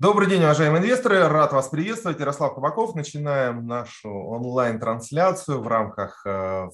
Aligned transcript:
Добрый 0.00 0.30
день, 0.30 0.42
уважаемые 0.42 0.82
инвесторы. 0.82 1.28
Рад 1.28 1.52
вас 1.52 1.68
приветствовать. 1.68 2.18
Ярослав 2.18 2.54
Кабаков. 2.54 2.94
Начинаем 2.94 3.66
нашу 3.66 4.08
онлайн-трансляцию 4.08 5.60
в 5.60 5.68
рамках 5.68 6.24
э, 6.24 6.70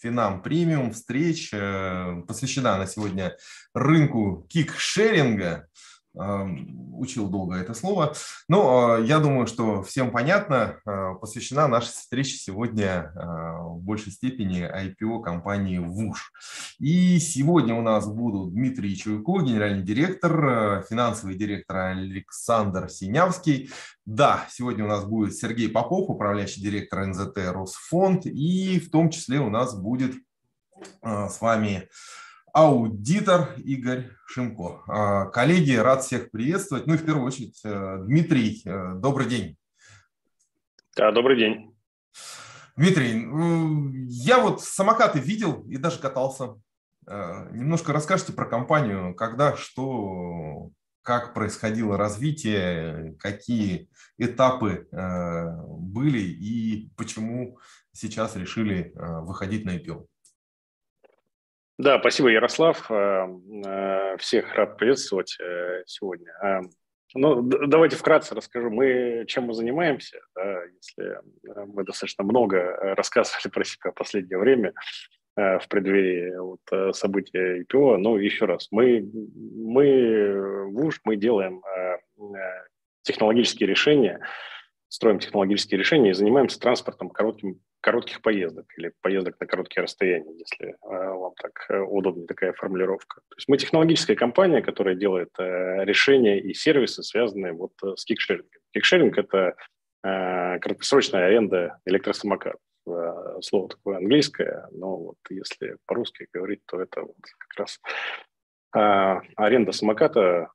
Финам 0.00 0.40
Премиум 0.40 0.92
встреч. 0.92 1.50
Э, 1.52 2.22
посвящена 2.28 2.78
на 2.78 2.86
сегодня 2.86 3.36
рынку 3.74 4.46
кик-шеринга. 4.48 5.64
Учил 6.12 7.28
долго 7.28 7.56
это 7.56 7.72
слово. 7.72 8.14
Но 8.48 8.98
э, 8.98 9.06
я 9.06 9.20
думаю, 9.20 9.46
что 9.46 9.82
всем 9.82 10.10
понятно, 10.10 10.80
э, 10.84 11.14
посвящена 11.20 11.68
наша 11.68 11.88
встреча 11.88 12.36
сегодня 12.36 13.12
э, 13.14 13.20
в 13.62 13.80
большей 13.80 14.12
степени 14.12 14.62
IPO 14.62 15.22
компании 15.22 15.78
ВУШ. 15.78 16.32
И 16.80 17.18
сегодня 17.20 17.74
у 17.74 17.82
нас 17.82 18.06
будут 18.06 18.52
Дмитрий 18.52 18.96
Чуйко, 18.96 19.40
генеральный 19.40 19.84
директор, 19.84 20.84
финансовый 20.90 21.36
директор 21.36 21.76
Александр 21.76 22.90
Синявский. 22.90 23.70
Да, 24.04 24.46
сегодня 24.50 24.84
у 24.84 24.88
нас 24.88 25.04
будет 25.04 25.36
Сергей 25.36 25.68
Попов, 25.68 26.10
управляющий 26.10 26.60
директор 26.60 27.06
НЗТ 27.06 27.38
Росфонд. 27.52 28.26
И 28.26 28.80
в 28.80 28.90
том 28.90 29.10
числе 29.10 29.38
у 29.38 29.48
нас 29.48 29.74
будет 29.74 30.16
с 31.02 31.40
вами 31.40 31.88
аудитор 32.52 33.54
Игорь 33.58 34.10
Шимко. 34.26 34.82
А, 34.86 35.26
коллеги, 35.26 35.74
рад 35.74 36.02
всех 36.02 36.30
приветствовать. 36.30 36.86
Ну 36.86 36.94
и 36.94 36.96
в 36.96 37.04
первую 37.04 37.26
очередь, 37.26 37.60
э, 37.64 37.98
Дмитрий, 38.02 38.62
э, 38.64 38.94
добрый 38.94 39.26
день. 39.26 39.56
Да, 40.96 41.12
добрый 41.12 41.36
день. 41.36 41.74
Дмитрий, 42.76 43.26
я 44.08 44.40
вот 44.40 44.62
самокаты 44.62 45.18
видел 45.18 45.64
и 45.68 45.76
даже 45.76 45.98
катался. 45.98 46.54
Э, 47.06 47.48
немножко 47.52 47.92
расскажите 47.92 48.32
про 48.32 48.46
компанию, 48.46 49.14
когда, 49.14 49.56
что, 49.56 50.70
как 51.02 51.34
происходило 51.34 51.96
развитие, 51.96 53.16
какие 53.18 53.88
этапы 54.18 54.86
были 54.92 56.20
и 56.20 56.90
почему 56.96 57.58
сейчас 57.92 58.36
решили 58.36 58.92
выходить 58.94 59.64
на 59.64 59.76
IPO. 59.76 60.06
Да, 61.80 61.98
спасибо, 61.98 62.28
Ярослав. 62.28 62.90
Э, 62.90 63.26
э, 63.64 64.16
всех 64.18 64.54
рад 64.54 64.76
приветствовать 64.76 65.38
э, 65.40 65.82
сегодня. 65.86 66.30
Ну, 67.14 67.40
давайте 67.42 67.96
вкратце 67.96 68.34
расскажу, 68.34 68.68
мы 68.68 69.24
чем 69.26 69.44
мы 69.44 69.54
занимаемся, 69.54 70.20
да, 70.36 70.62
если 70.64 71.18
мы 71.42 71.84
достаточно 71.84 72.22
много 72.22 72.76
рассказывали 72.94 73.50
про 73.50 73.64
себя 73.64 73.92
в 73.92 73.94
последнее 73.94 74.38
время 74.38 74.74
в 75.34 75.62
преддверии 75.68 76.36
вот, 76.36 76.94
события 76.94 77.62
IPO. 77.62 77.96
Ну, 77.96 78.16
еще 78.18 78.44
раз, 78.44 78.68
мы, 78.70 79.10
мы 79.12 80.70
в 80.70 80.84
УЖ, 80.84 81.00
мы 81.04 81.16
делаем 81.16 81.62
технологические 83.02 83.68
решения, 83.68 84.20
строим 84.88 85.18
технологические 85.18 85.78
решения 85.78 86.10
и 86.10 86.14
занимаемся 86.14 86.60
транспортом 86.60 87.08
коротким 87.08 87.60
коротких 87.80 88.20
поездок 88.22 88.66
или 88.76 88.92
поездок 89.00 89.40
на 89.40 89.46
короткие 89.46 89.82
расстояния, 89.82 90.32
если 90.38 90.68
э, 90.68 90.74
вам 90.82 91.32
так 91.34 91.66
э, 91.68 91.78
удобнее 91.80 92.26
такая 92.26 92.52
формулировка. 92.52 93.20
То 93.28 93.36
есть 93.36 93.48
мы 93.48 93.56
технологическая 93.56 94.16
компания, 94.16 94.62
которая 94.62 94.94
делает 94.94 95.30
э, 95.38 95.84
решения 95.84 96.38
и 96.38 96.52
сервисы, 96.54 97.02
связанные 97.02 97.52
вот 97.52 97.72
с 97.82 98.04
кикшерингом. 98.04 98.48
Кикшеринг– 98.72 99.18
это 99.18 99.54
краткосрочная 100.02 101.26
аренда 101.26 101.78
электросамокатов. 101.84 102.58
Слово 103.42 103.68
такое 103.68 103.98
английское, 103.98 104.66
но 104.72 104.96
вот 104.96 105.16
если 105.28 105.76
по-русски 105.84 106.26
говорить, 106.32 106.62
то 106.64 106.80
это 106.80 107.02
вот 107.02 107.16
как 107.36 107.58
раз 107.58 107.78
аренда 108.72 109.72
самоката 109.72 110.48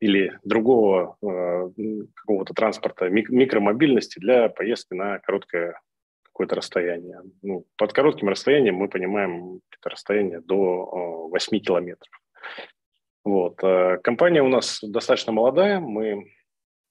или 0.00 0.38
другого 0.44 1.16
какого-то 1.22 2.52
транспорта, 2.52 3.08
микромобильности 3.08 4.18
для 4.18 4.50
поездки 4.50 4.92
на 4.92 5.18
короткое 5.20 5.80
какое-то 6.34 6.56
расстояние. 6.56 7.22
Ну, 7.42 7.64
под 7.76 7.92
коротким 7.92 8.28
расстоянием 8.28 8.74
мы 8.74 8.88
понимаем 8.88 9.60
это 9.70 9.90
расстояние 9.90 10.40
до 10.40 11.28
8 11.30 11.60
километров. 11.60 12.10
Вот. 13.24 13.62
Э, 13.62 13.98
компания 14.02 14.42
у 14.42 14.48
нас 14.48 14.80
достаточно 14.82 15.32
молодая. 15.32 15.78
Мы 15.78 16.32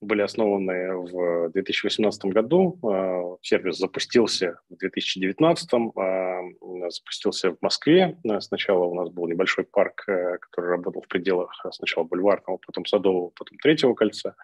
были 0.02 0.22
основаны 0.22 0.96
в 0.96 1.50
2018 1.52 2.26
году. 2.26 2.80
Э, 2.84 3.38
сервис 3.42 3.78
запустился 3.78 4.60
в 4.70 4.78
2019. 4.78 5.70
Э, 5.74 6.90
запустился 6.90 7.52
в 7.52 7.58
Москве. 7.62 8.18
Сначала 8.40 8.86
у 8.86 8.96
нас 8.96 9.10
был 9.10 9.28
небольшой 9.28 9.66
парк, 9.66 10.06
который 10.06 10.70
работал 10.70 11.02
в 11.02 11.08
пределах 11.10 11.54
сначала 11.72 12.06
бульварного, 12.06 12.60
потом 12.66 12.86
садового, 12.86 13.30
потом 13.36 13.58
третьего 13.58 13.94
кольца. 13.94 14.36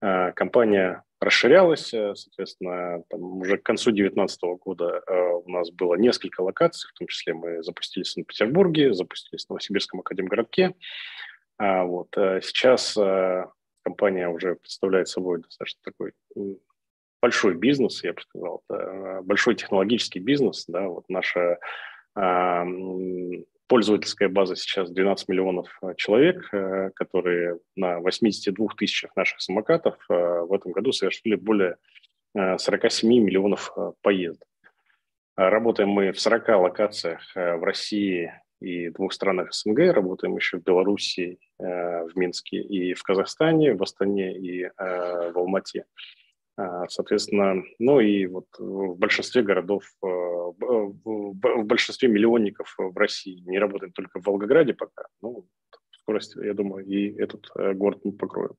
Компания 0.00 1.02
расширялась, 1.20 1.92
э, 1.94 2.14
соответственно, 2.14 3.02
там 3.08 3.40
уже 3.40 3.56
к 3.56 3.62
концу 3.62 3.90
2019 3.90 4.40
года 4.60 5.02
э, 5.06 5.30
у 5.44 5.50
нас 5.50 5.70
было 5.70 5.94
несколько 5.94 6.42
локаций, 6.42 6.90
в 6.90 6.98
том 6.98 7.08
числе 7.08 7.34
мы 7.34 7.62
запустились 7.62 8.08
в 8.08 8.12
Санкт-Петербурге, 8.12 8.92
запустились 8.92 9.46
в 9.46 9.50
Новосибирском 9.50 10.00
академгородке. 10.00 10.74
Вот 11.58 12.08
э, 12.18 12.40
сейчас 12.42 12.98
компания 13.82 14.28
уже 14.28 14.56
представляет 14.56 15.08
собой 15.08 15.40
достаточно 15.40 15.80
такой 15.84 16.12
большой 17.22 17.54
бизнес, 17.54 18.04
я 18.04 18.12
бы 18.12 18.20
сказал, 18.20 18.62
большой 19.22 19.54
технологический 19.54 20.18
бизнес, 20.18 20.66
да, 20.68 20.88
вот 20.88 21.08
наша 21.08 21.58
Пользовательская 23.68 24.28
база 24.28 24.54
сейчас 24.54 24.90
12 24.90 25.28
миллионов 25.28 25.76
э, 25.82 25.94
человек, 25.96 26.48
э, 26.52 26.90
которые 26.94 27.58
на 27.74 27.98
82 27.98 28.68
тысячах 28.76 29.16
наших 29.16 29.40
самокатов 29.40 29.96
э, 30.08 30.14
в 30.14 30.52
этом 30.52 30.70
году 30.70 30.92
совершили 30.92 31.34
более 31.34 31.76
47 32.34 33.08
миллионов 33.08 33.74
поездок. 34.02 34.46
Работаем 35.36 35.88
мы 35.88 36.12
в 36.12 36.20
40 36.20 36.48
локациях 36.48 37.34
в 37.34 37.64
России 37.64 38.30
и 38.60 38.90
двух 38.90 39.14
странах 39.14 39.54
СНГ. 39.54 39.94
Работаем 39.94 40.36
еще 40.36 40.58
в 40.58 40.62
Беларуси, 40.62 41.38
в 41.58 42.10
Минске 42.14 42.58
и 42.58 42.92
в 42.92 43.02
Казахстане, 43.02 43.72
в 43.72 43.82
Астане 43.82 44.36
и 44.36 44.64
в 44.66 45.32
Алмате. 45.34 45.86
А, 46.56 46.88
соответственно, 46.88 47.62
ну 47.78 48.00
и 48.00 48.26
вот 48.26 48.46
в 48.58 48.94
большинстве 48.94 49.42
городов, 49.42 49.84
э, 50.02 50.06
в 50.08 51.64
большинстве 51.64 52.08
миллионников 52.08 52.74
в 52.78 52.96
России 52.96 53.42
не 53.46 53.58
работаем 53.58 53.92
только 53.92 54.20
в 54.20 54.26
Волгограде 54.26 54.72
пока. 54.72 55.06
Ну, 55.20 55.46
в 55.70 55.96
скорости, 55.96 56.42
я 56.42 56.54
думаю, 56.54 56.86
и 56.86 57.14
этот 57.20 57.46
э, 57.56 57.74
город 57.74 58.00
мы 58.04 58.12
покроем. 58.12 58.54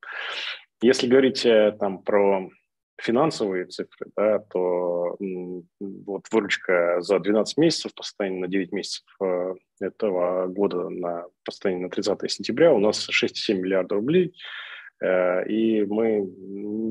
Если 0.81 1.07
говорить 1.07 1.44
э, 1.44 1.75
там 1.80 2.03
про 2.03 2.47
финансовые 3.02 3.66
цифры, 3.66 4.12
да, 4.16 4.40
то 4.40 5.18
вот 5.19 6.25
выручка 6.31 7.02
за 7.02 7.19
12 7.19 7.57
месяцев 7.57 7.94
по 7.96 8.03
состоянию 8.03 8.41
на 8.41 8.47
9 8.47 8.72
месяцев 8.72 9.06
этого 9.80 10.47
года 10.47 10.90
на 10.90 11.25
по 11.46 11.52
состоянию 11.52 11.84
на 11.84 11.90
30 11.91 12.31
сентября 12.31 12.74
у 12.74 12.80
нас 12.80 13.07
6,7 13.07 13.53
миллиардов 13.53 13.97
рублей– 13.97 14.36
и 15.02 15.85
мы 15.85 16.22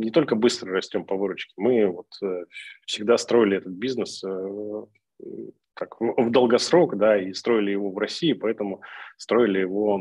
не 0.06 0.11
только 0.11 0.37
быстро 0.37 0.72
растем 0.72 1.05
по 1.05 1.17
выручке, 1.17 1.53
мы 1.56 1.87
вот 1.87 2.06
э, 2.22 2.44
всегда 2.87 3.19
строили 3.19 3.56
этот 3.56 3.72
бизнес 3.72 4.22
э, 4.25 4.87
так, 5.75 6.00
в 6.00 6.31
долгосрок, 6.31 6.97
да, 6.97 7.21
и 7.21 7.33
строили 7.33 7.72
его 7.72 7.91
в 7.91 7.99
России, 7.99 8.33
поэтому 8.33 8.83
строили 9.16 9.59
его 9.59 9.99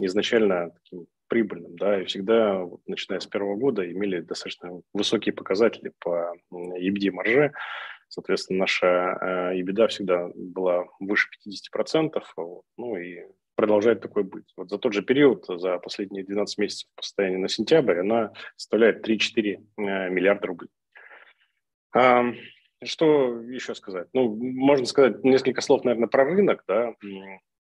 изначально 0.00 0.70
таким 0.70 1.06
прибыльным, 1.28 1.76
да, 1.76 2.00
и 2.00 2.04
всегда, 2.04 2.60
вот, 2.60 2.80
начиная 2.86 3.20
с 3.20 3.26
первого 3.26 3.56
года, 3.56 3.90
имели 3.90 4.20
достаточно 4.20 4.80
высокие 4.92 5.32
показатели 5.32 5.92
по 6.00 6.34
EBITDA 6.52 7.12
марже, 7.12 7.52
соответственно, 8.08 8.60
наша 8.60 9.52
EBITDA 9.54 9.88
всегда 9.88 10.28
была 10.34 10.86
выше 10.98 11.28
50%, 11.76 12.20
вот, 12.36 12.62
ну 12.76 12.96
и 12.96 13.24
продолжает 13.60 14.00
такой 14.00 14.22
быть. 14.22 14.46
Вот 14.56 14.70
за 14.70 14.78
тот 14.78 14.94
же 14.94 15.02
период, 15.02 15.44
за 15.46 15.76
последние 15.76 16.24
12 16.24 16.56
месяцев 16.56 16.88
по 16.96 17.02
состоянию 17.02 17.40
на 17.40 17.48
сентябрь, 17.48 17.98
она 17.98 18.32
составляет 18.56 19.06
3-4 19.06 19.18
э, 19.36 20.08
миллиарда 20.08 20.46
рублей. 20.46 20.70
Что 22.82 23.42
еще 23.42 23.74
сказать? 23.74 24.08
Ну, 24.14 24.34
можно 24.34 24.86
сказать 24.86 25.22
несколько 25.24 25.60
слов, 25.60 25.84
наверное, 25.84 26.08
про 26.08 26.24
рынок, 26.24 26.64
да, 26.66 26.94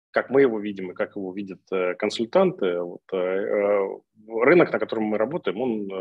как 0.10 0.32
мы 0.32 0.42
его 0.42 0.60
видим 0.60 0.90
и 0.90 0.96
как 0.96 1.16
его 1.16 1.32
видят 1.32 1.62
э, 1.72 1.94
консультанты. 1.94 2.80
Вот, 2.80 3.04
э, 3.14 3.88
рынок, 4.28 4.74
на 4.74 4.80
котором 4.80 5.04
мы 5.04 5.20
работаем, 5.20 5.62
он 5.62 5.92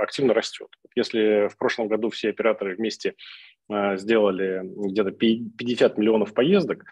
активно 0.00 0.34
растет. 0.34 0.68
Если 0.94 1.48
в 1.48 1.56
прошлом 1.56 1.88
году 1.88 2.10
все 2.10 2.30
операторы 2.30 2.76
вместе 2.76 3.14
сделали 3.68 4.62
где-то 4.64 5.10
50 5.10 5.98
миллионов 5.98 6.32
поездок, 6.32 6.84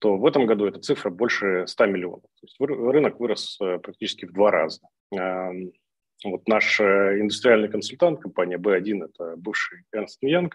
то 0.00 0.16
в 0.16 0.26
этом 0.26 0.46
году 0.46 0.66
эта 0.66 0.80
цифра 0.80 1.10
больше 1.10 1.66
100 1.66 1.86
миллионов. 1.86 2.22
То 2.22 2.46
есть 2.46 2.56
рынок 2.58 3.20
вырос 3.20 3.58
э, 3.60 3.78
практически 3.78 4.24
в 4.24 4.32
два 4.32 4.50
раза. 4.50 4.80
Вот 5.10 6.48
наш 6.48 6.80
э, 6.80 7.20
индустриальный 7.20 7.68
консультант, 7.68 8.20
компания 8.20 8.56
B1, 8.56 9.04
это 9.04 9.36
бывший 9.36 9.84
Ernst 9.94 10.18
Young, 10.24 10.50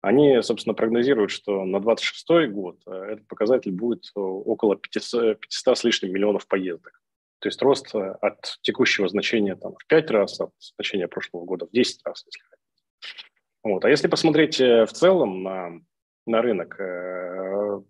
они, 0.00 0.42
собственно, 0.42 0.74
прогнозируют, 0.74 1.30
что 1.30 1.64
на 1.64 1.80
2026 1.80 2.52
год 2.52 2.80
э, 2.86 2.92
этот 3.12 3.28
показатель 3.28 3.70
будет 3.70 4.10
около 4.14 4.76
500, 4.76 5.40
500 5.40 5.78
с 5.78 5.84
лишним 5.84 6.12
миллионов 6.12 6.48
поездок. 6.48 7.00
То 7.38 7.48
есть 7.48 7.62
рост 7.62 7.94
от 7.94 8.58
текущего 8.62 9.06
значения 9.08 9.54
там, 9.54 9.74
в 9.78 9.86
5 9.86 10.10
раз, 10.10 10.40
от 10.40 10.50
значения 10.76 11.06
прошлого 11.06 11.44
года 11.44 11.66
в 11.66 11.70
10 11.70 12.00
раз, 12.04 12.24
если 12.26 12.40
хотите. 12.40 13.22
Вот. 13.62 13.84
А 13.84 13.90
если 13.90 14.08
посмотреть 14.08 14.58
в 14.58 14.88
целом 14.88 15.42
на, 15.42 15.80
на 16.26 16.42
рынок 16.42 16.76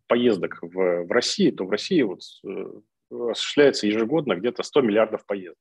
поездок 0.07 0.59
в, 0.63 1.05
в 1.05 1.11
России, 1.11 1.51
то 1.51 1.65
в 1.65 1.71
России 1.71 2.03
вот, 2.03 2.21
э, 2.47 3.31
осуществляется 3.31 3.87
ежегодно 3.87 4.35
где-то 4.37 4.63
100 4.63 4.81
миллиардов 4.83 5.27
поездок 5.27 5.59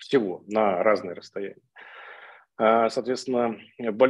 всего 0.00 0.42
на 0.46 0.82
разные 0.82 1.14
расстояния. 1.14 1.62
А, 2.56 2.90
соответственно, 2.90 3.58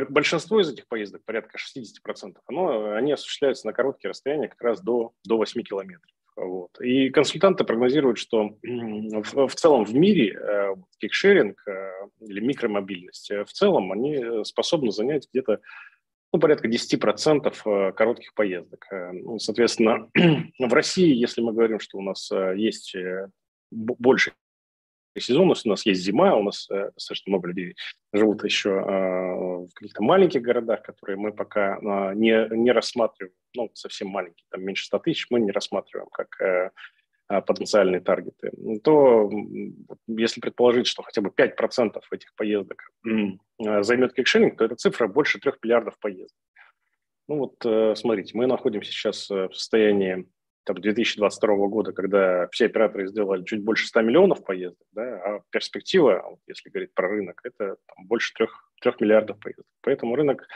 большинство 0.08 0.60
из 0.60 0.72
этих 0.72 0.88
поездок, 0.88 1.24
порядка 1.24 1.56
60%, 1.56 2.36
оно, 2.46 2.92
они 2.94 3.12
осуществляются 3.12 3.66
на 3.66 3.72
короткие 3.72 4.10
расстояния, 4.10 4.48
как 4.48 4.60
раз 4.62 4.80
до, 4.80 5.12
до 5.24 5.36
8 5.36 5.62
километров. 5.62 6.10
Вот. 6.36 6.80
И 6.80 7.10
консультанты 7.10 7.64
прогнозируют, 7.64 8.18
что 8.18 8.56
в, 8.62 9.46
в 9.48 9.54
целом 9.54 9.84
в 9.84 9.94
мире 9.94 10.34
э, 10.34 10.74
кикшеринг 10.98 11.62
э, 11.68 11.90
или 12.20 12.40
микромобильность 12.40 13.30
в 13.30 13.52
целом 13.52 13.92
они 13.92 14.44
способны 14.44 14.90
занять 14.90 15.28
где-то 15.32 15.60
ну, 16.32 16.38
порядка 16.38 16.68
10% 16.68 17.92
коротких 17.92 18.34
поездок. 18.34 18.86
Ну, 18.90 19.38
соответственно, 19.38 20.08
в 20.58 20.72
России, 20.72 21.14
если 21.14 21.40
мы 21.40 21.52
говорим, 21.52 21.80
что 21.80 21.98
у 21.98 22.02
нас 22.02 22.30
есть 22.54 22.94
больше 23.70 24.32
сезонность, 25.18 25.66
у 25.66 25.70
нас 25.70 25.84
есть 25.86 26.02
зима, 26.02 26.36
у 26.36 26.42
нас 26.42 26.68
э, 26.70 26.90
достаточно 26.94 27.30
много 27.30 27.48
людей 27.48 27.74
живут 28.12 28.44
еще 28.44 28.70
э, 28.70 29.64
в 29.66 29.68
каких-то 29.74 30.02
маленьких 30.02 30.40
городах, 30.40 30.82
которые 30.82 31.16
мы 31.16 31.32
пока 31.32 31.76
э, 31.76 32.14
не, 32.14 32.48
не 32.56 32.70
рассматриваем, 32.70 33.34
ну, 33.54 33.70
совсем 33.74 34.08
маленькие, 34.08 34.46
там 34.50 34.62
меньше 34.62 34.84
100 34.86 34.98
тысяч, 35.00 35.26
мы 35.30 35.40
не 35.40 35.50
рассматриваем 35.50 36.08
как 36.10 36.40
э, 36.40 36.44
э 36.44 36.70
потенциальные 37.40 38.00
таргеты, 38.00 38.50
то 38.82 39.30
если 40.08 40.40
предположить, 40.40 40.86
что 40.86 41.02
хотя 41.02 41.20
бы 41.20 41.30
5% 41.30 42.00
этих 42.10 42.34
поездок 42.34 42.90
э, 43.06 43.82
займет 43.82 44.14
кикшеринг, 44.14 44.56
то 44.56 44.64
эта 44.64 44.76
цифра 44.76 45.06
больше 45.06 45.38
3 45.38 45.52
миллиардов 45.62 45.98
поездок. 46.00 46.38
Ну 47.28 47.36
вот, 47.36 47.96
смотрите, 47.96 48.36
мы 48.36 48.48
находимся 48.48 48.90
сейчас 48.90 49.30
в 49.30 49.52
состоянии 49.52 50.26
там, 50.64 50.80
2022 50.80 51.66
года, 51.68 51.92
когда 51.92 52.48
все 52.48 52.66
операторы 52.66 53.08
сделали 53.08 53.44
чуть 53.44 53.62
больше 53.62 53.86
100 53.86 54.02
миллионов 54.02 54.44
поездок, 54.44 54.86
да, 54.92 55.02
а 55.02 55.40
перспектива, 55.50 56.38
если 56.46 56.70
говорить 56.70 56.94
про 56.94 57.08
рынок, 57.08 57.40
это 57.44 57.76
там, 57.86 58.06
больше 58.06 58.32
3, 58.34 58.46
3 58.82 58.92
миллиардов 59.00 59.38
поездок. 59.40 59.66
Поэтому 59.80 60.14
рынок 60.16 60.42
э, 60.42 60.46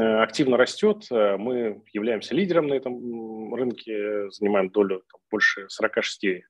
активно 0.00 0.56
растет, 0.56 1.06
э, 1.10 1.36
мы 1.36 1.82
являемся 1.92 2.34
лидером 2.34 2.68
на 2.68 2.74
этом 2.74 3.54
рынке, 3.54 4.30
занимаем 4.30 4.70
долю 4.70 5.02
там, 5.10 5.20
больше 5.30 5.66
46% 5.68 6.42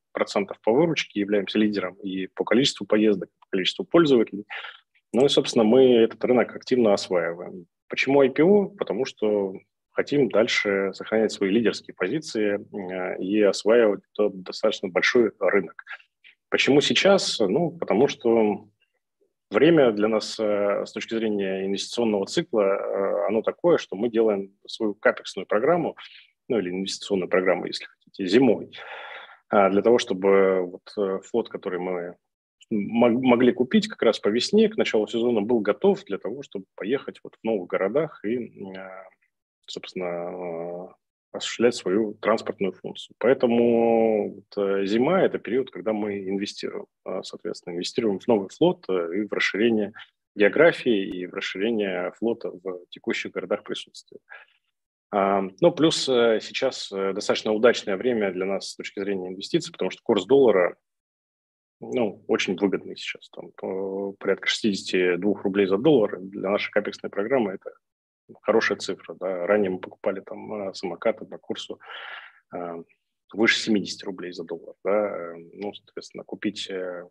по 0.63 0.73
выручке, 0.73 1.21
являемся 1.21 1.59
лидером 1.59 1.95
и 1.97 2.27
по 2.29 2.45
количеству 2.45 2.87
поездок, 2.87 3.31
по 3.41 3.47
количеству 3.51 3.85
пользователей. 3.85 4.45
Ну 5.13 5.27
и, 5.27 5.29
собственно, 5.29 5.65
мы 5.65 5.85
этот 5.95 6.25
рынок 6.25 6.55
активно 6.55 6.93
осваиваем. 6.93 7.67
Почему 7.89 8.25
IPO? 8.25 8.77
Потому 8.77 9.05
что 9.05 9.55
хотим 9.93 10.29
дальше 10.29 10.93
сохранять 10.93 11.33
свои 11.33 11.51
лидерские 11.51 11.95
позиции 11.95 12.59
э, 12.59 13.23
и 13.23 13.41
осваивать 13.43 14.03
тот 14.13 14.43
достаточно 14.43 14.89
большой 14.89 15.33
рынок. 15.39 15.85
Почему 16.51 16.81
сейчас? 16.81 17.39
Ну, 17.39 17.71
потому 17.71 18.09
что 18.09 18.69
время 19.55 19.93
для 19.93 20.09
нас 20.09 20.39
э, 20.39 20.85
с 20.85 20.93
точки 20.93 21.15
зрения 21.15 21.67
инвестиционного 21.67 22.27
цикла, 22.27 22.63
э, 22.63 23.27
оно 23.29 23.43
такое, 23.43 23.79
что 23.79 23.97
мы 23.97 24.11
делаем 24.11 24.55
свою 24.67 24.95
капексную 24.95 25.47
программу, 25.47 25.97
ну 26.49 26.59
или 26.59 26.71
инвестиционную 26.71 27.29
программу, 27.29 27.67
если 27.67 27.87
хотите, 27.87 28.27
зимой, 28.27 28.71
а 29.49 29.71
для 29.71 29.83
того, 29.83 29.99
чтобы 29.99 30.63
вот 30.63 31.23
флот, 31.25 31.49
который 31.49 31.79
мы 31.79 32.17
могли 32.71 33.53
купить 33.53 33.89
как 33.89 34.03
раз 34.03 34.19
по 34.19 34.29
весне, 34.29 34.69
к 34.69 34.77
началу 34.77 35.07
сезона 35.07 35.41
был 35.41 35.61
готов 35.61 36.05
для 36.05 36.19
того, 36.19 36.43
чтобы 36.43 36.65
поехать 36.75 37.21
вот 37.23 37.37
в 37.41 37.45
новых 37.45 37.69
городах 37.69 38.25
и 38.25 38.53
собственно, 39.67 40.05
э, 40.05 40.89
осуществлять 41.35 41.75
свою 41.75 42.15
транспортную 42.15 42.73
функцию. 42.73 43.17
Поэтому 43.19 44.35
вот, 44.35 44.57
э, 44.57 44.87
зима– 44.87 45.21
это 45.23 45.39
период, 45.39 45.71
когда 45.71 45.93
мы 45.93 46.29
инвестируем. 46.29 46.87
А, 47.05 47.25
соответственно, 47.25 47.75
инвестируем 47.75 48.21
в 48.21 48.29
новый 48.29 48.49
флот 48.57 48.85
э, 48.89 49.17
и 49.17 49.27
в 49.27 49.33
расширение 49.33 49.93
географии, 50.37 51.09
и 51.09 51.27
в 51.27 51.35
расширение 51.35 52.13
флота 52.19 52.51
в 52.51 52.87
текущих 52.89 53.33
городах 53.33 53.65
присутствия. 53.65 54.21
А, 55.11 55.43
ну, 55.61 55.73
плюс 55.73 56.05
сейчас 56.05 56.89
достаточно 56.91 57.53
удачное 57.53 57.97
время 57.97 58.33
для 58.33 58.47
нас 58.47 58.71
с 58.71 58.77
точки 58.77 59.01
зрения 59.01 59.29
инвестиций, 59.29 59.73
потому 59.73 59.91
что 59.91 60.01
курс 60.05 60.27
доллара 60.27 60.77
ну, 61.81 62.25
очень 62.29 62.57
выгодный 62.57 62.97
сейчас. 62.97 63.29
Там, 63.31 63.51
порядка 64.19 64.47
62 64.47 65.43
рублей 65.43 65.67
за 65.67 65.79
доллар. 65.79 66.19
Для 66.21 66.51
нашей 66.51 66.71
капексной 66.71 67.11
программы 67.11 67.53
это 67.53 67.71
хорошая 68.43 68.79
цифра. 68.79 69.15
Да. 69.15 69.47
Ранее 69.47 69.71
мы 69.71 69.79
покупали 69.79 70.21
там 70.21 70.69
э, 70.69 70.75
самокаты 70.75 71.25
по 71.25 71.39
курсу 71.39 71.81
э, 72.55 72.83
выше 73.33 73.59
70 73.59 74.03
рублей 74.05 74.33
за 74.33 74.45
доллар. 74.45 74.75
Да. 74.85 75.35
Ну, 75.53 75.73
соответственно, 75.75 76.25
купить 76.25 76.69
э, 76.71 77.09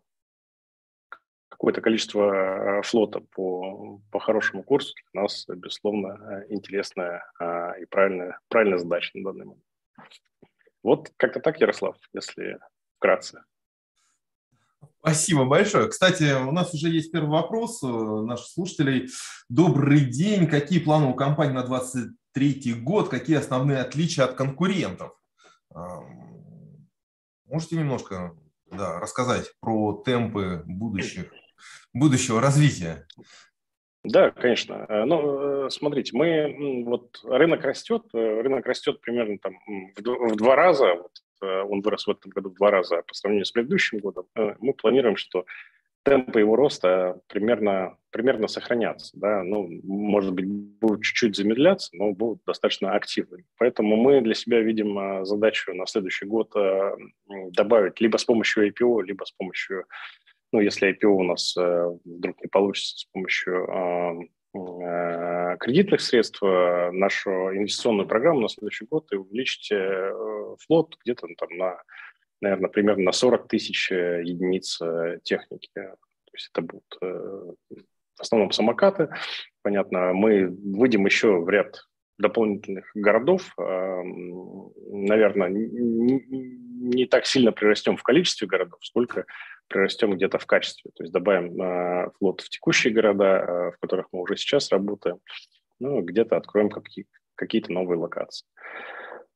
какое-то 1.48 1.80
количество 1.80 2.82
флота 2.82 3.20
по, 3.20 4.00
по 4.10 4.18
хорошему 4.18 4.64
курсу 4.64 4.94
для 5.12 5.22
нас, 5.22 5.46
безусловно, 5.48 6.44
интересная 6.48 7.22
и 7.80 7.84
правильная, 7.84 8.40
правильная 8.48 8.78
задача 8.78 9.12
на 9.14 9.24
данный 9.24 9.44
момент. 9.46 9.64
Вот 10.82 11.12
как-то 11.16 11.38
так, 11.38 11.60
Ярослав, 11.60 11.96
если 12.12 12.58
вкратце. 12.96 13.44
Спасибо 15.06 15.44
большое. 15.44 15.88
Кстати, 15.88 16.32
у 16.32 16.50
нас 16.50 16.72
уже 16.72 16.88
есть 16.88 17.12
первый 17.12 17.28
вопрос 17.28 17.82
э, 17.82 17.86
наших 17.86 18.46
слушателей. 18.46 19.10
Добрый 19.50 20.00
день. 20.00 20.46
Какие 20.46 20.78
планы 20.78 21.08
у 21.08 21.14
компании 21.14 21.52
на 21.52 21.62
2023 21.62 22.72
год? 22.80 23.10
Какие 23.10 23.36
основные 23.36 23.80
отличия 23.80 24.24
от 24.24 24.32
конкурентов? 24.32 25.12
Можете 27.44 27.76
немножко 27.76 28.34
да, 28.70 28.98
рассказать 28.98 29.52
про 29.60 29.92
темпы 30.06 30.62
будущих, 30.64 31.26
будущего 31.92 32.40
развития? 32.40 33.06
Да, 34.04 34.30
конечно. 34.30 34.86
Э, 34.88 35.04
ну, 35.04 35.66
э, 35.66 35.70
смотрите, 35.70 36.16
мы 36.16 36.82
вот 36.86 37.20
рынок 37.24 37.62
растет, 37.62 38.04
рынок 38.14 38.64
растет 38.64 39.02
примерно 39.02 39.36
там 39.36 39.58
в 39.98 40.36
два 40.36 40.56
раза. 40.56 40.94
Вот 40.94 41.12
он 41.40 41.80
вырос 41.80 42.06
в 42.06 42.10
этом 42.10 42.30
году 42.30 42.50
в 42.50 42.54
два 42.54 42.70
раза 42.70 43.02
по 43.02 43.14
сравнению 43.14 43.44
с 43.44 43.52
предыдущим 43.52 43.98
годом, 43.98 44.26
э, 44.36 44.54
мы 44.60 44.72
планируем, 44.72 45.16
что 45.16 45.46
темпы 46.04 46.40
его 46.40 46.54
роста 46.56 47.20
примерно, 47.28 47.96
примерно 48.10 48.46
сохранятся. 48.46 49.18
Да? 49.18 49.42
Ну, 49.42 49.68
может 49.82 50.34
быть, 50.34 50.46
будут 50.46 51.02
чуть-чуть 51.02 51.36
замедляться, 51.36 51.90
но 51.94 52.12
будут 52.12 52.42
достаточно 52.46 52.92
активны. 52.92 53.44
Поэтому 53.56 53.96
мы 53.96 54.20
для 54.20 54.34
себя 54.34 54.60
видим 54.60 54.98
э, 54.98 55.24
задачу 55.24 55.72
на 55.74 55.86
следующий 55.86 56.26
год 56.26 56.52
добавить 57.50 58.00
либо 58.00 58.16
с 58.16 58.24
помощью 58.24 58.68
IPO, 58.68 59.02
либо 59.02 59.24
с 59.24 59.32
помощью, 59.32 59.86
ну, 60.52 60.60
если 60.60 60.90
IPO 60.90 61.06
у 61.06 61.22
нас 61.22 61.54
вдруг 61.56 62.40
не 62.40 62.48
получится, 62.48 62.98
с 62.98 63.04
помощью 63.04 63.68
Э, 64.14 64.26
кредитных 64.54 66.00
средств, 66.00 66.42
э, 66.42 66.90
нашу 66.92 67.30
инвестиционную 67.54 68.06
программу 68.06 68.40
на 68.40 68.48
следующий 68.48 68.86
год 68.86 69.12
и 69.12 69.16
увеличить 69.16 69.72
э, 69.72 70.12
флот 70.60 70.96
где-то 71.02 71.26
там 71.36 71.48
на, 71.56 71.82
наверное, 72.40 72.70
примерно 72.70 73.04
на 73.04 73.12
40 73.12 73.48
тысяч 73.48 73.90
единиц 73.90 74.78
техники. 75.24 75.70
То 75.74 75.96
есть 76.32 76.50
это 76.52 76.62
будут 76.62 76.98
в 77.00 78.20
основном 78.20 78.52
самокаты. 78.52 79.08
Понятно, 79.62 80.12
мы 80.12 80.48
выйдем 80.48 81.04
еще 81.06 81.38
в 81.40 81.48
ряд 81.48 81.82
дополнительных 82.18 82.90
городов. 82.94 83.52
Наверное, 83.56 85.48
не 86.84 87.06
так 87.06 87.26
сильно 87.26 87.50
прирастем 87.50 87.96
в 87.96 88.02
количестве 88.02 88.46
городов, 88.46 88.78
сколько 88.82 89.26
прирастем 89.68 90.14
где-то 90.14 90.38
в 90.38 90.46
качестве. 90.46 90.90
То 90.94 91.02
есть 91.02 91.12
добавим 91.12 91.60
э, 91.60 92.10
флот 92.18 92.40
в 92.40 92.48
текущие 92.48 92.92
города, 92.92 93.24
э, 93.24 93.70
в 93.72 93.78
которых 93.80 94.06
мы 94.12 94.20
уже 94.22 94.36
сейчас 94.36 94.70
работаем, 94.70 95.18
ну, 95.80 96.00
где-то 96.02 96.36
откроем 96.36 96.70
какие- 96.70 97.06
какие-то 97.34 97.72
новые 97.72 97.98
локации. 97.98 98.46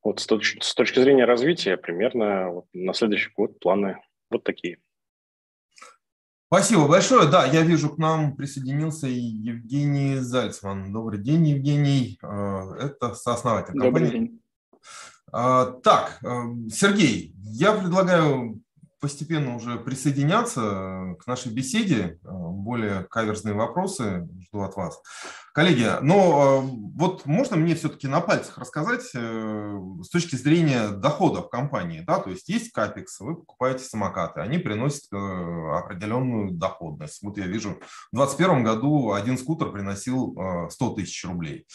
Вот 0.03 0.21
с, 0.21 0.29
точ- 0.29 0.61
с 0.61 0.75
точки 0.75 1.01
зрения 1.01 1.25
развития 1.25 1.77
примерно 1.77 2.51
вот 2.51 2.67
на 2.73 2.95
следующий 2.95 3.31
год 3.37 3.59
планы 3.59 4.01
вот 4.31 4.45
такие. 4.45 4.79
Спасибо 6.47 6.89
большое. 6.89 7.29
Да, 7.29 7.45
я 7.45 7.63
вижу, 7.63 7.91
к 7.91 7.99
нам 7.99 8.35
присоединился 8.35 9.07
и 9.07 9.13
Евгений 9.13 10.17
Зальцман. 10.17 10.93
Добрый 10.93 11.19
день, 11.21 11.47
Евгений. 11.47 12.19
Э, 12.23 12.87
это 12.87 13.15
сооснователь 13.15 13.73
компании. 13.73 13.91
Добрый 13.91 14.11
день. 14.11 14.43
А, 15.31 15.67
так, 15.83 16.19
э, 16.23 16.27
Сергей, 16.71 17.35
я 17.43 17.73
предлагаю 17.75 18.63
постепенно 19.01 19.57
уже 19.57 19.79
присоединяться 19.79 21.17
к 21.21 21.27
нашей 21.27 21.53
беседе. 21.53 22.19
Более 22.23 23.05
каверзные 23.05 23.55
вопросы 23.55 24.29
жду 24.47 24.63
от 24.63 24.77
вас. 24.77 25.01
Коллеги, 25.59 25.91
но 26.03 26.63
э, 26.63 26.71
вот 26.95 27.27
можно 27.27 27.57
мне 27.57 27.75
все-таки 27.75 28.07
на 28.07 28.21
пальцах 28.21 28.59
рассказать 28.59 29.11
э, 29.13 29.79
с 30.05 30.09
точки 30.09 30.37
зрения 30.37 30.91
доходов 30.91 31.51
компании, 31.51 32.05
да, 32.07 32.21
то 32.21 32.31
есть 32.31 32.49
есть 32.49 32.71
капекс, 32.71 33.19
вы 33.19 33.35
покупаете 33.35 33.83
самокаты, 33.83 34.41
они 34.41 34.59
приносят 34.59 35.13
э, 35.13 35.17
определенную 35.17 36.53
доходность. 36.53 37.25
Вот 37.25 37.39
я 37.39 37.49
вижу, 37.49 37.71
в 38.13 38.17
2021 38.17 38.63
году 38.63 39.13
один 39.15 39.37
скутер 39.37 39.73
приносил 39.73 40.39
100 40.71 40.91
тысяч 40.91 41.25
рублей. 41.25 41.67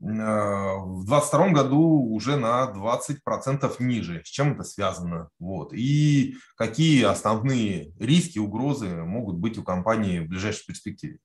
В 0.00 1.04
2022 1.06 1.48
году 1.50 1.80
уже 2.10 2.36
на 2.36 2.68
20% 2.72 3.72
ниже. 3.78 4.22
С 4.24 4.28
чем 4.28 4.54
это 4.54 4.64
связано? 4.64 5.28
Вот. 5.38 5.72
И 5.72 6.34
какие 6.56 7.04
основные 7.04 7.92
риски, 8.00 8.40
угрозы 8.40 8.88
могут 8.88 9.36
быть 9.36 9.58
у 9.58 9.62
компании 9.62 10.18
в 10.18 10.28
ближайшей 10.28 10.66
перспективе? 10.66 11.18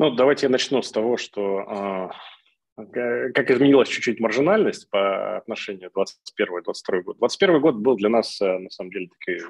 Ну, 0.00 0.10
давайте 0.10 0.46
я 0.46 0.50
начну 0.50 0.80
с 0.80 0.90
того, 0.90 1.18
что 1.18 2.10
э, 2.78 3.32
как 3.34 3.50
изменилась 3.50 3.90
чуть-чуть 3.90 4.18
маржинальность 4.18 4.88
по 4.88 5.36
отношению 5.36 5.90
21-22 5.90 7.02
год. 7.02 7.18
21 7.18 7.60
год 7.60 7.74
был 7.74 7.96
для 7.96 8.08
нас, 8.08 8.40
э, 8.40 8.58
на 8.60 8.70
самом 8.70 8.92
деле, 8.92 9.08
такой 9.08 9.42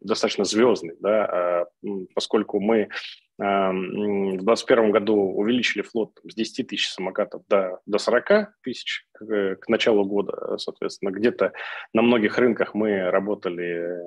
достаточно 0.00 0.44
звездный, 0.44 0.94
да, 1.00 1.24
а, 1.24 1.66
поскольку 2.14 2.60
мы 2.60 2.88
в 3.38 3.42
2021 3.42 4.92
году 4.92 5.16
увеличили 5.16 5.82
флот 5.82 6.12
с 6.22 6.34
10 6.34 6.68
тысяч 6.68 6.90
самокатов 6.90 7.42
до, 7.48 7.80
до 7.86 7.98
40 7.98 8.52
тысяч 8.62 9.06
к, 9.12 9.56
к 9.56 9.68
началу 9.68 10.04
года, 10.04 10.58
соответственно. 10.58 11.10
Где-то 11.10 11.52
на 11.92 12.02
многих 12.02 12.38
рынках 12.38 12.74
мы 12.74 13.10
работали 13.10 13.98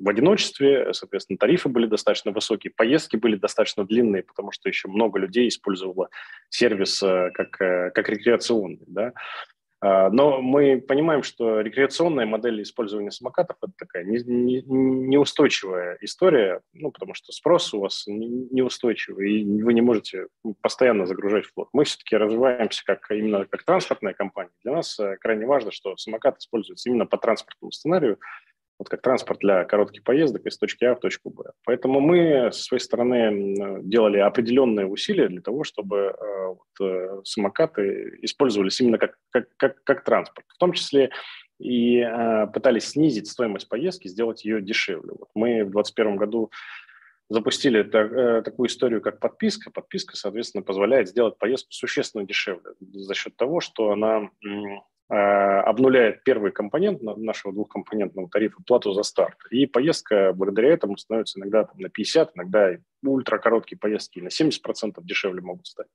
в 0.00 0.08
одиночестве, 0.08 0.92
соответственно, 0.94 1.36
тарифы 1.38 1.68
были 1.68 1.86
достаточно 1.86 2.32
высокие, 2.32 2.72
поездки 2.74 3.16
были 3.16 3.36
достаточно 3.36 3.84
длинные, 3.84 4.22
потому 4.22 4.50
что 4.50 4.68
еще 4.68 4.88
много 4.88 5.18
людей 5.18 5.46
использовало 5.48 6.08
сервис 6.48 7.02
э, 7.02 7.30
как, 7.34 7.60
э, 7.60 7.90
как 7.90 8.08
рекреационный. 8.08 8.84
Да? 8.86 9.12
А, 9.82 10.10
но 10.10 10.42
мы 10.42 10.80
понимаем, 10.80 11.22
что 11.22 11.60
рекреационная 11.60 12.26
модель 12.26 12.62
использования 12.62 13.10
самокатов– 13.10 13.56
это 13.62 13.72
такая 13.78 14.04
неустойчивая 14.04 15.96
история, 16.02 16.60
ну, 16.74 16.90
потому 16.90 17.14
что 17.14 17.32
спрос 17.32 17.72
у 17.72 17.80
вас 17.80 18.04
неустойчивый, 18.06 19.40
и 19.40 19.62
вы 19.62 19.72
не 19.72 19.80
можете 19.80 20.26
постоянно 20.60 21.06
загружать 21.06 21.46
флот. 21.46 21.68
Мы 21.72 21.84
все-таки 21.84 22.16
развиваемся 22.16 22.84
как, 22.84 23.10
именно 23.10 23.46
как 23.46 23.62
транспортная 23.64 24.12
компания. 24.12 24.50
Для 24.62 24.72
нас 24.72 24.98
э, 25.00 25.16
крайне 25.18 25.46
важно, 25.46 25.70
что 25.72 25.96
самокат 25.96 26.38
используется 26.38 26.90
именно 26.90 27.06
по 27.06 27.16
транспортному 27.16 27.72
сценарию, 27.72 28.18
вот 28.80 28.88
как 28.88 29.02
транспорт 29.02 29.40
для 29.40 29.64
коротких 29.64 30.02
поездок 30.02 30.46
из 30.46 30.56
точки 30.56 30.84
А 30.84 30.94
в 30.94 31.00
точку 31.00 31.28
Б. 31.28 31.52
Поэтому 31.64 32.00
мы 32.00 32.50
со 32.50 32.62
своей 32.62 32.80
стороны 32.80 33.82
делали 33.82 34.16
определенные 34.16 34.86
усилия 34.86 35.28
для 35.28 35.42
того, 35.42 35.64
чтобы 35.64 35.96
э, 35.98 36.46
вот, 36.46 36.88
э, 36.88 37.20
самокаты 37.24 38.18
использовались 38.22 38.80
именно 38.80 38.96
как, 38.96 39.18
как, 39.28 39.54
как, 39.58 39.84
как 39.84 40.02
транспорт. 40.02 40.46
В 40.48 40.56
том 40.56 40.72
числе 40.72 41.10
и 41.58 41.98
э, 41.98 42.46
пытались 42.46 42.88
снизить 42.88 43.28
стоимость 43.28 43.68
поездки, 43.68 44.08
сделать 44.08 44.46
ее 44.46 44.62
дешевле. 44.62 45.12
Вот 45.12 45.28
мы 45.34 45.62
в 45.64 45.72
2021 45.72 46.16
году 46.16 46.50
запустили 47.28 47.82
так, 47.82 48.44
такую 48.46 48.68
историю, 48.68 49.02
как 49.02 49.20
подписка. 49.20 49.70
Подписка, 49.70 50.16
соответственно, 50.16 50.62
позволяет 50.62 51.06
сделать 51.06 51.36
поездку 51.36 51.72
существенно 51.72 52.24
дешевле 52.24 52.72
за 52.80 53.12
счет 53.12 53.36
того, 53.36 53.60
что 53.60 53.90
она 53.90 54.30
обнуляет 55.10 56.22
первый 56.22 56.52
компонент 56.52 57.02
нашего 57.02 57.52
двухкомпонентного 57.52 58.28
тарифа, 58.28 58.58
плату 58.64 58.92
за 58.92 59.02
старт. 59.02 59.36
И 59.50 59.66
поездка 59.66 60.32
благодаря 60.32 60.72
этому 60.72 60.96
становится 60.96 61.38
иногда 61.38 61.64
там, 61.64 61.78
на 61.78 61.88
50, 61.88 62.32
иногда 62.36 62.76
ультракороткие 63.02 63.78
поездки 63.78 64.20
на 64.20 64.28
70% 64.28 65.02
дешевле 65.02 65.40
могут 65.40 65.66
стать. 65.66 65.88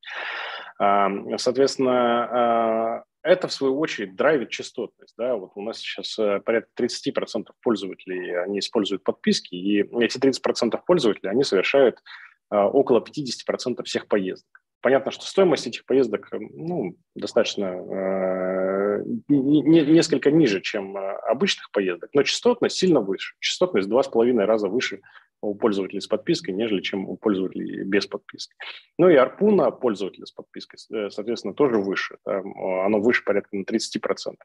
Соответственно, 1.38 1.94
а, 2.26 3.04
это, 3.26 3.48
в 3.48 3.54
свою 3.54 3.80
очередь, 3.80 4.16
драйвит 4.16 4.50
частотность. 4.50 5.16
Да? 5.18 5.36
Вот 5.36 5.52
у 5.56 5.62
нас 5.62 5.80
сейчас 5.80 6.18
э, 6.20 6.42
порядка 6.42 6.70
30% 6.84 7.48
пользователей, 7.64 8.40
они 8.40 8.60
используют 8.60 9.04
подписки, 9.04 9.56
и 9.56 9.82
эти 10.00 10.20
30% 10.20 10.80
пользователей, 10.86 11.32
они 11.32 11.44
совершают 11.44 12.04
около 12.50 13.00
50% 13.00 13.84
всех 13.84 14.08
поездок. 14.08 14.62
Понятно, 14.86 15.10
что 15.10 15.26
стоимость 15.26 15.66
этих 15.66 15.84
поездок 15.88 16.30
ну, 16.32 16.96
достаточно 17.16 17.64
э, 17.66 19.04
не, 19.28 19.62
несколько 19.64 20.30
ниже, 20.30 20.62
чем 20.62 20.96
э, 20.96 21.18
обычных 21.28 21.72
поездок, 21.72 22.12
но 22.14 22.22
частотность 22.22 22.78
сильно 22.78 23.00
выше. 23.00 23.34
Частотность 23.40 23.90
два 23.90 24.04
с 24.04 24.08
половиной 24.08 24.46
раза 24.46 24.68
выше 24.68 25.02
у 25.42 25.56
пользователей 25.56 26.02
с 26.02 26.08
подпиской, 26.08 26.54
нежели 26.54 26.82
чем 26.82 27.10
у 27.10 27.18
пользователей 27.18 27.84
без 27.84 28.06
подписки. 28.06 28.54
Ну 29.00 29.10
и 29.10 29.16
арпуна 29.16 29.72
пользователя 29.72 30.28
с 30.28 30.32
подпиской, 30.32 30.78
э, 30.94 31.10
соответственно, 31.10 31.56
тоже 31.56 31.80
выше. 31.80 32.18
Там, 32.24 32.56
оно 32.86 33.00
выше 33.00 33.24
порядка 33.24 33.58
на 33.58 33.64
30%. 33.64 34.36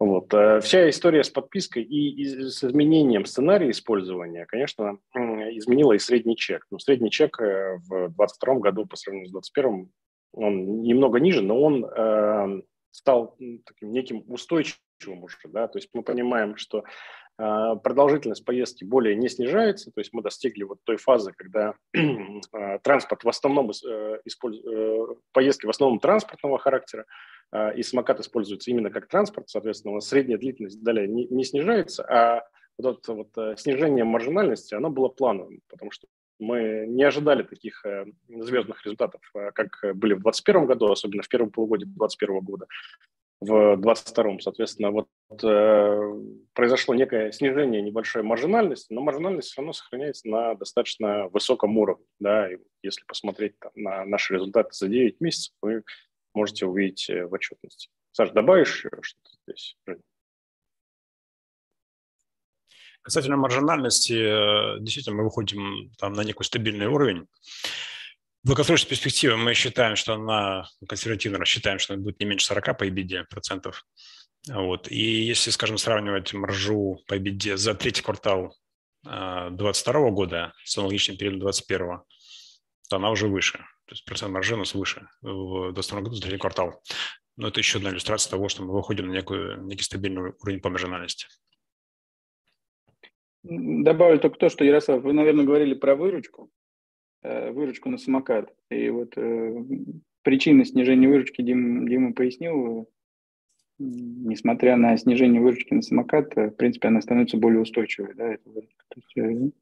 Вот. 0.00 0.32
Э, 0.34 0.60
вся 0.60 0.88
история 0.90 1.22
с 1.22 1.30
подпиской 1.30 1.82
и 1.84 2.24
с 2.24 2.64
изменением 2.64 3.24
сценария 3.26 3.70
использования, 3.70 4.44
конечно, 4.46 4.98
изменила 5.14 5.92
и 5.92 5.98
средний 5.98 6.36
чек. 6.36 6.66
Но 6.70 6.78
средний 6.78 7.10
чек 7.10 7.40
э, 7.40 7.76
в 7.88 8.08
2022 8.08 8.54
году 8.56 8.86
по 8.86 8.96
сравнению 8.96 9.28
с 9.28 9.32
2021 9.32 9.90
он 10.36 10.82
немного 10.82 11.20
ниже, 11.20 11.42
но 11.42 11.60
он 11.60 11.84
э, 11.84 12.62
стал 12.90 13.36
таким 13.64 13.92
неким 13.92 14.24
устойчивым 14.26 15.22
уже. 15.22 15.38
Да? 15.44 15.68
То 15.68 15.78
есть 15.78 15.90
мы 15.94 16.02
понимаем, 16.02 16.56
что 16.56 16.82
э, 17.38 17.76
продолжительность 17.84 18.44
поездки 18.44 18.82
более 18.82 19.14
не 19.14 19.28
снижается, 19.28 19.92
то 19.92 20.00
есть 20.00 20.12
мы 20.12 20.22
достигли 20.22 20.64
вот 20.64 20.78
той 20.82 20.96
фазы, 20.96 21.32
когда 21.36 21.74
транспорт 22.82 23.22
в 23.22 23.28
основном, 23.28 23.70
поездки 25.32 25.66
в 25.66 25.70
основном 25.70 26.00
транспортного 26.00 26.58
характера, 26.58 27.06
и 27.76 27.82
самокат 27.82 28.20
используется 28.20 28.70
именно 28.70 28.90
как 28.90 29.06
транспорт, 29.06 29.48
соответственно, 29.48 29.92
у 29.92 29.94
нас 29.96 30.08
средняя 30.08 30.38
длительность 30.38 30.82
далее 30.82 31.06
не, 31.06 31.26
не 31.26 31.44
снижается, 31.44 32.04
а 32.04 32.48
вот 32.78 32.98
это 32.98 33.12
вот 33.12 33.28
э, 33.36 33.54
снижение 33.56 34.04
маржинальности, 34.04 34.74
оно 34.74 34.90
было 34.90 35.08
плановым, 35.08 35.60
потому 35.68 35.90
что 35.90 36.08
мы 36.38 36.86
не 36.88 37.04
ожидали 37.04 37.42
таких 37.42 37.84
э, 37.86 38.06
звездных 38.28 38.84
результатов, 38.84 39.20
э, 39.34 39.50
как 39.52 39.78
были 39.96 40.14
в 40.14 40.22
2021 40.22 40.66
году, 40.66 40.90
особенно 40.90 41.22
в 41.22 41.28
первом 41.28 41.50
полугодии 41.50 41.84
2021 41.84 42.40
года, 42.40 42.66
в 43.40 43.76
2022. 43.76 44.38
Соответственно, 44.40 44.90
вот 44.90 45.08
э, 45.42 46.22
произошло 46.52 46.94
некое 46.94 47.30
снижение 47.32 47.82
небольшой 47.82 48.22
маржинальности, 48.22 48.92
но 48.92 49.00
маржинальность 49.00 49.48
все 49.48 49.60
равно 49.60 49.72
сохраняется 49.72 50.28
на 50.28 50.54
достаточно 50.54 51.28
высоком 51.28 51.78
уровне. 51.78 52.06
Да, 52.18 52.52
и 52.52 52.58
если 52.82 53.04
посмотреть 53.04 53.58
там, 53.60 53.72
на 53.76 54.04
наши 54.04 54.34
результаты 54.34 54.70
за 54.72 54.88
9 54.88 55.20
месяцев, 55.20 55.54
мы 55.62 55.84
можете 56.34 56.66
увидеть 56.66 57.08
э, 57.08 57.26
в 57.26 57.32
отчетности. 57.32 57.88
Саш, 58.12 58.30
добавишь 58.30 58.86
что-то 59.00 59.30
здесь? 59.46 59.76
Касательно 63.02 63.36
маржинальности, 63.36 64.12
э, 64.12 64.80
действительно, 64.80 65.16
мы 65.16 65.24
выходим 65.24 65.92
там 65.98 66.14
на 66.14 66.22
некий 66.22 66.44
стабильный 66.44 66.86
уровень. 66.86 67.26
В 68.42 68.48
долгосрочной 68.48 68.90
перспективе 68.90 69.36
мы 69.36 69.54
считаем, 69.54 69.96
что 69.96 70.14
она, 70.14 70.66
консервативно 70.88 71.38
рассчитаем, 71.38 71.78
что 71.78 71.94
она 71.94 72.02
будет 72.02 72.20
не 72.20 72.26
меньше 72.26 72.46
40 72.46 72.78
по 72.78 72.86
EBITDA 72.86 73.24
процентов. 73.28 73.86
Вот. 74.48 74.90
И 74.90 75.22
если, 75.22 75.50
скажем, 75.50 75.78
сравнивать 75.78 76.32
маржу 76.34 77.02
по 77.06 77.16
EBITDA 77.16 77.56
за 77.56 77.74
третий 77.74 78.02
квартал 78.02 78.54
2022 79.02 79.94
э, 79.94 80.10
года 80.10 80.52
с 80.64 80.76
аналогичным 80.78 81.16
периодом 81.16 81.40
2021, 81.40 82.00
то 82.88 82.96
она 82.96 83.10
уже 83.10 83.28
выше. 83.28 83.64
То 83.86 83.92
есть 83.92 84.04
процент 84.04 84.32
маржи 84.32 84.54
у 84.54 84.58
нас 84.58 84.74
выше 84.74 85.08
в 85.20 85.72
2022 85.72 86.00
году 86.00 86.14
за 86.14 86.22
третий 86.22 86.38
квартал. 86.38 86.82
Но 87.36 87.48
это 87.48 87.60
еще 87.60 87.78
одна 87.78 87.90
иллюстрация 87.90 88.30
того, 88.30 88.48
что 88.48 88.62
мы 88.62 88.72
выходим 88.72 89.08
на 89.08 89.12
некую, 89.12 89.62
некий 89.64 89.82
стабильный 89.82 90.32
уровень 90.40 90.60
по 90.60 90.70
маржинальности. 90.70 91.26
Добавлю 93.42 94.18
только 94.20 94.38
то, 94.38 94.48
что, 94.48 94.64
Ярослав, 94.64 95.02
вы, 95.02 95.12
наверное, 95.12 95.44
говорили 95.44 95.74
про 95.74 95.96
выручку, 95.96 96.50
э, 97.22 97.50
выручку 97.50 97.90
на 97.90 97.98
самокат. 97.98 98.50
И 98.70 98.88
вот 98.88 99.18
э, 99.18 99.64
причины 100.22 100.64
снижения 100.64 101.08
выручки 101.08 101.42
Дима, 101.42 101.86
Дима 101.88 102.14
пояснил. 102.14 102.88
Несмотря 103.78 104.76
на 104.76 104.96
снижение 104.96 105.42
выручки 105.42 105.74
на 105.74 105.82
самокат, 105.82 106.34
э, 106.38 106.50
в 106.50 106.56
принципе, 106.56 106.88
она 106.88 107.02
становится 107.02 107.36
более 107.36 107.60
устойчивой. 107.60 108.14
Да, 108.14 108.32
эта 108.32 108.48
выручка. 108.48 108.84
есть, 109.30 109.54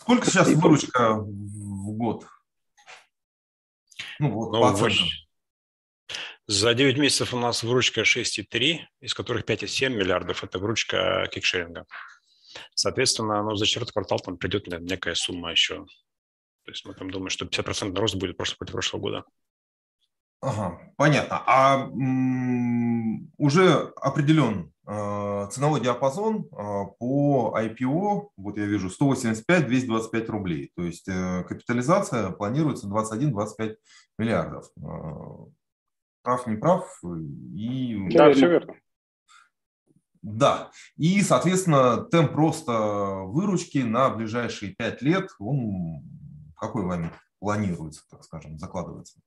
Сколько 0.00 0.30
сейчас 0.30 0.54
выручка 0.54 1.18
в 1.18 1.92
год? 1.96 2.24
Ну, 4.18 4.30
вот, 4.30 4.52
ну, 4.52 4.60
по 4.60 4.90
За 6.46 6.74
9 6.74 6.98
месяцев 6.98 7.34
у 7.34 7.38
нас 7.38 7.62
выручка 7.62 8.02
6,3, 8.02 8.78
из 9.00 9.14
которых 9.14 9.44
5,7 9.44 9.88
миллиардов– 9.90 10.44
это 10.44 10.58
выручка 10.58 11.28
кикшеринга. 11.32 11.86
Соответственно, 12.74 13.42
ну, 13.42 13.54
за 13.56 13.66
четвертый 13.66 13.92
квартал 13.92 14.20
там 14.20 14.36
придет 14.38 14.66
некая 14.68 15.14
сумма 15.14 15.50
еще. 15.50 15.84
То 16.64 16.70
есть 16.70 16.84
мы 16.84 16.94
там 16.94 17.10
думаем, 17.10 17.30
что 17.30 17.44
50% 17.44 17.94
рост 17.98 18.14
будет 18.14 18.36
просто 18.36 18.56
против 18.56 18.72
прошлого 18.72 19.02
года. 19.02 19.24
Ага, 20.40 20.92
понятно. 20.96 21.42
А 21.46 21.84
м- 21.86 23.32
уже 23.36 23.92
определен 23.96 24.72
ценовой 24.86 25.80
диапазон 25.80 26.46
э, 26.52 26.84
по 26.98 27.56
IPO, 27.58 28.28
вот 28.36 28.56
я 28.56 28.66
вижу, 28.66 28.88
185-225 28.88 30.26
рублей. 30.26 30.72
То 30.76 30.82
есть 30.82 31.06
капитализация 31.06 32.30
планируется 32.30 32.86
21-25 32.86 33.76
миллиардов. 34.18 34.70
Прав, 36.22 36.46
не 36.46 36.56
прав? 36.56 37.00
И... 37.54 38.08
Да, 38.10 38.32
все 38.32 38.48
верно. 38.48 38.74
Да, 40.22 40.72
и, 40.96 41.22
соответственно, 41.22 42.04
темп 42.04 42.34
роста 42.34 43.22
выручки 43.26 43.78
на 43.78 44.10
ближайшие 44.10 44.74
пять 44.74 45.00
лет, 45.00 45.30
он 45.38 46.02
какой 46.56 46.84
вами 46.84 47.12
планируется, 47.38 48.02
так 48.10 48.24
скажем, 48.24 48.58
закладывается? 48.58 49.20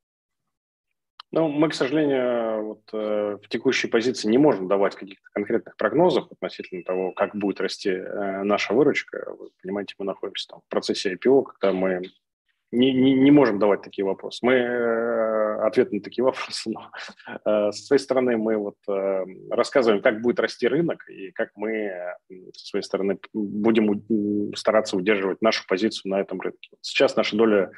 Ну, 1.31 1.47
мы, 1.47 1.69
к 1.69 1.75
сожалению, 1.75 2.63
вот, 2.63 2.81
э, 2.91 3.37
в 3.41 3.47
текущей 3.49 3.87
позиции 3.87 4.27
не 4.27 4.39
можем 4.39 4.67
давать 4.67 4.95
каких-то 4.95 5.29
конкретных 5.31 5.77
прогнозов 5.77 6.31
относительно 6.31 6.83
того, 6.83 7.11
как 7.11 7.35
будет 7.35 7.61
расти 7.61 7.89
э, 7.89 8.43
наша 8.43 8.73
выручка. 8.73 9.35
Вы 9.37 9.49
понимаете, 9.61 9.93
мы 9.99 10.05
находимся 10.05 10.47
там, 10.47 10.61
в 10.61 10.69
процессе 10.69 11.13
IPO, 11.13 11.43
когда 11.43 11.71
мы 11.71 12.01
не, 12.71 12.93
не, 12.93 13.13
не 13.13 13.31
можем 13.31 13.59
давать 13.59 13.81
такие 13.81 14.05
вопросы. 14.05 14.39
Мы 14.43 14.53
э, 14.53 15.61
ответ 15.61 15.91
на 15.91 16.01
такие 16.01 16.23
вопросы, 16.25 16.71
но 16.71 16.91
э, 17.45 17.71
со 17.71 17.85
своей 17.85 18.01
стороны 18.01 18.37
мы 18.37 18.57
вот 18.57 18.77
э, 18.87 19.25
рассказываем, 19.49 20.01
как 20.01 20.21
будет 20.21 20.39
расти 20.39 20.67
рынок 20.67 21.07
и 21.09 21.31
как 21.31 21.51
мы 21.55 21.71
э, 21.71 22.15
со 22.55 22.65
своей 22.67 22.83
стороны 22.83 23.19
будем 23.33 24.55
стараться 24.55 24.97
удерживать 24.97 25.41
нашу 25.41 25.65
позицию 25.67 26.11
на 26.11 26.21
этом 26.21 26.39
рынке. 26.41 26.71
Сейчас 26.81 27.15
наша 27.15 27.35
доля 27.35 27.71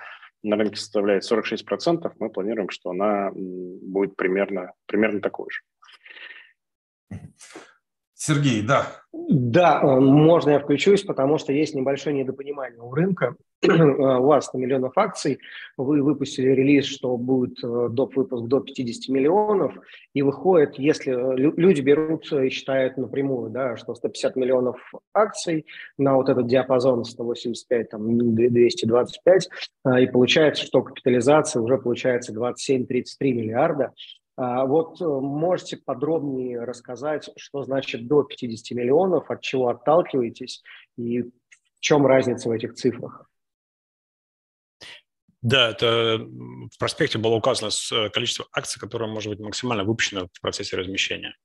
на 0.44 0.56
рынке 0.56 0.78
составляет 0.78 1.30
46%, 1.30 2.12
мы 2.20 2.30
планируем, 2.30 2.70
что 2.70 2.90
она 2.90 3.32
будет 3.34 4.16
примерно, 4.16 4.74
примерно 4.86 5.22
такой 5.22 5.48
же. 5.50 5.62
Сергей, 8.24 8.62
да. 8.62 8.86
Да, 9.12 9.82
э, 9.82 10.00
можно 10.00 10.52
я 10.52 10.60
включусь, 10.60 11.02
потому 11.02 11.40
что 11.40 11.54
есть 11.54 11.74
небольшое 11.74 12.16
недопонимание 12.16 12.80
у 12.80 12.94
рынка. 12.94 13.36
у 13.68 14.26
вас 14.26 14.54
на 14.54 14.60
миллионов 14.60 14.96
акций, 14.96 15.40
вы 15.76 16.04
выпустили 16.04 16.50
релиз, 16.50 16.86
что 16.86 17.18
будет 17.18 17.58
э, 17.64 17.88
доп. 17.90 18.16
выпуск 18.16 18.46
до 18.46 18.60
50 18.60 19.10
миллионов, 19.10 19.74
и 20.14 20.22
выходит, 20.22 20.78
если 20.78 21.14
э, 21.14 21.36
люди 21.36 21.82
берут 21.82 22.32
и 22.32 22.50
считают 22.50 22.96
напрямую, 22.98 23.50
да, 23.50 23.76
что 23.76 23.96
150 23.96 24.36
миллионов 24.36 24.78
акций 25.16 25.66
на 25.98 26.16
вот 26.16 26.30
этот 26.30 26.46
диапазон 26.46 27.06
185, 27.06 27.90
там, 27.90 28.36
225, 28.36 29.50
и 30.00 30.06
получается, 30.06 30.64
что 30.64 30.84
капитализация 30.84 31.60
уже 31.60 31.80
получается 31.80 32.34
27-33 32.34 32.86
миллиарда, 33.22 33.94
вот 34.66 35.02
э, 35.02 35.06
можете 35.06 35.78
подробнее 35.78 36.64
рассказать, 36.64 37.30
что 37.38 37.64
значит 37.64 38.08
до 38.08 38.24
50 38.24 38.78
миллионов, 38.78 39.30
от 39.30 39.42
чего 39.42 39.70
отталкиваетесь 39.70 40.64
и 40.98 41.22
в 41.22 41.80
чем 41.80 42.06
разница 42.06 42.50
в 42.50 42.52
этих 42.52 42.74
цифрах? 42.74 43.30
Да, 45.42 45.72
это 45.72 46.20
в 46.20 46.78
проспекте 46.78 47.18
было 47.18 47.36
указано 47.36 47.70
э, 47.70 48.10
количество 48.10 48.46
акций, 48.54 48.80
которое 48.80 49.10
может 49.10 49.32
быть 49.32 49.40
максимально 49.40 49.84
выпущено 49.84 50.28
в 50.32 50.42
процессе 50.42 50.78
размещения. 50.78 51.36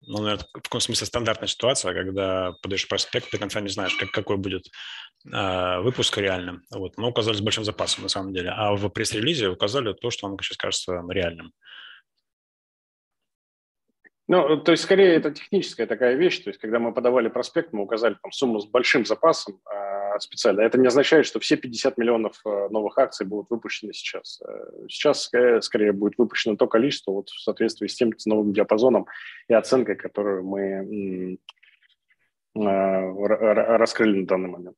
Ну, 0.00 0.22
наверное, 0.22 0.46
в 0.54 0.62
каком 0.62 0.80
смысле 0.80 1.06
стандартная 1.06 1.48
ситуация, 1.48 1.92
когда 1.92 2.52
подаешь 2.62 2.88
проспект, 2.88 3.30
до 3.30 3.38
конца 3.38 3.60
не 3.60 3.68
знаешь, 3.68 3.94
как, 3.96 4.10
какой 4.10 4.36
будет 4.38 4.66
э, 5.30 5.80
выпуск 5.80 6.16
реальным. 6.16 6.62
Вот. 6.70 6.96
Мы 6.96 7.08
указали 7.08 7.36
с 7.36 7.40
большим 7.40 7.64
запасом, 7.64 8.04
на 8.04 8.08
самом 8.08 8.32
деле. 8.32 8.50
А 8.50 8.74
в 8.74 8.88
пресс-релизе 8.88 9.48
указали 9.48 9.92
то, 9.92 10.10
что 10.10 10.28
вам 10.28 10.38
сейчас 10.38 10.56
кажется 10.56 11.02
реальным. 11.10 11.52
Ну, 14.30 14.58
то 14.58 14.72
есть, 14.72 14.82
скорее, 14.82 15.14
это 15.14 15.30
техническая 15.30 15.86
такая 15.86 16.14
вещь. 16.14 16.40
То 16.40 16.50
есть, 16.50 16.60
когда 16.60 16.78
мы 16.78 16.92
подавали 16.92 17.28
проспект, 17.28 17.72
мы 17.72 17.82
указали 17.82 18.14
там 18.22 18.30
сумму 18.30 18.60
с 18.60 18.66
большим 18.66 19.06
запасом 19.06 19.58
э, 19.64 20.18
специально. 20.18 20.60
Это 20.60 20.78
не 20.78 20.86
означает, 20.86 21.24
что 21.24 21.40
все 21.40 21.56
50 21.56 21.96
миллионов 21.96 22.38
э, 22.44 22.68
новых 22.68 22.98
акций 22.98 23.26
будут 23.26 23.48
выпущены 23.48 23.94
сейчас. 23.94 24.42
Э, 24.46 24.86
сейчас, 24.90 25.22
скорее, 25.22 25.62
скорее, 25.62 25.92
будет 25.92 26.18
выпущено 26.18 26.56
то 26.56 26.66
количество 26.66 27.12
вот, 27.12 27.30
в 27.30 27.40
соответствии 27.40 27.86
с 27.86 27.94
тем 27.94 28.14
ценовым 28.14 28.52
диапазоном 28.52 29.06
и 29.48 29.54
оценкой, 29.54 29.96
которую 29.96 30.44
мы 30.44 31.38
э, 32.54 32.66
раскрыли 33.78 34.20
на 34.20 34.26
данный 34.26 34.50
момент. 34.50 34.76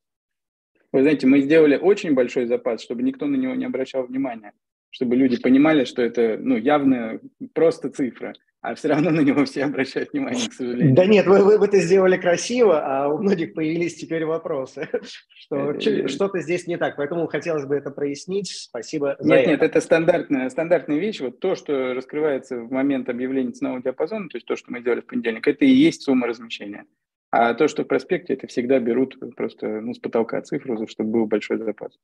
Вы 0.93 1.03
знаете, 1.03 1.27
мы 1.27 1.41
сделали 1.41 1.77
очень 1.77 2.15
большой 2.15 2.47
запас, 2.47 2.83
чтобы 2.83 3.03
никто 3.03 3.27
на 3.27 3.35
него 3.35 3.57
не 3.57 3.65
обращал 3.65 4.05
внимания, 4.05 4.53
чтобы 4.91 5.17
люди 5.17 5.41
понимали, 5.41 5.83
что 5.85 6.03
это 6.03 6.39
ну, 6.39 6.57
явно 6.57 7.19
просто 7.53 7.91
цифра– 7.91 8.33
а 8.63 8.75
все 8.75 8.89
равно 8.89 9.11
на 9.11 9.21
него 9.21 9.45
все 9.45 9.65
обращают 9.65 10.13
внимание, 10.13 10.49
к 10.49 10.53
сожалению. 10.53 10.95
Да 10.95 11.07
нет, 11.07 11.27
вы, 11.27 11.43
вы, 11.43 11.59
вы 11.59 11.65
это 11.65 11.79
сделали 11.81 12.17
красиво, 12.17 12.81
а 12.85 13.09
у 13.09 13.19
многих 13.19 13.55
появились 13.55 13.97
теперь 13.97 14.27
вопросы, 14.27 14.89
что 15.35 15.73
это... 15.73 16.09
что-то 16.09 16.41
здесь 16.41 16.67
не 16.67 16.77
так, 16.77 16.97
поэтому 16.97 17.27
хотелось 17.27 17.65
бы 17.65 17.77
это 17.77 17.91
прояснить. 17.91 18.49
Спасибо 18.49 19.17
за 19.19 19.29
Нет, 19.29 19.41
это. 19.41 19.51
нет, 19.51 19.63
это 19.63 19.81
стандартная, 19.81 20.51
стандартная 20.51 20.99
вещь. 20.99 21.21
Вот 21.21 21.41
то, 21.41 21.55
что 21.55 21.95
раскрывается 21.95 22.59
в 22.59 22.71
момент 22.71 23.09
объявления 23.09 23.53
ценового 23.53 23.83
диапазона, 23.83 24.29
то 24.29 24.37
есть 24.37 24.47
то, 24.47 24.57
что 24.57 24.71
мы 24.71 24.81
сделали 24.81 25.01
в 25.01 25.07
понедельник, 25.07 25.49
это 25.49 25.65
и 25.65 25.71
есть 25.71 26.03
сумма 26.03 26.27
размещения. 26.27 26.85
А 27.33 27.55
то, 27.55 27.69
что 27.69 27.85
в 27.85 27.87
проспекте, 27.87 28.35
это 28.35 28.47
всегда 28.49 28.79
берут 28.81 29.17
просто 29.37 29.81
ну, 29.81 29.95
с 29.95 29.99
потолка 29.99 30.43
цифру, 30.43 30.87
чтобы 30.89 31.11
был 31.11 31.27
большой 31.27 31.59
запас. 31.59 31.97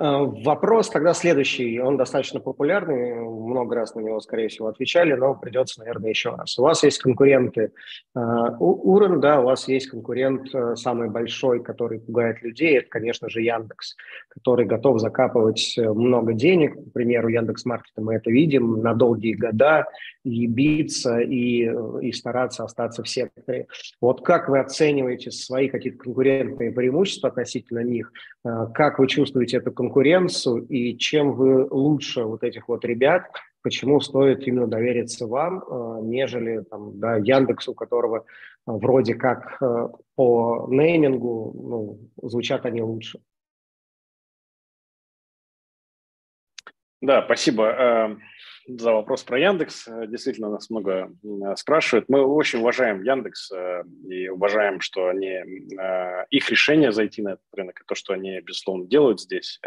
Э, 0.00 0.24
вопрос 0.44 0.90
тогда 0.90 1.12
следующий, 1.12 1.80
он 1.80 1.96
достаточно 1.96 2.38
популярный, 2.38 3.14
много 3.14 3.74
раз 3.74 3.96
на 3.96 4.00
него, 4.00 4.20
скорее 4.20 4.48
всего, 4.48 4.68
отвечали, 4.68 5.14
но 5.14 5.34
придется, 5.34 5.80
наверное, 5.80 6.10
еще 6.10 6.30
раз. 6.30 6.56
У 6.56 6.62
вас 6.62 6.84
есть 6.84 7.02
конкуренты 7.02 7.72
э, 8.14 8.20
Урен, 8.60 9.20
да, 9.20 9.40
у 9.40 9.46
вас 9.46 9.66
есть 9.66 9.88
конкурент 9.88 10.54
э, 10.54 10.76
самый 10.76 11.10
большой, 11.10 11.62
который 11.64 11.98
пугает 11.98 12.42
людей, 12.42 12.78
это, 12.78 12.88
конечно 12.88 13.28
же, 13.28 13.42
Яндекс, 13.42 13.96
который 14.28 14.66
готов 14.66 15.00
закапывать 15.00 15.74
много 15.76 16.32
денег, 16.32 16.76
к 16.76 16.92
примеру, 16.92 17.28
Яндекс 17.28 17.64
Маркета 17.64 18.00
мы 18.00 18.14
это 18.14 18.30
видим, 18.30 18.80
на 18.80 18.94
долгие 18.94 19.34
года, 19.34 19.86
и 20.22 20.46
биться, 20.46 21.18
и, 21.18 21.68
и 22.02 22.12
стараться 22.12 22.62
остаться 22.62 23.02
в 23.02 23.08
секторе. 23.08 23.66
Вот 24.00 24.24
как 24.24 24.48
вы 24.48 24.60
оцениваете 24.60 25.30
свои 25.30 25.68
какие-то 25.68 25.98
конкурентные 25.98 26.70
преимущества 26.70 27.30
относительно 27.30 27.80
них, 27.80 28.12
как 28.42 28.98
вы 28.98 29.08
чувствуете 29.08 29.56
эту 29.56 29.72
конкуренцию, 29.72 29.87
конкуренцию 29.88 30.66
и 30.66 30.96
чем 30.98 31.32
вы 31.32 31.66
лучше 31.70 32.24
вот 32.24 32.42
этих 32.42 32.68
вот 32.68 32.84
ребят, 32.84 33.22
почему 33.62 34.00
стоит 34.00 34.46
именно 34.46 34.66
довериться 34.66 35.26
вам, 35.26 35.62
э, 35.62 35.98
нежели 36.02 36.60
там, 36.70 36.98
да, 37.00 37.16
Яндексу, 37.16 37.74
которого 37.74 38.18
э, 38.18 38.22
вроде 38.66 39.14
как 39.14 39.56
э, 39.62 39.88
по 40.14 40.66
неймингу 40.70 41.52
ну, 41.54 42.28
звучат 42.28 42.66
они 42.66 42.82
лучше. 42.82 43.18
Да, 47.00 47.22
спасибо 47.24 48.18
за 48.66 48.92
вопрос 48.92 49.22
про 49.24 49.38
Яндекс. 49.38 49.88
Действительно, 50.08 50.50
нас 50.50 50.68
много 50.68 51.10
спрашивают. 51.56 52.08
Мы 52.08 52.20
очень 52.22 52.58
уважаем 52.58 53.02
Яндекс 53.02 53.50
и 54.08 54.28
уважаем, 54.28 54.80
что 54.80 55.08
они, 55.08 55.38
их 56.30 56.50
решение 56.50 56.92
зайти 56.92 57.22
на 57.22 57.30
этот 57.30 57.46
рынок, 57.54 57.80
и 57.80 57.84
то, 57.86 57.94
что 57.94 58.12
они, 58.12 58.40
безусловно, 58.40 58.86
делают 58.86 59.20
здесь. 59.20 59.60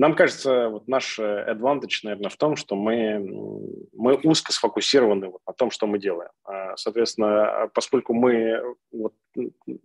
Э, 0.00 0.02
нам 0.02 0.14
кажется, 0.14 0.68
вот 0.68 0.88
наш 0.88 1.18
advantage, 1.18 2.00
наверное, 2.02 2.30
в 2.30 2.36
том, 2.36 2.56
что 2.56 2.74
мы, 2.74 3.18
мы 3.92 4.16
узко 4.24 4.52
сфокусированы 4.52 5.28
вот 5.28 5.40
на 5.46 5.52
том, 5.52 5.70
что 5.70 5.86
мы 5.86 5.98
делаем. 5.98 6.30
А, 6.44 6.76
соответственно, 6.76 7.70
поскольку 7.74 8.14
мы 8.14 8.62
вот 8.92 9.14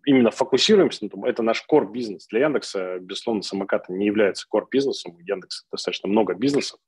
именно 0.05 0.31
фокусируемся 0.31 1.03
на 1.03 1.09
том, 1.09 1.25
это 1.25 1.43
наш 1.43 1.65
core 1.71 1.91
бизнес. 1.91 2.27
Для 2.27 2.41
Яндекса, 2.41 2.99
безусловно, 2.99 3.41
самокаты 3.41 3.93
не 3.93 4.05
является 4.05 4.47
core 4.53 4.65
бизнесом. 4.71 5.15
У 5.15 5.19
Яндекса 5.19 5.65
достаточно 5.71 6.09
много 6.09 6.33
бизнесов 6.33 6.79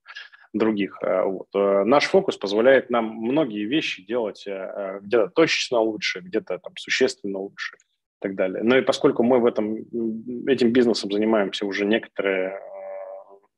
других. 0.54 0.98
А, 1.02 1.26
вот. 1.26 1.48
Э, 1.54 1.84
наш 1.84 2.06
фокус 2.06 2.38
позволяет 2.38 2.90
нам 2.90 3.06
многие 3.08 3.66
вещи 3.66 4.06
делать 4.06 4.46
э, 4.48 4.52
э, 4.52 5.00
где-то 5.02 5.28
точечно 5.30 5.80
лучше, 5.80 6.22
где-то 6.22 6.58
там 6.60 6.74
существенно 6.78 7.40
лучше 7.40 7.76
и 7.76 8.20
так 8.22 8.36
далее. 8.36 8.64
Но 8.64 8.78
и 8.78 8.82
поскольку 8.82 9.24
мы 9.24 9.40
в 9.40 9.46
этом, 9.46 9.76
этим 10.48 10.72
бизнесом 10.72 11.12
занимаемся 11.12 11.66
уже 11.66 11.86
некоторое 11.86 12.60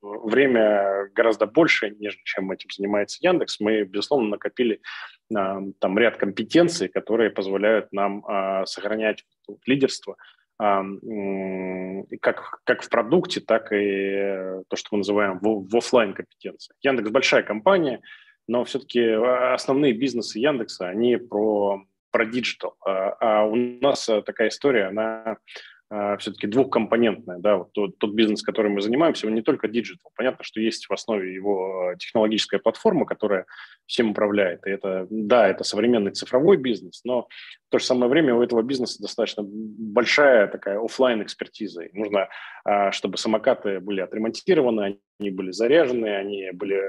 время 0.02 1.10
гораздо 1.14 1.46
больше, 1.46 1.96
нежели 2.00 2.22
чем 2.24 2.52
этим 2.52 2.70
занимается 2.72 3.20
Яндекс, 3.22 3.60
мы, 3.60 3.84
безусловно, 3.84 4.30
накопили 4.30 4.82
там 5.30 5.98
ряд 5.98 6.18
компетенций, 6.18 6.88
которые 6.88 7.30
позволяют 7.30 7.92
нам 7.92 8.26
а, 8.26 8.66
сохранять 8.66 9.26
лидерство 9.66 10.16
как, 10.60 12.60
как 12.66 12.82
в 12.82 12.90
продукте, 12.90 13.40
так 13.40 13.72
и 13.72 14.62
то, 14.68 14.76
что 14.76 14.90
мы 14.92 14.98
называем 15.00 15.40
в, 15.40 15.70
в 15.70 15.78
офлайн 15.78 16.14
компетенции. 16.14 16.76
Яндекс 16.82 17.12
большая 17.12 17.44
компания, 17.44 18.02
но 18.48 18.66
все-таки 18.66 19.02
а, 19.02 19.54
основные 19.54 19.94
бизнесы 19.94 20.40
Яндекса, 20.40 20.90
они 20.90 21.16
про, 21.16 21.82
про 22.12 22.26
digital. 22.26 22.76
А, 22.86 23.16
а 23.20 23.46
у 23.46 23.56
нас 23.56 24.10
такая 24.26 24.50
история, 24.50 24.88
она 24.88 25.24
э, 25.26 25.36
все-таки 26.20 26.46
двухкомпонентная, 26.46 27.40
да, 27.40 27.58
вот 27.58 27.72
тот, 27.74 27.98
тот 27.98 28.14
бизнес, 28.14 28.44
которым 28.44 28.74
мы 28.74 28.82
занимаемся, 28.82 29.26
он 29.26 29.34
не 29.34 29.42
только 29.42 29.68
digital. 29.68 30.12
Понятно, 30.16 30.44
что 30.44 30.62
есть 30.62 30.88
в 30.88 30.94
основе 30.94 31.34
его 31.34 31.96
технологическая 31.98 32.60
платформа, 32.60 33.06
которая 33.06 33.46
всем 33.88 34.12
управляет. 34.12 34.66
И 34.68 34.70
это, 34.70 35.08
да, 35.10 35.48
это 35.48 35.64
современный 35.64 36.12
цифровой 36.12 36.58
бизнес, 36.58 37.02
но 37.06 37.24
в 37.68 37.72
то 37.72 37.80
же 37.80 37.86
самое 37.86 38.10
время 38.10 38.36
у 38.36 38.44
этого 38.44 38.62
бизнеса 38.62 39.02
достаточно 39.02 39.44
большая 39.44 40.48
такая 40.48 40.80
офлайн 40.80 41.24
экспертиза. 41.24 41.84
нужно, 41.94 42.30
э, 42.66 42.92
чтобы 42.92 43.18
самокаты 43.18 43.80
были 43.80 44.02
отремонтированы, 44.02 45.00
они 45.20 45.32
были 45.32 45.52
заряжены, 45.52 46.16
они 46.16 46.52
были 46.52 46.82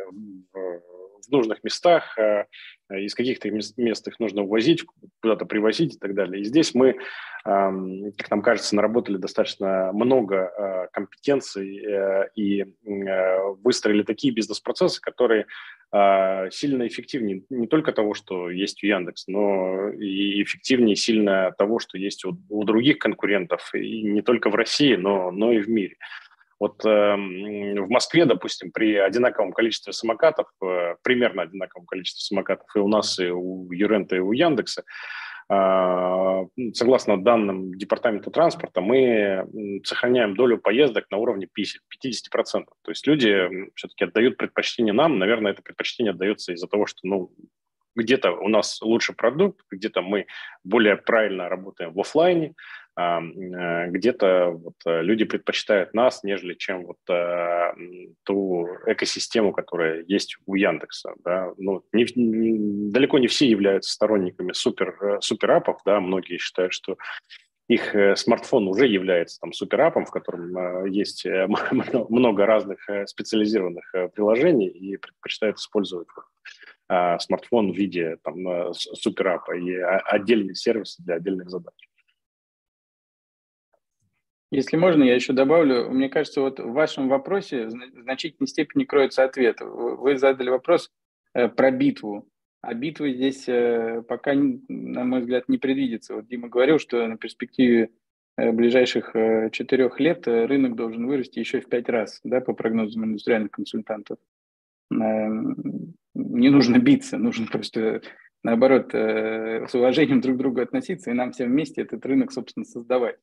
в 1.26 1.30
нужных 1.30 1.62
местах, 1.64 2.18
э, 2.18 2.44
из 2.90 3.14
каких-то 3.14 3.50
мест 3.50 4.08
их 4.08 4.20
нужно 4.20 4.42
увозить, 4.42 4.84
куда-то 5.22 5.46
привозить 5.46 5.94
и 5.94 5.98
так 5.98 6.14
далее. 6.14 6.40
И 6.40 6.44
здесь 6.44 6.74
мы, 6.74 6.96
как 7.44 8.30
нам 8.30 8.42
кажется, 8.42 8.74
наработали 8.74 9.16
достаточно 9.16 9.92
много 9.92 10.36
э, 10.36 10.88
компетенций 10.92 11.78
э, 11.78 12.28
и 12.34 12.64
выстроили 13.62 14.02
такие 14.02 14.34
бизнес-процессы, 14.34 15.00
которые 15.00 15.46
сильно 16.52 16.86
эффективнее 16.86 17.42
не 17.50 17.66
только 17.66 17.90
того, 17.90 18.14
что 18.14 18.48
есть 18.48 18.84
у 18.84 18.86
Яндекс, 18.86 19.26
но 19.26 19.88
и 19.90 20.40
эффективнее 20.40 20.94
сильно 20.94 21.52
того, 21.58 21.80
что 21.80 21.98
есть 21.98 22.24
у, 22.24 22.38
у 22.48 22.62
других 22.62 23.00
конкурентов, 23.00 23.74
и 23.74 24.02
не 24.02 24.22
только 24.22 24.50
в 24.50 24.54
России, 24.54 24.94
но, 24.94 25.32
но 25.32 25.50
и 25.50 25.58
в 25.58 25.68
мире. 25.68 25.96
Вот 26.60 26.84
э, 26.84 27.16
в 27.16 27.88
Москве, 27.88 28.26
допустим, 28.26 28.70
при 28.70 28.94
одинаковом 28.94 29.52
количестве 29.52 29.94
самокатов, 29.94 30.46
э, 30.62 30.94
примерно 31.02 31.42
одинаковом 31.42 31.86
количестве 31.86 32.20
самокатов 32.20 32.66
и 32.76 32.78
у 32.78 32.86
нас, 32.86 33.18
и 33.18 33.30
у 33.30 33.72
Юрента, 33.72 34.16
и 34.16 34.18
у 34.18 34.32
Яндекса, 34.32 34.84
э, 35.50 36.46
согласно 36.74 37.16
данным 37.16 37.72
Департамента 37.72 38.30
транспорта, 38.30 38.82
мы 38.82 39.46
сохраняем 39.84 40.36
долю 40.36 40.58
поездок 40.58 41.06
на 41.10 41.16
уровне 41.16 41.46
50%. 41.46 41.80
50%. 41.88 42.66
То 42.82 42.90
есть 42.90 43.06
люди 43.06 43.48
все-таки 43.74 44.04
отдают 44.04 44.36
предпочтение 44.36 44.92
нам. 44.92 45.18
Наверное, 45.18 45.52
это 45.52 45.62
предпочтение 45.62 46.10
отдается 46.10 46.52
из-за 46.52 46.66
того, 46.66 46.84
что 46.84 46.98
ну, 47.04 47.32
где-то 47.96 48.32
у 48.32 48.48
нас 48.48 48.82
лучший 48.82 49.14
продукт, 49.14 49.64
где-то 49.70 50.02
мы 50.02 50.26
более 50.62 50.96
правильно 50.96 51.48
работаем 51.48 51.94
в 51.94 52.00
офлайне, 52.00 52.54
где-то 53.88 54.50
вот 54.50 54.74
э, 54.86 55.02
люди 55.02 55.24
предпочитают 55.24 55.94
нас, 55.94 56.24
нежели 56.24 56.54
чем 56.54 56.86
вот 56.86 56.98
э, 57.08 57.72
ту 58.24 58.68
экосистему, 58.86 59.52
которая 59.52 60.04
есть 60.06 60.36
у 60.46 60.54
Яндекса. 60.54 61.14
Да? 61.24 61.52
Ну, 61.56 61.84
не, 61.92 62.06
не, 62.14 62.90
далеко 62.90 63.18
не 63.18 63.26
все 63.26 63.46
являются 63.48 63.92
сторонниками 63.92 64.52
супер, 64.52 65.18
суперапов, 65.20 65.80
да, 65.84 66.00
многие 66.00 66.38
считают, 66.38 66.72
что 66.72 66.96
их 67.68 67.94
смартфон 68.16 68.66
уже 68.66 68.86
является 68.88 69.38
там 69.38 69.52
суперапом, 69.52 70.04
в 70.04 70.10
котором 70.10 70.86
есть 70.86 71.24
много 72.08 72.44
разных 72.44 72.88
специализированных 73.06 73.94
приложений 74.12 74.68
и 74.68 74.96
предпочитают 74.96 75.58
использовать 75.58 76.08
смартфон 77.20 77.72
в 77.72 77.76
виде 77.76 78.16
там 78.24 78.74
суперапа 78.74 79.56
и 79.56 79.72
отдельные 79.76 80.56
сервисы 80.56 81.00
для 81.04 81.14
отдельных 81.14 81.48
задач. 81.48 81.89
Если 84.50 84.76
можно, 84.76 85.04
я 85.04 85.14
еще 85.14 85.32
добавлю. 85.32 85.90
Мне 85.90 86.08
кажется, 86.08 86.40
вот 86.40 86.58
в 86.58 86.72
вашем 86.72 87.08
вопросе 87.08 87.66
в 87.66 88.02
значительной 88.02 88.48
степени 88.48 88.84
кроется 88.84 89.22
ответ. 89.22 89.60
Вы 89.60 90.16
задали 90.18 90.50
вопрос 90.50 90.90
э, 91.34 91.48
про 91.48 91.70
битву. 91.70 92.26
А 92.60 92.74
битвы 92.74 93.14
здесь 93.14 93.48
э, 93.48 94.02
пока, 94.08 94.32
на 94.34 95.04
мой 95.04 95.20
взгляд, 95.20 95.48
не 95.48 95.58
предвидится. 95.58 96.16
Вот 96.16 96.26
Дима 96.26 96.48
говорил, 96.48 96.80
что 96.80 97.06
на 97.06 97.16
перспективе 97.16 97.90
э, 98.36 98.50
ближайших 98.50 99.14
четырех 99.52 100.00
лет 100.00 100.26
рынок 100.26 100.74
должен 100.74 101.06
вырасти 101.06 101.38
еще 101.38 101.60
в 101.60 101.68
пять 101.68 101.88
раз, 101.88 102.20
да, 102.24 102.40
по 102.40 102.52
прогнозам 102.52 103.04
индустриальных 103.04 103.52
консультантов. 103.52 104.18
Эм, 104.92 105.94
не 106.14 106.50
нужно 106.50 106.78
биться, 106.78 107.18
нужно 107.18 107.46
просто, 107.46 108.02
наоборот, 108.42 108.92
с 108.92 109.72
уважением 109.72 110.20
друг 110.20 110.34
к 110.34 110.38
другу 110.40 110.60
относиться 110.60 111.12
и 111.12 111.14
нам 111.14 111.30
всем 111.30 111.50
вместе 111.50 111.82
этот 111.82 112.04
рынок, 112.04 112.32
собственно, 112.32 112.64
создавать. 112.64 113.16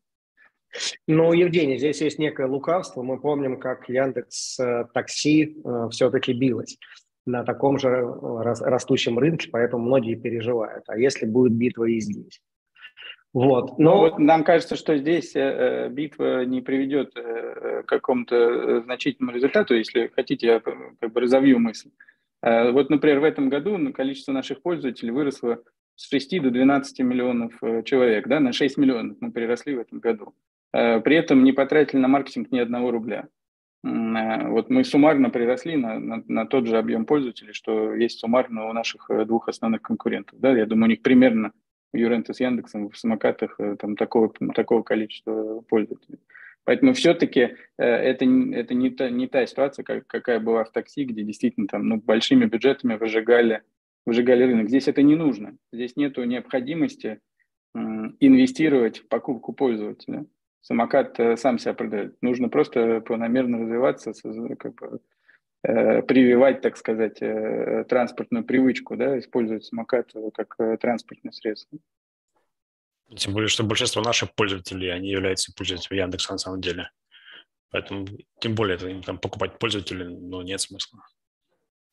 Ну, 1.07 1.33
Евгений, 1.33 1.77
здесь 1.77 2.01
есть 2.01 2.19
некое 2.19 2.47
лукавство. 2.47 3.03
Мы 3.03 3.19
помним, 3.19 3.59
как 3.59 3.89
Яндекс 3.89 4.59
э, 4.59 4.85
Такси 4.93 5.57
э, 5.63 5.87
все-таки 5.91 6.33
билось 6.33 6.77
на 7.25 7.43
таком 7.43 7.77
же 7.77 7.89
э, 7.89 8.41
растущем 8.43 9.19
рынке, 9.19 9.49
поэтому 9.51 9.83
многие 9.83 10.15
переживают. 10.15 10.83
А 10.87 10.97
если 10.97 11.25
будет 11.25 11.53
битва 11.53 11.85
и 11.85 11.99
здесь? 11.99 12.41
Вот. 13.33 13.77
Но 13.77 13.91
ну, 13.91 13.97
вот 13.97 14.19
нам 14.19 14.43
кажется, 14.43 14.75
что 14.75 14.97
здесь 14.97 15.35
э, 15.35 15.89
битва 15.91 16.45
не 16.45 16.61
приведет 16.61 17.11
э, 17.15 17.83
к 17.83 17.85
какому-то 17.85 18.81
значительному 18.81 19.35
результату. 19.35 19.75
Если 19.75 20.11
хотите, 20.15 20.47
я 20.47 20.59
как 20.59 21.13
бы 21.13 21.21
разовью 21.21 21.59
мысль. 21.59 21.91
Э, 22.41 22.71
вот, 22.71 22.89
например, 22.89 23.19
в 23.19 23.25
этом 23.25 23.49
году 23.49 23.77
количество 23.93 24.31
наших 24.31 24.61
пользователей 24.61 25.11
выросло 25.11 25.61
с 25.95 26.09
6 26.09 26.41
до 26.41 26.49
12 26.49 26.99
миллионов 27.01 27.53
человек. 27.85 28.27
Да, 28.27 28.39
на 28.39 28.53
6 28.53 28.77
миллионов 28.77 29.17
мы 29.19 29.31
переросли 29.31 29.75
в 29.75 29.79
этом 29.79 29.99
году. 29.99 30.33
Э, 30.77 30.99
при 30.99 31.15
этом 31.15 31.43
не 31.43 31.53
потратили 31.53 31.99
на 31.99 32.07
маркетинг 32.07 32.51
ни 32.51 32.59
одного 32.59 32.91
рубля. 32.91 33.27
Э, 33.83 34.47
вот 34.47 34.69
мы 34.69 34.83
суммарно 34.83 35.31
приросли 35.31 35.75
на, 35.75 35.99
на, 35.99 36.23
на 36.27 36.45
тот 36.45 36.67
же 36.67 36.77
объем 36.77 37.05
пользователей, 37.05 37.53
что 37.53 37.95
есть 37.95 38.19
суммарно 38.19 38.69
у 38.69 38.73
наших 38.73 39.09
э, 39.09 39.25
двух 39.25 39.49
основных 39.49 39.81
конкурентов. 39.81 40.39
Да? 40.39 40.55
Я 40.55 40.67
думаю, 40.67 40.85
у 40.85 40.89
них 40.91 41.01
примерно 41.01 41.51
у 41.93 41.97
Юрента 41.97 42.33
с 42.33 42.39
Яндексом 42.39 42.89
в 42.89 42.97
самокатах 42.97 43.59
там, 43.79 43.95
такого, 43.95 44.31
такого 44.53 44.83
количества 44.83 45.61
пользователей. 45.61 46.19
Поэтому 46.63 46.93
все-таки 46.93 47.55
это, 47.77 48.25
это 48.25 48.73
не, 48.75 48.89
та, 48.89 49.09
не 49.09 49.27
та 49.27 49.45
ситуация, 49.47 49.83
как, 49.83 50.05
какая 50.05 50.41
была 50.41 50.65
в 50.65 50.71
такси, 50.71 51.05
где 51.05 51.23
действительно 51.23 51.67
там, 51.67 51.87
ну, 51.87 51.95
большими 51.95 52.43
бюджетами 52.45 52.97
выжигали, 52.97 53.61
выжигали 54.05 54.43
рынок. 54.43 54.67
Здесь 54.67 54.89
это 54.89 55.01
не 55.01 55.15
нужно. 55.15 55.55
Здесь 55.71 55.95
нет 55.95 56.17
необходимости 56.17 57.21
инвестировать 57.73 58.99
в 58.99 59.07
покупку 59.07 59.53
пользователя 59.53 60.25
самокат 60.67 61.17
э, 61.19 61.37
сам 61.37 61.59
себя 61.59 61.73
продает. 61.73 62.21
Нужно 62.21 62.49
просто 62.49 62.99
планомерно 63.01 63.59
развиваться, 63.59 64.11
как 64.59 64.75
бы, 64.75 64.99
э, 65.63 66.01
прививать, 66.01 66.61
так 66.61 66.75
сказать, 66.75 67.21
э, 67.21 67.85
транспортную 67.87 68.43
привычку, 68.43 68.97
да, 68.97 69.17
использовать 69.17 69.63
самокат 69.63 70.11
как 70.33 70.57
транспортное 70.79 71.31
средство. 71.31 71.79
Тем 73.15 73.33
более, 73.33 73.47
что 73.47 73.63
большинство 73.63 74.01
наших 74.01 74.35
пользователей, 74.35 74.89
они 74.89 75.09
являются 75.09 75.53
пользователями 75.55 76.01
Яндекса 76.01 76.33
на 76.33 76.37
самом 76.37 76.59
деле. 76.59 76.89
Поэтому, 77.69 78.05
тем 78.39 78.53
более, 78.53 78.75
это 78.75 79.01
там 79.05 79.19
покупать 79.19 79.57
пользователей, 79.59 80.05
ну, 80.05 80.41
нет 80.41 80.59
смысла. 80.59 80.99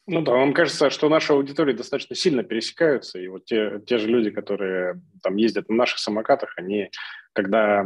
Ну 0.07 0.21
да, 0.21 0.33
вам 0.33 0.53
кажется, 0.53 0.91
что 0.91 1.09
наши 1.09 1.33
аудитории 1.33 1.73
достаточно 1.73 2.15
сильно 2.15 2.43
пересекаются, 2.43 3.19
и 3.19 3.29
вот 3.29 3.47
те, 3.47 3.81
те 3.87 3.97
же 3.97 4.07
люди, 4.07 4.31
которые 4.31 5.01
там 5.23 5.37
ездят 5.37 5.71
на 5.71 5.77
наших 5.77 5.99
самокатах, 5.99 6.53
они 6.57 6.91
когда 7.35 7.85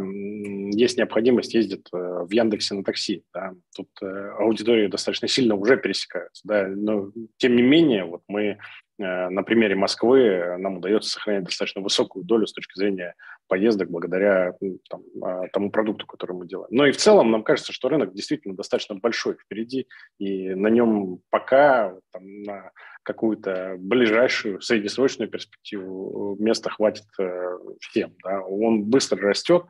есть 0.73 0.99
необходимость, 0.99 1.55
ездят 1.55 1.89
э, 1.93 1.97
в 1.97 2.31
Яндексе 2.31 2.75
на 2.75 2.85
такси. 2.85 3.25
Да. 3.33 3.55
Тут 3.75 3.89
э, 4.03 4.31
аудитории 4.39 4.89
достаточно 4.89 5.27
сильно 5.27 5.55
уже 5.55 5.79
пересекаются. 5.79 6.43
Да. 6.47 6.69
Но 6.69 7.11
тем 7.39 7.57
не 7.57 7.63
менее, 7.63 8.05
вот 8.05 8.23
мы 8.29 8.59
на 8.99 9.43
примере 9.43 9.77
Москвы 9.77 10.57
нам 10.59 10.79
удается 10.79 11.11
сохранять 11.11 11.45
достаточно 11.45 11.81
высокую 11.81 12.25
долю 12.25 12.47
с 12.47 12.53
точки 12.53 12.77
зрения 12.77 13.15
поездок 13.49 13.91
благодаря 13.91 14.53
там, 14.91 15.03
а, 15.23 15.49
тому 15.49 15.71
продукту, 15.71 16.07
который 16.07 16.37
мы 16.37 16.47
делаем. 16.47 16.69
Но 16.71 16.87
и 16.87 16.93
в 16.93 16.97
целом 16.97 17.31
нам 17.31 17.43
кажется, 17.43 17.73
что 17.73 17.89
рынок 17.89 18.13
действительно 18.13 18.55
достаточно 18.55 18.95
большой 18.97 19.35
впереди, 19.35 19.89
и 20.19 20.51
на 20.55 20.69
нем 20.69 21.21
пока 21.31 21.95
там, 22.13 22.43
на 22.43 22.71
какую-то 23.03 23.77
ближайшую 23.79 24.61
среднесрочную 24.61 25.31
перспективу 25.31 26.37
места 26.39 26.71
хватит 26.71 27.07
э, 27.19 27.59
всем. 27.81 28.15
Да. 28.23 28.43
Он 28.43 28.85
быстро 28.85 29.19
растет, 29.19 29.65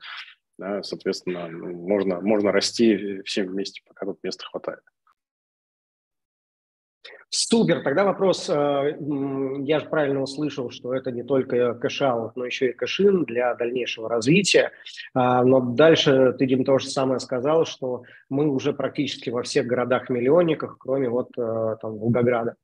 да, 0.59 0.83
соответственно, 0.83 1.49
можно, 1.49 2.21
можно 2.21 2.51
расти 2.51 3.23
всем 3.23 3.47
вместе, 3.47 3.81
пока 3.87 4.07
тут 4.07 4.19
места 4.25 4.45
хватает. 4.45 4.81
Супер. 7.31 7.83
Тогда 7.83 8.05
вопрос, 8.05 8.49
э, 8.49 8.97
я 9.64 9.81
же 9.81 9.87
правильно 9.87 10.23
услышал, 10.23 10.71
что 10.71 10.95
это 10.95 11.11
не 11.11 11.23
только 11.23 11.75
cash-out, 11.75 12.37
но 12.37 12.47
еще 12.47 12.71
и 12.71 12.73
cash-in 12.73 13.25
для 13.25 13.55
дальнейшего 13.55 14.09
развития. 14.09 14.73
А, 15.12 15.45
но 15.45 15.61
дальше 15.61 16.35
ты, 16.38 16.47
Дим, 16.47 16.64
то 16.64 16.79
же 16.79 16.88
самое 16.88 17.21
сказал, 17.21 17.67
что 17.67 18.05
мы 18.31 18.49
уже 18.49 18.73
практически 18.73 19.29
во 19.29 19.43
всех 19.43 19.67
городах-миллионниках, 19.67 20.79
кроме 20.79 21.11
вот 21.11 21.29
э, 21.37 21.77
там 21.83 21.99
Волгограда. 21.99 22.55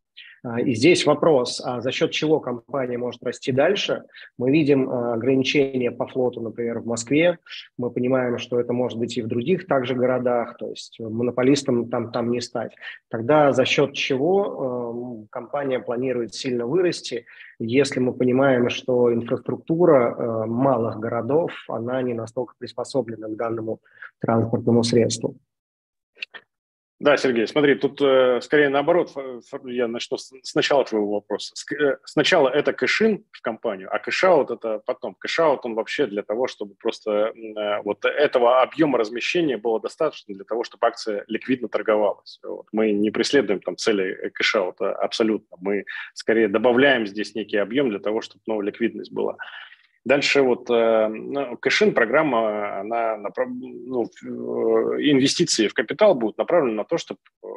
А, 0.45 0.61
и 0.61 0.75
здесь 0.75 1.07
вопрос, 1.07 1.61
а 1.65 1.81
за 1.81 1.91
счет 1.91 2.11
чего 2.11 2.39
компания 2.39 2.99
может 2.99 3.23
расти 3.23 3.51
дальше? 3.51 4.05
Мы 4.39 4.51
видим 4.51 4.91
а, 4.91 5.15
ограничения 5.15 5.91
по 5.91 6.07
флоту, 6.07 6.41
например, 6.41 6.81
в 6.81 6.87
Москве. 6.87 7.39
Мы 7.79 7.91
понимаем, 7.91 8.39
что 8.39 8.61
это 8.61 8.73
может 8.73 8.99
быть 8.99 9.17
и 9.17 9.23
в 9.23 9.27
других 9.27 9.67
также 9.67 9.95
городах, 9.95 10.57
то 10.59 10.69
есть 10.69 11.01
монополистам 11.01 11.89
там, 11.89 12.13
там 12.13 12.31
не 12.31 12.41
стать. 12.41 12.75
Тогда 13.09 13.53
за 13.53 13.65
счет 13.65 13.95
чего 13.95 15.27
компания 15.31 15.79
планирует 15.79 16.35
сильно 16.35 16.67
вырасти, 16.67 17.27
если 17.59 18.01
мы 18.01 18.13
понимаем, 18.13 18.69
что 18.69 19.13
инфраструктура 19.13 20.47
малых 20.47 20.99
городов, 20.99 21.53
она 21.69 22.03
не 22.03 22.15
настолько 22.15 22.55
приспособлена 22.59 23.29
к 23.29 23.37
данному 23.37 23.81
транспортному 24.21 24.83
средству? 24.83 25.37
Да, 27.05 27.19
Сергей, 27.19 27.47
смотри, 27.47 27.75
тут 27.75 28.01
э, 28.01 28.41
скорее 28.41 28.71
наоборот, 28.71 29.13
я 29.67 29.89
начну 29.89 30.17
с, 30.17 30.33
сначала 30.43 30.87
твоего 30.87 31.13
вопроса. 31.17 31.53
Э, 31.79 31.99
сначала 32.07 32.49
это 32.49 32.73
cash-in 32.73 33.27
в 33.31 33.43
компанию, 33.43 33.95
а 33.95 33.99
cash-out 33.99 34.51
это 34.51 34.79
потом. 34.87 35.15
Cash-out 35.15 35.67
он 35.67 35.75
вообще 35.75 36.07
для 36.07 36.23
того, 36.23 36.47
чтобы 36.49 36.77
просто 36.77 37.11
э, 37.11 37.83
вот 37.85 38.07
этого 38.07 38.63
объема 38.63 38.97
размещения 38.97 39.59
было 39.59 39.83
достаточно 39.83 40.35
для 40.35 40.45
того, 40.45 40.65
чтобы 40.65 40.87
акция 40.87 41.27
ликвидно 41.29 41.69
торговалась. 41.69 42.41
Вот. 42.43 42.69
Мы 42.73 42.93
не 42.93 43.11
преследуем 43.11 43.61
там 43.61 43.77
цели 43.77 44.31
cash-out 44.33 44.88
а 44.88 44.95
абсолютно. 44.95 45.59
Мы 45.61 45.85
скорее 46.15 46.49
добавляем 46.49 47.07
здесь 47.07 47.35
некий 47.35 47.59
объем 47.59 47.91
для 47.91 47.99
того, 47.99 48.23
чтобы 48.23 48.41
новая 48.47 48.65
ликвидность 48.65 49.13
была. 49.13 49.37
Дальше 50.05 50.43
вот 50.43 50.69
э, 50.69 51.09
ну, 51.09 51.57
кэшин 51.57 51.95
программа, 51.95 52.81
она 52.81 53.17
ну, 53.17 54.05
инвестиции 54.99 55.67
в 55.67 55.73
капитал 55.73 56.15
будут 56.15 56.37
направлены 56.37 56.77
на 56.77 56.85
то, 56.85 56.99
чтобы 56.99 57.21
э, 57.43 57.49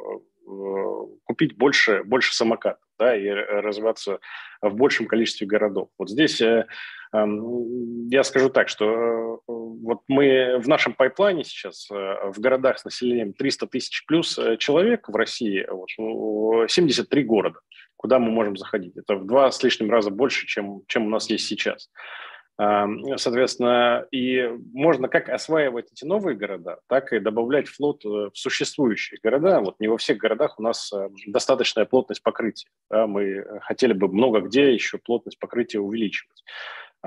купить 1.24 1.58
больше, 1.58 2.02
больше 2.04 2.34
самокатов 2.34 2.82
да, 2.98 3.14
и 3.14 3.28
развиваться 3.28 4.20
в 4.62 4.74
большем 4.74 5.06
количестве 5.06 5.46
городов. 5.46 5.90
Вот 5.98 6.08
здесь 6.08 6.40
э, 6.40 6.66
эм, 7.12 8.08
я 8.08 8.24
скажу 8.24 8.48
так, 8.48 8.70
что 8.70 9.42
вот 9.46 10.00
мы 10.08 10.58
в 10.58 10.68
нашем 10.68 10.94
пайплайне 10.94 11.44
сейчас 11.44 11.88
в 11.90 12.34
городах 12.38 12.78
с 12.78 12.84
населением 12.86 13.34
300 13.34 13.66
тысяч 13.66 14.06
плюс 14.06 14.40
человек 14.58 15.06
в 15.10 15.14
России, 15.14 15.66
вот, 15.68 15.90
73 16.70 17.22
ну, 17.22 17.28
города, 17.28 17.60
куда 17.96 18.18
мы 18.18 18.30
можем 18.30 18.56
заходить. 18.56 18.96
Это 18.96 19.16
в 19.16 19.26
два 19.26 19.50
с 19.50 19.62
лишним 19.62 19.90
раза 19.90 20.10
больше, 20.10 20.46
чем, 20.46 20.80
чем 20.86 21.06
у 21.06 21.10
нас 21.10 21.28
есть 21.28 21.46
сейчас. 21.46 21.90
Соответственно, 22.58 24.04
и 24.10 24.50
можно 24.72 25.08
как 25.08 25.28
осваивать 25.28 25.92
эти 25.92 26.04
новые 26.04 26.36
города, 26.36 26.80
так 26.88 27.12
и 27.12 27.20
добавлять 27.20 27.68
флот 27.68 28.04
э, 28.04 28.08
в 28.08 28.32
существующие 28.34 29.20
города. 29.22 29.60
Вот 29.60 29.78
не 29.78 29.86
во 29.86 29.96
всех 29.96 30.18
городах 30.18 30.58
у 30.58 30.62
нас 30.62 30.92
э, 30.92 31.08
достаточная 31.28 31.84
плотность 31.84 32.20
покрытия. 32.20 32.68
Мы 32.90 33.44
хотели 33.60 33.92
бы 33.92 34.08
много 34.08 34.40
где 34.40 34.74
еще 34.74 34.98
плотность 34.98 35.38
покрытия 35.38 35.78
увеличивать. 35.78 36.42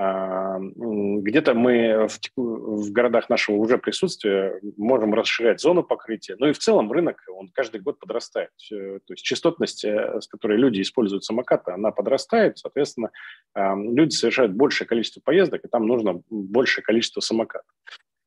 А, 0.02 0.58
где-то 0.58 1.54
мы 1.54 2.08
в, 2.08 2.18
в 2.36 2.92
городах 2.92 3.28
нашего 3.30 3.56
уже 3.56 3.78
присутствия 3.78 4.60
можем 4.76 5.14
расширять 5.14 5.60
зону 5.60 5.84
покрытия. 5.84 6.34
Ну 6.38 6.48
и 6.48 6.52
в 6.52 6.58
целом 6.58 6.90
рынок, 6.90 7.22
он 7.32 7.50
каждый 7.54 7.80
год 7.80 8.00
подрастает. 8.00 8.50
То 8.68 9.12
есть 9.12 9.22
частотность, 9.22 9.84
э, 9.84 10.20
с 10.20 10.26
которой 10.26 10.58
люди 10.58 10.80
используют 10.80 11.24
самокаты, 11.24 11.70
она 11.70 11.92
подрастает. 11.92 12.58
Соответственно, 12.58 13.10
люди 13.54 14.14
совершают 14.14 14.52
большее 14.52 14.88
количество 14.88 15.20
поездок, 15.20 15.64
и 15.64 15.68
там 15.68 15.86
нужно 15.86 16.22
большее 16.30 16.82
количество 16.82 17.20
самокатов. 17.20 17.70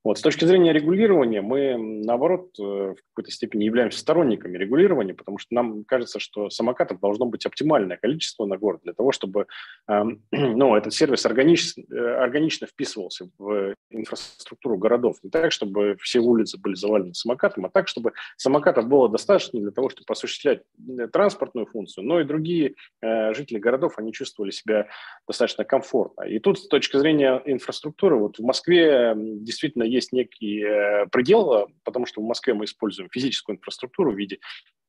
Вот. 0.06 0.20
С 0.20 0.22
точки 0.22 0.46
зрения 0.46 0.72
регулирования 0.72 1.42
мы, 1.42 1.78
наоборот, 1.78 2.52
э, 2.60 2.62
в 2.62 2.96
какой-то 3.10 3.32
степени 3.32 3.64
являемся 3.64 3.98
сторонниками 3.98 4.56
регулирования, 4.56 5.16
потому 5.16 5.40
что 5.40 5.56
нам 5.56 5.84
кажется, 5.84 6.20
что 6.20 6.52
самокатов 6.52 7.00
должно 7.00 7.26
быть 7.26 7.44
оптимальное 7.48 7.98
количество 7.98 8.46
на 8.46 8.56
город 8.56 8.82
для 8.84 8.94
того, 8.94 9.12
чтобы 9.12 9.48
э, 9.90 10.04
ну, 10.32 10.76
этот 10.76 10.94
сервис 10.94 11.26
органично, 11.26 11.82
э, 11.92 11.98
органично 11.98 12.68
вписывался 12.68 13.28
в 13.40 13.74
инфраструктуру 13.90 14.78
городов. 14.78 15.18
Не 15.24 15.32
так, 15.32 15.52
чтобы 15.52 15.98
все 16.00 16.20
улицы 16.20 16.60
были 16.60 16.76
завалены 16.76 17.16
самокатом, 17.16 17.66
а 17.66 17.70
так, 17.70 17.88
чтобы 17.88 18.14
самокатов 18.38 18.88
было 18.88 19.10
достаточно 19.10 19.60
для 19.60 19.72
того, 19.72 19.90
чтобы 19.90 20.06
осуществлять 20.08 20.62
э, 21.00 21.08
транспортную 21.08 21.66
функцию, 21.66 22.06
но 22.06 22.22
и 22.22 22.26
другие 22.26 22.76
э, 23.02 23.34
жители 23.34 23.58
городов, 23.58 23.94
они 23.98 24.14
чувствовали 24.14 24.52
себя 24.52 24.88
достаточно 25.28 25.64
комфортно. 25.64 26.26
И 26.26 26.38
тут 26.38 26.60
с 26.60 26.68
точки 26.68 26.98
зрения 26.98 27.42
инфраструктуры, 27.46 28.18
вот 28.18 28.38
в 28.38 28.44
Москве 28.44 29.16
действительно 29.16 29.95
есть 29.96 30.12
некий 30.14 30.62
э, 30.62 31.08
предел, 31.08 31.70
потому 31.84 32.06
что 32.06 32.22
в 32.22 32.26
Москве 32.26 32.54
мы 32.54 32.66
используем 32.66 33.10
физическую 33.10 33.58
инфраструктуру 33.58 34.12
в 34.12 34.18
виде 34.18 34.40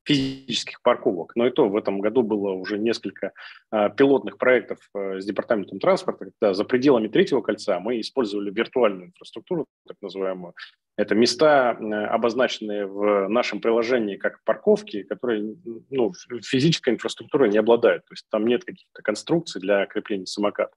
физических 0.07 0.81
парковок. 0.83 1.33
Но 1.35 1.47
и 1.47 1.51
то 1.51 1.69
в 1.69 1.77
этом 1.77 2.01
году 2.01 2.23
было 2.23 2.53
уже 2.53 2.79
несколько 2.79 3.33
э, 3.73 3.91
пилотных 3.97 4.39
проектов 4.39 4.79
э, 4.95 5.21
с 5.21 5.25
департаментом 5.25 5.81
транспорта, 5.81 6.27
когда 6.27 6.55
за 6.55 6.65
пределами 6.65 7.09
третьего 7.09 7.41
кольца 7.41 7.81
мы 7.81 8.01
использовали 8.01 8.51
виртуальную 8.51 9.09
инфраструктуру, 9.09 9.67
так 9.87 9.97
называемую. 10.01 10.55
Это 10.97 11.15
места, 11.15 11.77
э, 11.79 11.85
обозначенные 12.07 12.87
в 12.87 13.29
нашем 13.29 13.61
приложении 13.61 14.17
как 14.17 14.43
парковки, 14.45 15.03
которые 15.03 15.57
ну, 15.91 16.13
физической 16.43 16.91
инфраструктурой 16.95 17.51
не 17.51 17.59
обладают. 17.59 18.05
То 18.07 18.13
есть 18.13 18.27
там 18.31 18.47
нет 18.47 18.65
каких-то 18.65 19.03
конструкций 19.03 19.61
для 19.61 19.87
крепления 19.87 20.27
самоката. 20.27 20.75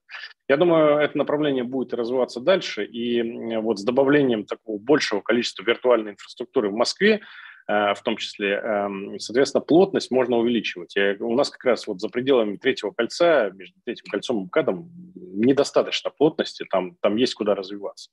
Я 0.47 0.57
думаю, 0.57 0.97
это 0.97 1.15
направление 1.17 1.63
будет 1.63 1.93
развиваться 1.93 2.39
дальше. 2.39 2.83
И 2.83 3.21
вот 3.57 3.79
с 3.79 3.83
добавлением 3.83 4.45
такого 4.45 4.79
большего 4.79 5.21
количества 5.21 5.63
виртуальной 5.63 6.13
инфраструктуры 6.13 6.69
в 6.69 6.73
Москве 6.73 7.21
в 7.69 8.01
том 8.03 8.17
числе, 8.17 8.53
эм, 8.55 9.19
соответственно, 9.19 9.61
плотность 9.61 10.09
можно 10.09 10.37
увеличивать. 10.37 10.97
И 10.97 11.17
у 11.19 11.35
нас 11.35 11.51
как 11.51 11.63
раз 11.65 11.85
вот 11.85 12.01
за 12.01 12.09
пределами 12.09 12.57
третьего 12.57 12.91
кольца, 12.91 13.51
между 13.51 13.75
третьим 13.85 14.05
кольцом 14.09 14.41
и 14.41 14.45
МКАДом, 14.45 14.89
недостаточно 15.13 16.09
плотности, 16.09 16.65
там, 16.69 16.95
там 17.01 17.15
есть 17.15 17.35
куда 17.35 17.53
развиваться. 17.53 18.09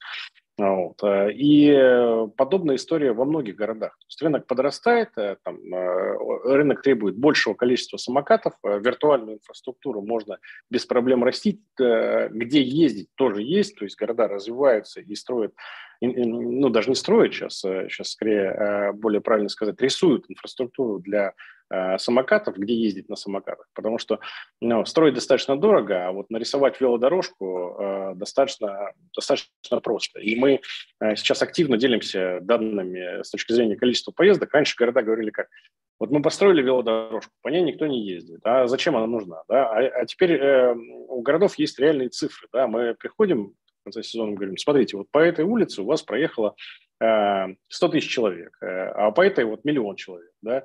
Вот. 0.59 1.03
Э, 1.03 1.31
и 1.33 2.29
подобная 2.37 2.77
история 2.77 3.13
во 3.13 3.25
многих 3.25 3.57
городах. 3.57 3.93
То 3.99 4.07
есть 4.09 4.23
рынок 4.23 4.47
подрастает, 4.47 5.11
э, 5.17 5.37
там, 5.43 5.59
рынок 6.45 6.83
требует 6.83 7.17
большего 7.17 7.55
количества 7.55 7.99
самокатов, 7.99 8.55
виртуальную 8.63 9.37
инфраструктуру 9.37 10.01
можно 10.01 10.39
без 10.71 10.87
проблем 10.87 11.25
растить, 11.25 11.61
где 11.79 12.63
ездить 12.63 13.09
тоже 13.17 13.43
есть, 13.43 13.77
то 13.77 13.85
есть 13.85 13.99
города 13.99 14.29
развиваются 14.29 15.01
и 15.01 15.15
строят 15.15 15.53
ну, 16.01 16.69
даже 16.69 16.91
не 16.91 16.95
строят 16.95 17.33
сейчас, 17.33 17.61
сейчас 17.61 18.11
скорее, 18.11 18.51
э, 18.51 18.93
более 18.93 19.21
правильно 19.21 19.49
сказать, 19.49 19.81
рисуют 19.81 20.27
инфраструктуру 20.29 20.99
для 20.99 21.29
э, 21.29 21.33
самокатов, 21.99 22.57
где 22.57 22.75
ездить 22.75 23.09
на 23.09 23.17
самокатах, 23.17 23.67
потому 23.75 23.99
что 23.99 24.21
ну, 24.61 24.85
строить 24.85 25.15
достаточно 25.15 25.59
дорого, 25.59 26.07
а 26.07 26.13
вот 26.13 26.31
нарисовать 26.31 26.81
велодорожку 26.81 27.77
э, 27.79 28.13
достаточно, 28.15 28.93
достаточно 29.15 29.81
просто. 29.81 30.21
И 30.21 30.37
мы 30.37 30.61
сейчас 31.01 31.43
активно 31.43 31.77
делимся 31.77 32.39
данными 32.41 33.23
с 33.23 33.31
точки 33.31 33.53
зрения 33.53 33.77
количества 33.77 34.13
поездок. 34.13 34.53
Раньше 34.55 34.77
города 34.77 35.03
говорили 35.03 35.31
как, 35.31 35.49
вот 35.99 36.11
мы 36.11 36.23
построили 36.23 36.63
велодорожку, 36.63 37.33
по 37.43 37.49
ней 37.49 37.63
никто 37.63 37.87
не 37.87 38.07
ездит. 38.07 38.41
А 38.45 38.67
зачем 38.67 38.97
она 38.97 39.07
нужна? 39.07 39.43
Да? 39.49 39.69
А, 39.71 39.79
а 39.79 40.07
теперь 40.07 40.33
э, 40.35 40.75
у 40.75 41.21
городов 41.23 41.59
есть 41.59 41.79
реальные 41.79 42.11
цифры. 42.11 42.49
Да? 42.53 42.67
Мы 42.67 42.95
приходим 42.95 43.55
конце 43.87 44.03
сезона 44.03 44.33
говорим, 44.33 44.57
смотрите, 44.57 44.97
вот 44.97 45.11
по 45.11 45.19
этой 45.19 45.45
улице 45.45 45.83
у 45.83 45.87
вас 45.87 46.03
проехало 46.03 46.55
э, 47.01 47.47
100 47.69 47.89
тысяч 47.89 48.11
человек, 48.11 48.57
э, 48.61 48.67
а 48.67 49.11
по 49.13 49.25
этой 49.25 49.45
вот 49.45 49.65
миллион 49.65 49.97
человек, 49.97 50.33
да, 50.43 50.65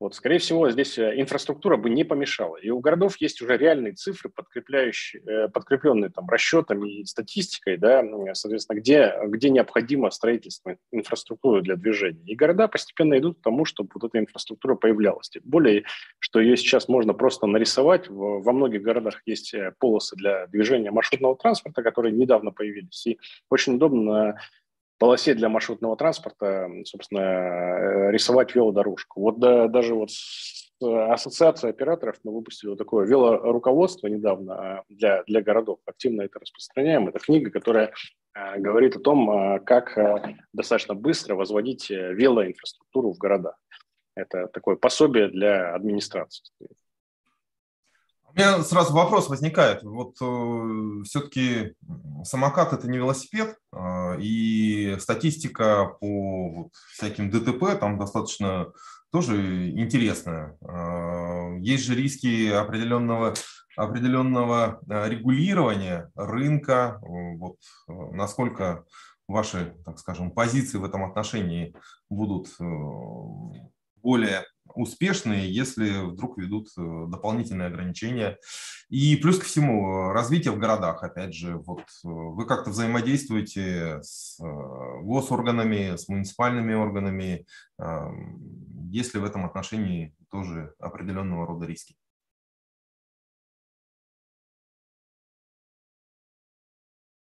вот, 0.00 0.14
скорее 0.14 0.38
всего, 0.38 0.70
здесь 0.70 0.96
э, 0.96 1.20
инфраструктура 1.20 1.76
бы 1.76 1.90
не 1.90 2.04
помешала. 2.04 2.56
И 2.56 2.70
у 2.70 2.78
городов 2.78 3.16
есть 3.20 3.42
уже 3.42 3.56
реальные 3.56 3.94
цифры, 3.94 4.30
подкрепляющие, 4.30 5.22
э, 5.22 5.48
подкрепленные 5.48 6.10
там, 6.10 6.28
расчетами 6.28 7.00
и 7.00 7.04
статистикой, 7.04 7.78
да, 7.78 8.04
соответственно, 8.34 8.78
где, 8.78 9.12
где 9.26 9.50
необходимо 9.50 10.10
строительство 10.10 10.76
инфраструктуры 10.92 11.62
для 11.62 11.74
движения. 11.74 12.22
И 12.26 12.36
города 12.36 12.68
постепенно 12.68 13.18
идут 13.18 13.38
к 13.40 13.42
тому, 13.42 13.64
чтобы 13.64 13.90
вот 13.94 14.04
эта 14.04 14.20
инфраструктура 14.20 14.76
появлялась. 14.76 15.30
Тем 15.30 15.42
более, 15.44 15.84
что 16.20 16.38
ее 16.38 16.56
сейчас 16.56 16.86
можно 16.86 17.12
просто 17.12 17.48
нарисовать. 17.48 18.08
Во 18.08 18.52
многих 18.52 18.82
городах 18.82 19.22
есть 19.26 19.52
э, 19.52 19.72
полосы 19.80 20.14
для 20.14 20.46
движения 20.46 20.92
маршрутного 20.92 21.36
транспорта, 21.36 21.82
которые 21.82 22.12
недавно 22.12 22.52
появились. 22.52 23.04
И 23.06 23.18
очень 23.50 23.74
удобно 23.74 24.38
полосе 24.98 25.34
для 25.34 25.48
маршрутного 25.48 25.96
транспорта, 25.96 26.68
собственно, 26.84 27.20
э, 27.20 28.10
рисовать 28.12 28.54
велодорожку. 28.54 29.20
Вот 29.20 29.38
да, 29.38 29.68
даже 29.68 29.94
вот 29.94 30.10
с 30.10 30.68
ассоциацией 30.80 31.72
операторов 31.72 32.16
мы 32.22 32.32
выпустили 32.32 32.70
вот 32.70 32.78
такое 32.78 33.06
велоруководство 33.06 34.06
недавно 34.06 34.54
а, 34.54 34.82
для, 34.88 35.24
для 35.24 35.42
городов. 35.42 35.80
Активно 35.86 36.22
это 36.22 36.38
распространяем. 36.38 37.08
Это 37.08 37.18
книга, 37.18 37.50
которая 37.50 37.92
э, 38.34 38.58
говорит 38.58 38.96
о 38.96 39.00
том, 39.00 39.30
э, 39.30 39.60
как 39.60 39.98
достаточно 40.52 40.94
быстро 40.94 41.34
возводить 41.34 41.90
велоинфраструктуру 41.90 43.12
в 43.12 43.18
городах. 43.18 43.56
Это 44.14 44.48
такое 44.48 44.76
пособие 44.76 45.28
для 45.28 45.74
администрации. 45.74 46.44
У 48.38 48.40
меня 48.40 48.62
сразу 48.62 48.94
вопрос 48.94 49.28
возникает. 49.28 49.82
Вот 49.82 50.14
э, 50.20 51.02
все-таки 51.02 51.74
самокат 52.22 52.72
это 52.72 52.88
не 52.88 52.98
велосипед, 52.98 53.56
э, 53.72 54.20
и 54.20 54.96
статистика 55.00 55.96
по 55.98 56.48
вот, 56.48 56.72
всяким 56.92 57.30
ДТП 57.30 57.76
там 57.80 57.98
достаточно 57.98 58.68
тоже 59.10 59.70
интересно. 59.70 60.54
Есть 61.60 61.84
же 61.84 61.96
риски 61.96 62.48
определенного 62.52 63.34
определенного 63.76 64.80
регулирования 64.86 66.08
рынка. 66.14 67.00
Вот 67.02 67.56
насколько 67.88 68.84
ваши, 69.26 69.74
так 69.84 69.98
скажем, 69.98 70.30
позиции 70.30 70.78
в 70.78 70.84
этом 70.84 71.04
отношении 71.04 71.74
будут 72.08 72.50
более 73.96 74.44
успешные, 74.78 75.52
если 75.52 76.06
вдруг 76.06 76.38
ведут 76.38 76.68
э, 76.78 77.06
дополнительные 77.08 77.66
ограничения. 77.66 78.38
И 78.88 79.16
плюс 79.16 79.38
ко 79.38 79.44
всему, 79.44 80.12
развитие 80.12 80.52
в 80.52 80.58
городах, 80.58 81.02
опять 81.02 81.34
же, 81.34 81.56
вот 81.56 81.80
э, 81.80 81.84
вы 82.04 82.46
как-то 82.46 82.70
взаимодействуете 82.70 84.00
с 84.02 84.38
э, 84.40 85.02
госорганами, 85.02 85.96
с 85.96 86.08
муниципальными 86.08 86.74
органами, 86.74 87.46
есть 88.90 89.14
ли 89.14 89.20
в 89.20 89.24
этом 89.24 89.44
отношении 89.44 90.14
тоже 90.30 90.74
определенного 90.80 91.46
рода 91.46 91.66
риски? 91.66 91.94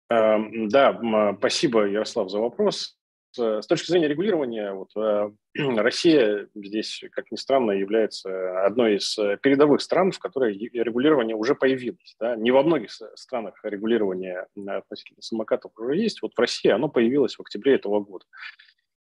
Эм, 0.09 0.69
да, 0.69 0.99
спасибо, 1.39 1.85
Ярослав, 1.87 2.31
за 2.31 2.41
вопрос. 2.41 3.00
С 3.33 3.67
точки 3.67 3.91
зрения 3.91 4.09
регулирования, 4.09 4.73
вот, 4.73 4.91
э, 4.97 5.31
Россия 5.55 6.49
здесь, 6.55 7.03
как 7.13 7.31
ни 7.31 7.37
странно, 7.37 7.73
является 7.73 8.65
одной 8.65 8.97
из 8.97 9.15
передовых 9.43 9.81
стран, 9.81 10.13
в 10.13 10.19
которой 10.19 10.57
регулирование 10.57 11.37
уже 11.37 11.55
появилось. 11.55 12.17
Да? 12.19 12.37
Не 12.37 12.51
во 12.51 12.63
многих 12.63 12.91
странах 13.15 13.61
регулирование 13.63 14.47
относительно 14.67 15.23
самокатов 15.23 15.73
уже 15.79 15.97
есть. 15.97 16.23
Вот 16.23 16.33
в 16.35 16.41
России 16.41 16.71
оно 16.71 16.89
появилось 16.89 17.37
в 17.37 17.41
октябре 17.41 17.75
этого 17.75 18.01
года 18.01 18.25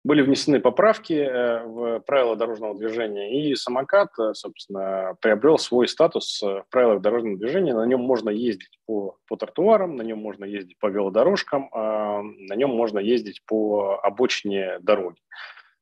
были 0.04 0.22
внесены 0.22 0.60
поправки 0.60 1.14
э, 1.14 1.64
в 1.64 2.00
правила 2.02 2.36
дорожного 2.36 2.76
движения, 2.78 3.50
и 3.50 3.56
самокат, 3.56 4.10
э, 4.20 4.34
собственно, 4.34 5.16
приобрел 5.22 5.58
свой 5.58 5.88
статус 5.88 6.44
э, 6.44 6.46
в 6.46 6.66
правилах 6.70 7.02
дорожного 7.02 7.38
движения. 7.38 7.74
На 7.74 7.86
нем 7.86 8.02
можно 8.02 8.30
ездить 8.30 8.80
по, 8.86 9.18
по 9.28 9.38
тротуарам, 9.38 9.96
на 9.96 10.02
нем 10.02 10.20
можно 10.20 10.44
ездить 10.44 10.78
по 10.80 10.88
велодорожкам, 10.88 11.70
на 11.74 12.56
нем 12.56 12.72
можно 12.72 13.00
ездить 13.00 13.42
по 13.46 14.00
обочине 14.04 14.80
дороги. 14.80 15.18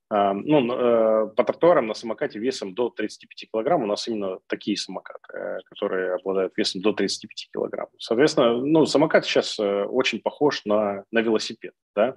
Ну, 0.10 1.29
по 1.36 1.43
тротуарам 1.45 1.88
на 1.88 1.93
самокате 1.93 2.38
весом 2.38 2.73
до 2.73 2.89
35 2.89 3.49
килограмм 3.49 3.84
у 3.84 3.86
нас 3.86 4.07
именно 4.10 4.39
такие 4.47 4.75
самокаты, 4.75 5.62
которые 5.65 6.15
обладают 6.15 6.53
весом 6.57 6.81
до 6.81 6.91
35 6.91 7.49
килограмм. 7.53 7.88
Соответственно, 7.97 8.57
ну, 8.57 8.86
самокат 8.86 9.25
сейчас 9.25 9.57
очень 9.57 10.19
похож 10.19 10.65
на, 10.65 11.05
на 11.12 11.21
велосипед. 11.21 11.73
Да? 11.95 12.15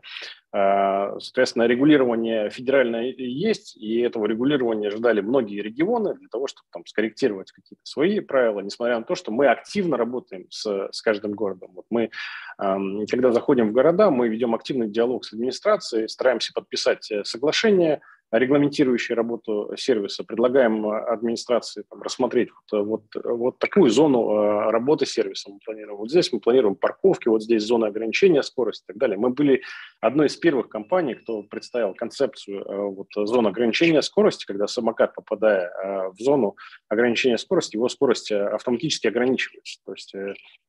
Соответственно, 1.19 1.65
регулирование 1.65 2.49
федеральное 2.49 3.13
есть, 3.17 3.77
и 3.77 4.01
этого 4.01 4.27
регулирования 4.27 4.91
ждали 4.91 5.21
многие 5.21 5.61
регионы 5.61 6.15
для 6.15 6.29
того, 6.29 6.47
чтобы 6.47 6.69
там 6.73 6.87
скорректировать 6.87 7.51
какие-то 7.51 7.83
свои 7.85 8.21
правила, 8.21 8.61
несмотря 8.61 8.99
на 8.99 9.05
то, 9.05 9.17
что 9.17 9.33
мы 9.33 9.49
активно 9.49 9.97
работаем 9.97 10.47
с, 10.51 10.89
с 10.93 11.03
каждым 11.03 11.33
городом. 11.33 11.73
Вот 11.75 11.87
мы, 11.91 12.11
когда 12.57 13.33
заходим 13.33 13.71
в 13.71 13.73
города, 13.73 14.11
мы 14.11 14.29
ведем 14.29 14.55
активный 14.55 14.89
диалог 14.89 15.25
с 15.25 15.33
администрацией, 15.33 16.09
стараемся 16.09 16.53
подписать 16.55 17.11
соглашение 17.25 17.65
решения, 17.65 18.01
регламентирующие 18.39 19.15
работу 19.15 19.73
сервиса. 19.77 20.25
Предлагаем 20.25 20.87
администрации 20.87 21.85
там, 21.89 22.03
рассмотреть 22.03 22.49
вот, 22.73 22.87
вот, 22.87 23.25
вот 23.25 23.59
такую 23.59 23.91
зону 23.91 24.31
э, 24.31 24.71
работы 24.71 25.07
сервиса 25.07 25.51
мы 25.51 25.61
планируем. 25.65 25.99
Вот 25.99 26.11
здесь 26.11 26.33
мы 26.33 26.41
планируем 26.41 26.75
парковки, 26.75 27.29
вот 27.29 27.43
здесь 27.43 27.63
зона 27.63 27.87
ограничения 27.87 28.43
скорости 28.43 28.85
и 28.85 28.87
так 28.89 28.97
далее. 28.97 29.17
Мы 29.17 29.31
были 29.31 29.63
одной 30.01 30.27
из 30.27 30.37
первых 30.37 30.69
компаний, 30.69 31.15
кто 31.15 31.45
представил 31.45 31.95
концепцию 31.95 32.65
э, 32.65 32.77
вот, 32.89 33.07
зоны 33.15 33.49
ограничения 33.49 34.03
скорости, 34.03 34.45
когда 34.45 34.67
самокат, 34.67 35.15
попадая 35.15 35.69
э, 35.69 36.09
в 36.11 36.17
зону 36.19 36.57
ограничения 36.89 37.39
скорости, 37.39 37.77
его 37.77 37.89
скорость 37.89 38.33
автоматически 38.33 39.07
ограничивается. 39.07 39.81
То 39.87 39.93
есть, 39.93 40.15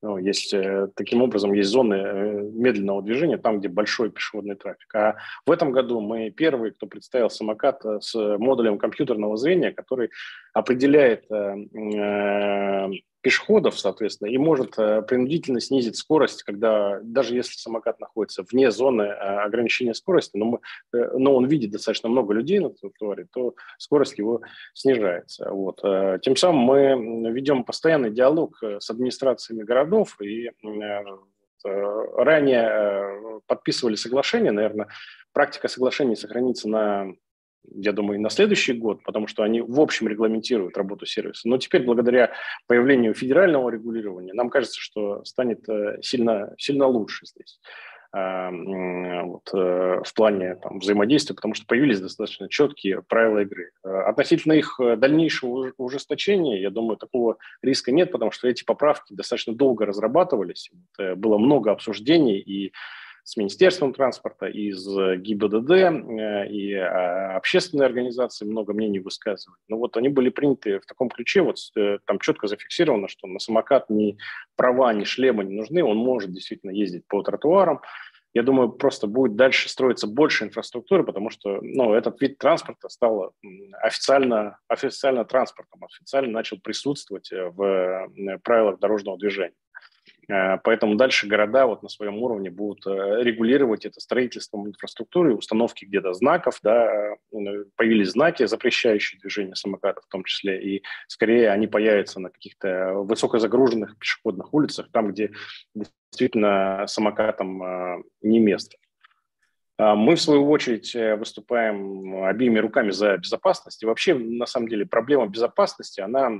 ну, 0.03 0.17
есть 0.17 0.53
таким 0.95 1.21
образом 1.21 1.53
есть 1.53 1.69
зоны 1.69 1.95
медленного 2.53 3.01
движения, 3.01 3.37
там, 3.37 3.59
где 3.59 3.69
большой 3.69 4.11
пешеходный 4.11 4.55
трафик. 4.55 4.93
А 4.93 5.15
в 5.45 5.51
этом 5.51 5.71
году 5.71 5.99
мы 5.99 6.29
первые, 6.29 6.71
кто 6.71 6.85
представил 6.85 7.29
самокат 7.29 7.54
самокат 7.55 7.85
э, 7.85 7.99
с 8.01 8.15
модулем 8.37 8.77
компьютерного 8.77 9.37
зрения, 9.37 9.71
который 9.71 10.09
определяет 10.53 11.25
э, 11.31 11.55
э, 11.73 12.89
пешеходов, 13.21 13.79
соответственно, 13.79 14.29
и 14.29 14.37
может 14.37 14.75
принудительно 14.75 15.59
снизить 15.59 15.97
скорость, 15.97 16.43
когда 16.43 16.99
даже 17.01 17.33
если 17.33 17.53
самокат 17.57 17.99
находится 17.99 18.43
вне 18.43 18.69
зоны 18.69 19.01
ограничения 19.01 19.95
скорости, 19.95 20.37
но, 20.37 20.45
мы, 20.45 20.59
но 20.93 21.35
он 21.35 21.47
видит 21.47 21.71
достаточно 21.71 22.07
много 22.07 22.35
людей 22.35 22.59
на 22.59 22.69
тротуаре, 22.69 23.25
то 23.33 23.55
скорость 23.79 24.19
его 24.19 24.41
снижается. 24.75 25.49
Вот. 25.49 25.81
Тем 26.21 26.35
самым 26.35 26.61
мы 26.61 27.31
ведем 27.31 27.63
постоянный 27.63 28.11
диалог 28.11 28.61
с 28.61 28.87
администрациями 28.91 29.63
городов 29.63 30.21
и 30.21 30.51
ранее 31.63 33.41
подписывали 33.47 33.95
соглашение, 33.95 34.51
наверное, 34.51 34.87
практика 35.35 35.67
соглашений 35.67 36.15
сохранится 36.15 36.69
на 36.69 37.13
я 37.73 37.91
думаю, 37.91 38.19
и 38.19 38.21
на 38.21 38.29
следующий 38.29 38.73
год, 38.73 39.03
потому 39.03 39.27
что 39.27 39.43
они 39.43 39.61
в 39.61 39.79
общем 39.79 40.07
регламентируют 40.07 40.77
работу 40.77 41.05
сервиса. 41.05 41.47
Но 41.47 41.57
теперь, 41.57 41.83
благодаря 41.83 42.31
появлению 42.67 43.13
федерального 43.13 43.69
регулирования, 43.69 44.33
нам 44.33 44.49
кажется, 44.49 44.79
что 44.79 45.23
станет 45.23 45.67
э, 45.69 45.99
сильно, 46.01 46.53
сильно 46.57 46.87
лучше 46.87 47.25
здесь 47.25 47.59
а, 48.11 48.49
вот, 48.51 49.49
э, 49.53 50.01
в 50.03 50.13
плане 50.13 50.55
там, 50.55 50.79
взаимодействия, 50.79 51.35
потому 51.35 51.53
что 51.53 51.65
появились 51.65 51.99
достаточно 51.99 52.47
четкие 52.47 53.01
правила 53.01 53.39
игры. 53.39 53.71
Э, 53.83 53.89
относительно 54.03 54.53
их 54.53 54.79
дальнейшего 54.79 55.73
ужесточения, 55.77 56.61
я 56.61 56.69
думаю, 56.69 56.97
такого 56.97 57.37
риска 57.61 57.91
нет, 57.91 58.11
потому 58.11 58.31
что 58.31 58.47
эти 58.47 58.63
поправки 58.63 59.13
достаточно 59.13 59.53
долго 59.53 59.85
разрабатывались, 59.85 60.71
было 60.97 61.37
много 61.37 61.71
обсуждений, 61.71 62.39
и 62.39 62.73
с 63.25 63.37
Министерством 63.37 63.91
транспорта, 63.91 64.51
ГИБДД, 64.51 65.71
э, 65.71 66.47
и 66.47 66.73
а, 66.75 67.35
общественные 67.35 67.87
организации 67.87 68.45
много 68.45 68.73
мнений 68.73 68.99
высказывали. 68.99 69.57
Но 69.67 69.77
вот 69.77 69.97
они 69.97 70.09
были 70.09 70.29
приняты 70.29 70.79
в 70.79 70.85
таком 70.85 71.09
ключе, 71.09 71.41
вот 71.41 71.57
э, 71.75 71.97
там 72.05 72.19
четко 72.19 72.45
зафиксировано, 72.45 73.07
что 73.07 73.25
на 73.25 73.39
самокат 73.39 73.89
ни 73.89 74.17
права, 74.55 74.93
ни 74.93 75.05
шлема 75.05 75.43
не 75.43 75.55
нужны, 75.55 75.83
он 75.83 75.97
может 75.97 76.31
действительно 76.31 76.69
ездить 76.69 77.07
по 77.07 77.23
тротуарам, 77.23 77.81
я 78.35 78.43
думаю, 78.43 78.69
просто 78.69 79.07
будет 79.07 79.35
дальше 79.35 79.69
строиться 79.69 80.05
больше 80.07 80.43
инфраструктуры, 80.43 81.03
потому 81.03 81.31
что 81.31 81.59
ну, 81.61 81.93
этот 81.93 82.21
вид 82.21 82.37
транспорта 82.37 82.89
стал 82.89 83.33
официально, 83.81 84.59
официально 84.67 85.25
транспортом, 85.25 85.83
официально 85.85 86.31
начал 86.31 86.59
присутствовать 86.59 87.31
э, 87.31 87.49
в 87.49 88.07
правилах 88.43 88.79
дорожного 88.79 89.17
движения. 89.17 89.55
Э, 90.27 90.57
поэтому 90.63 90.95
дальше 90.95 91.27
города 91.27 91.65
вот 91.67 91.83
на 91.83 91.89
своем 91.89 92.17
уровне 92.17 92.49
будут 92.49 92.85
э, 92.87 93.23
регулировать 93.23 93.85
это 93.85 93.99
строительством 93.99 94.67
инфраструктуры, 94.67 95.35
установки 95.35 95.85
где-то 95.85 96.13
знаков, 96.13 96.59
да, 96.63 97.15
э, 97.31 97.63
появились 97.75 98.11
знаки, 98.11 98.45
запрещающие 98.45 99.19
движение 99.19 99.55
самокатов 99.55 100.03
в 100.05 100.09
том 100.09 100.23
числе, 100.23 100.61
и 100.61 100.83
скорее 101.07 101.51
они 101.51 101.67
появятся 101.67 102.19
на 102.19 102.29
каких-то 102.29 102.93
высокозагруженных 102.95 103.97
пешеходных 103.97 104.53
улицах, 104.53 104.89
там, 104.91 105.11
где 105.11 105.31
действительно 105.73 106.85
самокатам 106.87 108.03
не 108.21 108.39
место. 108.39 108.77
А, 109.77 109.95
мы, 109.95 110.15
в 110.15 110.21
свою 110.21 110.49
очередь, 110.49 110.95
э, 110.95 111.15
выступаем 111.15 112.23
обеими 112.23 112.59
руками 112.59 112.91
за 112.91 113.17
безопасность. 113.17 113.83
И 113.83 113.85
вообще, 113.85 114.13
на 114.13 114.45
самом 114.45 114.69
деле, 114.69 114.85
проблема 114.85 115.27
безопасности, 115.27 115.99
она 115.99 116.31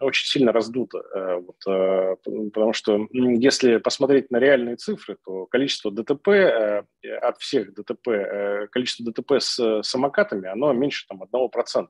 очень 0.00 0.26
сильно 0.26 0.52
раздута. 0.52 0.98
Э, 1.14 1.36
вот, 1.36 1.56
э, 1.68 2.16
потому 2.52 2.72
что 2.72 3.06
если 3.12 3.76
посмотреть 3.76 4.30
на 4.30 4.38
реальные 4.38 4.76
цифры, 4.76 5.16
то 5.24 5.46
количество 5.46 5.92
ДТП 5.92 6.28
от 7.22 7.38
всех 7.38 7.74
ДТП, 7.74 8.68
количество 8.72 9.06
ДТП 9.06 9.34
с 9.38 9.82
самокатами, 9.82 10.48
оно 10.48 10.72
меньше 10.72 11.06
там, 11.06 11.22
1%. 11.22 11.86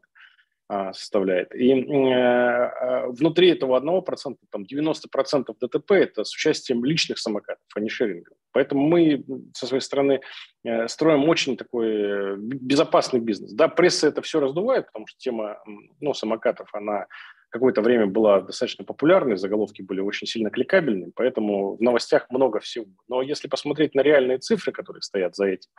А, 0.72 0.92
составляет. 0.92 1.52
И 1.52 1.72
э, 1.72 2.14
а, 2.14 3.08
внутри 3.08 3.48
этого 3.48 3.76
1%, 3.80 4.36
там 4.52 4.62
90% 4.62 5.56
ДТП– 5.60 5.90
это 5.90 6.22
с 6.22 6.32
участием 6.32 6.84
личных 6.84 7.18
самокатов, 7.18 7.64
а 7.74 7.80
не 7.80 7.88
шерингов. 7.88 8.36
Поэтому 8.52 8.86
мы 8.86 9.24
со 9.52 9.66
своей 9.66 9.80
стороны 9.80 10.20
э, 10.62 10.86
строим 10.86 11.28
очень 11.28 11.56
такой 11.56 11.88
э, 11.88 12.36
безопасный 12.36 13.18
бизнес. 13.18 13.52
Да, 13.52 13.66
пресса 13.66 14.06
это 14.06 14.22
все 14.22 14.38
раздувает, 14.38 14.86
потому 14.86 15.08
что 15.08 15.18
тема 15.18 15.58
ну, 15.98 16.14
самокатов, 16.14 16.68
она 16.72 17.08
какое-то 17.48 17.82
время 17.82 18.06
была 18.06 18.40
достаточно 18.40 18.84
популярной, 18.84 19.38
заголовки 19.38 19.82
были 19.82 19.98
очень 19.98 20.28
сильно 20.28 20.50
кликабельны, 20.50 21.10
поэтому 21.16 21.78
в 21.78 21.80
новостях 21.80 22.30
много 22.30 22.60
всего. 22.60 22.86
Но 23.08 23.22
если 23.22 23.48
посмотреть 23.48 23.96
на 23.96 24.02
реальные 24.02 24.38
цифры, 24.38 24.70
которые 24.70 25.02
стоят 25.02 25.34
за 25.34 25.46
этим, 25.46 25.70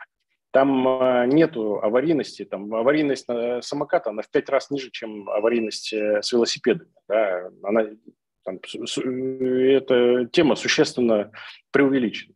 там 0.52 0.86
э, 0.86 1.26
нету 1.26 1.80
аварийности, 1.82 2.44
там 2.44 2.72
аварийность 2.74 3.26
самоката, 3.60 4.10
она 4.10 4.22
в 4.22 4.30
пять 4.30 4.48
раз 4.48 4.70
ниже, 4.70 4.90
чем 4.90 5.28
аварийность 5.30 5.92
э, 5.92 6.20
с 6.22 6.32
велосипедами. 6.32 6.90
Да? 7.08 7.50
Она, 7.62 7.86
там, 8.44 8.58
эта 8.58 10.26
тема 10.26 10.54
существенно 10.56 11.32
преувеличена. 11.70 12.34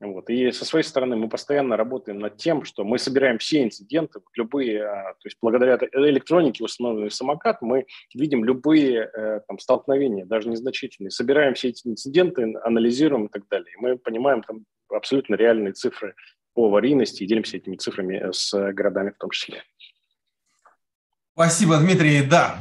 Вот. 0.00 0.28
И 0.28 0.50
со 0.50 0.64
своей 0.64 0.84
стороны 0.84 1.16
мы 1.16 1.28
постоянно 1.28 1.76
работаем 1.76 2.18
над 2.18 2.36
тем, 2.36 2.64
что 2.64 2.84
мы 2.84 2.98
собираем 2.98 3.38
все 3.38 3.62
инциденты, 3.62 4.20
любые, 4.34 4.82
то 4.82 5.24
есть 5.24 5.38
благодаря 5.40 5.78
электронике 5.92 6.64
установленный 6.64 7.10
самокат, 7.10 7.62
мы 7.62 7.86
видим 8.12 8.44
любые 8.44 9.10
э, 9.14 9.40
там, 9.46 9.58
столкновения, 9.58 10.26
даже 10.26 10.48
незначительные, 10.48 11.10
собираем 11.10 11.54
все 11.54 11.68
эти 11.68 11.86
инциденты, 11.86 12.54
анализируем 12.64 13.26
и 13.26 13.28
так 13.30 13.48
далее. 13.48 13.72
И 13.72 13.80
мы 13.80 13.96
понимаем 13.96 14.42
там 14.42 14.64
абсолютно 14.90 15.36
реальные 15.36 15.72
цифры 15.72 16.14
по 16.54 16.66
аварийности 16.68 17.22
и 17.22 17.26
делимся 17.26 17.56
этими 17.56 17.76
цифрами 17.76 18.32
с 18.32 18.52
городами 18.72 19.10
в 19.10 19.18
том 19.18 19.30
числе. 19.30 19.62
Спасибо, 21.34 21.78
Дмитрий. 21.78 22.22
Да, 22.22 22.60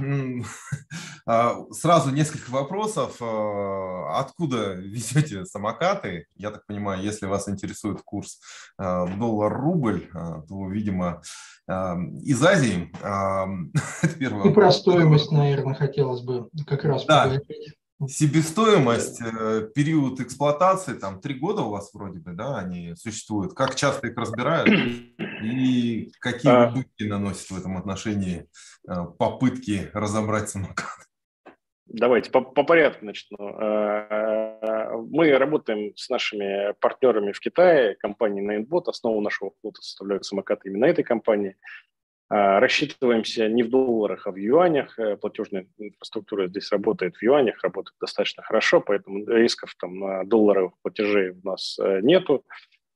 а, 1.28 1.58
сразу 1.70 2.10
несколько 2.10 2.50
вопросов. 2.50 3.18
А, 3.22 4.20
откуда 4.20 4.74
везете 4.74 5.46
самокаты? 5.46 6.26
Я 6.36 6.50
так 6.50 6.66
понимаю, 6.66 7.04
если 7.04 7.28
вас 7.28 7.48
интересует 7.48 8.02
курс 8.02 8.40
а, 8.80 9.06
доллар-рубль, 9.06 10.10
то, 10.12 10.70
видимо, 10.70 11.22
из 11.68 12.44
Азии. 12.44 12.92
И 14.20 14.54
про 14.54 14.72
стоимость, 14.72 15.32
наверное, 15.32 15.76
хотелось 15.76 16.22
бы 16.22 16.50
как 16.66 16.84
раз 16.84 17.06
да. 17.06 17.26
поговорить. 17.26 17.78
Себестоимость, 18.08 19.22
э, 19.22 19.70
период 19.74 20.20
эксплуатации, 20.20 20.94
там 20.94 21.20
три 21.22 21.36
года 21.36 21.62
у 21.62 21.70
вас 21.70 21.94
вроде 21.94 22.20
бы, 22.20 22.34
да, 22.34 22.58
они 22.58 22.96
существуют. 22.96 23.54
Как 23.54 23.76
часто 23.76 24.08
их 24.08 24.18
разбирают 24.18 24.70
и 25.44 26.12
какие 26.20 26.52
а. 26.52 26.70
убытки 26.70 27.04
наносят 27.04 27.50
в 27.50 27.58
этом 27.58 27.78
отношении 27.78 28.48
э, 28.88 28.94
попытки 29.18 29.90
разобрать 29.94 30.50
самокат? 30.50 31.08
Давайте 31.86 32.32
по, 32.32 32.42
по 32.42 32.64
порядку 32.64 33.06
начну. 33.06 33.38
Э, 33.38 34.98
мы 35.10 35.38
работаем 35.38 35.96
с 35.96 36.10
нашими 36.10 36.74
партнерами 36.80 37.32
в 37.32 37.40
Китае, 37.40 37.96
компанией 37.96 38.46
Nainbot. 38.46 38.84
Основу 38.88 39.22
нашего 39.22 39.52
флота 39.62 39.82
составляют 39.82 40.26
самокаты 40.26 40.70
именно 40.70 40.86
этой 40.86 41.04
компании. 41.04 41.56
А, 42.30 42.60
рассчитываемся 42.60 43.48
не 43.48 43.64
в 43.64 43.70
долларах, 43.70 44.28
а 44.28 44.32
в 44.32 44.38
юанях. 44.38 44.98
Э, 44.98 45.18
платежная 45.18 45.68
инфраструктура 45.78 46.48
здесь 46.48 46.72
работает 46.72 47.16
в 47.16 47.22
юанях, 47.22 47.62
работает 47.64 47.96
достаточно 48.00 48.44
хорошо, 48.44 48.82
поэтому 48.82 49.26
рисков 49.26 49.76
там, 49.80 50.00
на 50.00 50.24
долларовых 50.24 50.74
платежей 50.82 51.32
у 51.32 51.42
нас 51.44 51.78
э, 51.80 52.00
нету. 52.02 52.46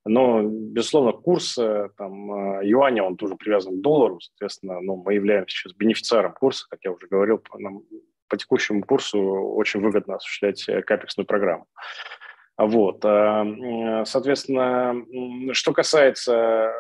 Но, 0.05 0.41
безусловно, 0.41 1.11
курс 1.11 1.57
э, 1.57 1.89
там, 1.97 2.61
юаня, 2.63 3.03
он 3.03 3.17
тоже 3.17 3.35
привязан 3.35 3.79
к 3.79 3.81
доллару, 3.81 4.21
соответственно, 4.21 4.79
ну, 4.79 4.95
мы 4.95 5.15
являемся 5.15 5.55
сейчас 5.55 5.73
бенефициаром 5.73 6.33
курса, 6.33 6.65
как 6.69 6.79
я 6.83 6.91
уже 6.91 7.07
говорил, 7.07 7.43
нам 7.55 7.83
по 8.29 8.37
текущему 8.37 8.83
курсу 8.83 9.19
очень 9.19 9.81
выгодно 9.81 10.15
осуществлять 10.15 10.63
капексную 10.85 11.27
программу. 11.27 11.65
Вот. 12.57 13.01
Соответственно, 13.01 14.95
что 15.53 15.71
касается 15.71 16.73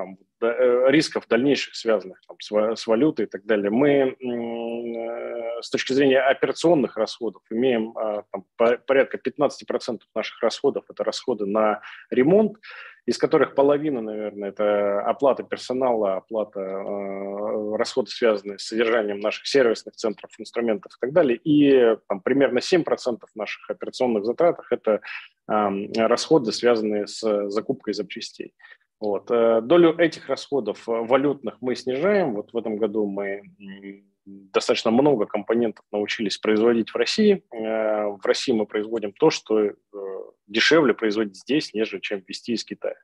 там, 0.00 0.18
Э, 0.42 0.86
рисков 0.88 1.28
дальнейших, 1.28 1.74
связанных 1.74 2.18
там, 2.26 2.36
с, 2.76 2.86
валютой 2.86 3.26
и 3.26 3.28
так 3.28 3.44
далее, 3.44 3.70
мы 3.70 4.16
э, 4.16 5.60
с 5.60 5.68
точки 5.68 5.92
зрения 5.92 6.20
операционных 6.20 6.96
расходов 6.96 7.42
имеем 7.50 7.92
а, 7.98 8.22
там, 8.32 8.46
порядка 8.86 9.18
15% 9.18 10.00
наших 10.14 10.42
расходов– 10.42 10.84
это 10.88 11.04
расходы 11.04 11.44
на 11.44 11.82
ремонт, 12.08 12.56
из 13.04 13.18
которых 13.18 13.54
половина, 13.54 14.00
наверное, 14.00 14.48
это 14.48 15.02
оплата 15.02 15.42
персонала, 15.42 16.16
оплата, 16.16 16.60
э, 16.60 17.76
расходы, 17.76 18.10
связанные 18.10 18.58
с 18.58 18.64
содержанием 18.64 19.20
наших 19.20 19.46
сервисных 19.46 19.94
центров, 19.96 20.30
инструментов 20.38 20.92
и 20.92 21.00
так 21.00 21.12
далее. 21.12 21.36
И 21.36 21.98
там, 22.08 22.22
примерно 22.22 22.60
7% 22.60 23.18
наших 23.34 23.68
операционных 23.68 24.24
затрат– 24.24 24.58
это 24.70 25.02
э, 25.50 25.62
расходы, 25.96 26.50
связанные 26.52 27.06
с 27.06 27.50
закупкой 27.50 27.92
запчастей. 27.92 28.54
Вот. 29.00 29.30
Э, 29.30 29.62
долю 29.62 29.96
этих 29.98 30.28
расходов 30.28 30.86
э, 30.88 30.92
валютных 30.92 31.56
мы 31.62 31.74
снижаем. 31.74 32.34
Вот 32.34 32.52
в 32.52 32.56
этом 32.56 32.76
году 32.76 33.06
мы 33.06 33.42
достаточно 34.26 34.90
много 34.90 35.24
компонентов 35.24 35.84
научились 35.90 36.36
производить 36.36 36.90
в 36.90 36.96
России. 36.96 37.42
Э, 37.50 38.08
в 38.08 38.20
России 38.24 38.52
мы 38.52 38.66
производим 38.66 39.12
то, 39.12 39.30
что 39.30 39.72
дешевле 40.46 40.92
производить 40.92 41.36
здесь, 41.36 41.72
нежели 41.72 42.00
чем 42.00 42.22
ввести 42.26 42.52
из 42.52 42.64
Китая. 42.64 42.96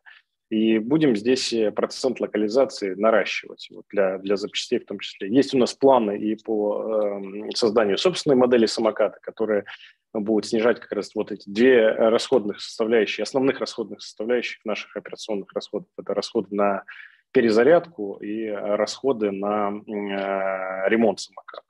И 0.48 0.78
будем 0.78 1.16
здесь 1.16 1.52
процент 1.74 2.20
локализации 2.20 2.94
наращивать 2.94 3.68
вот 3.70 3.84
для, 3.90 4.18
для 4.18 4.36
запчастей 4.36 4.78
в 4.78 4.86
том 4.86 5.00
числе. 5.00 5.28
Есть 5.28 5.54
у 5.54 5.58
нас 5.58 5.74
планы 5.74 6.16
и 6.18 6.36
по 6.36 7.18
э, 7.18 7.50
созданию 7.54 7.98
собственной 7.98 8.36
модели 8.36 8.66
самоката, 8.66 9.18
которые 9.20 9.64
будут 10.12 10.46
снижать 10.46 10.78
как 10.80 10.92
раз 10.92 11.14
вот 11.14 11.32
эти 11.32 11.48
две 11.48 11.90
расходных 11.90 12.60
составляющие, 12.60 13.22
основных 13.22 13.58
расходных 13.58 14.02
составляющих 14.02 14.64
наших 14.64 14.96
операционных 14.96 15.52
расходов. 15.52 15.88
Это 15.98 16.14
расходы 16.14 16.54
на 16.54 16.84
перезарядку 17.32 18.16
и 18.22 18.46
расходы 18.46 19.32
на 19.32 19.70
э, 19.70 20.88
ремонт 20.88 21.20
самоката. 21.20 21.66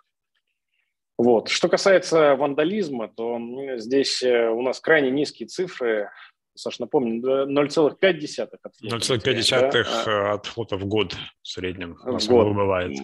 Вот. 1.19 1.49
Что 1.49 1.69
касается 1.69 2.37
вандализма, 2.37 3.09
то 3.09 3.41
здесь 3.77 4.23
э, 4.23 4.49
у 4.51 4.61
нас 4.61 4.81
крайне 4.81 5.11
низкие 5.11 5.49
цифры 5.49 6.11
Саш, 6.57 6.79
напомню, 6.79 7.21
0,5 7.47 8.49
от 8.63 8.77
флота. 8.77 8.97
0,5 8.97 9.61
да? 9.61 9.85
Э, 10.07 10.35
от 10.35 10.47
флота 10.47 10.77
в 10.77 10.87
год 10.87 11.15
в 11.43 11.49
среднем 11.49 11.97
у 12.05 12.13
нас 12.13 12.27
год. 12.27 12.55
бывает. 12.55 12.99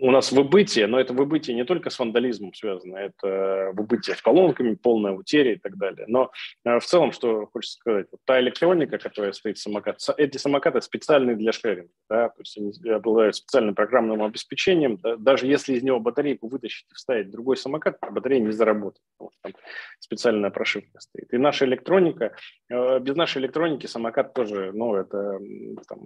У 0.00 0.10
нас 0.10 0.32
выбытие, 0.32 0.86
но 0.86 0.98
это 0.98 1.12
выбытие 1.12 1.54
не 1.54 1.64
только 1.64 1.90
с 1.90 1.98
вандализмом 1.98 2.52
связано, 2.54 2.96
это 2.96 3.70
выбытие 3.74 4.16
с 4.16 4.22
колонками, 4.22 4.74
полная 4.74 5.12
утеря 5.12 5.54
и 5.54 5.58
так 5.58 5.76
далее. 5.76 6.06
Но 6.08 6.30
э, 6.64 6.78
в 6.78 6.84
целом, 6.84 7.12
что 7.12 7.46
хочется 7.52 7.78
сказать, 7.78 8.06
вот 8.10 8.20
та 8.24 8.40
электроника, 8.40 8.98
которая 8.98 9.32
стоит 9.32 9.58
в 9.58 9.62
самокате, 9.62 10.12
эти 10.16 10.38
самокаты 10.38 10.80
специальные 10.80 11.36
для 11.36 11.52
шеринга, 11.52 11.90
да, 12.08 12.28
то 12.28 12.40
есть 12.40 12.56
они 12.56 12.72
обладают 12.90 13.36
специальным 13.36 13.74
программным 13.74 14.22
обеспечением, 14.22 14.98
да, 15.02 15.16
даже 15.16 15.46
если 15.46 15.74
из 15.74 15.82
него 15.82 16.00
батарейку 16.00 16.48
вытащить 16.48 16.86
и 16.90 16.94
вставить 16.94 17.28
в 17.28 17.30
другой 17.30 17.56
самокат, 17.56 17.98
батарея 18.10 18.40
не 18.40 18.52
заработает, 18.52 19.02
потому 19.16 19.30
что 19.30 19.40
там 19.42 19.52
специальная 20.00 20.50
прошивка 20.50 21.00
стоит. 21.00 21.32
И 21.32 21.38
наша 21.38 21.64
электроника 21.64 22.34
без 22.70 23.14
нашей 23.14 23.42
электроники 23.42 23.86
самокат 23.86 24.32
тоже, 24.32 24.72
ну, 24.72 24.94
это 24.94 25.38
там, 25.86 26.00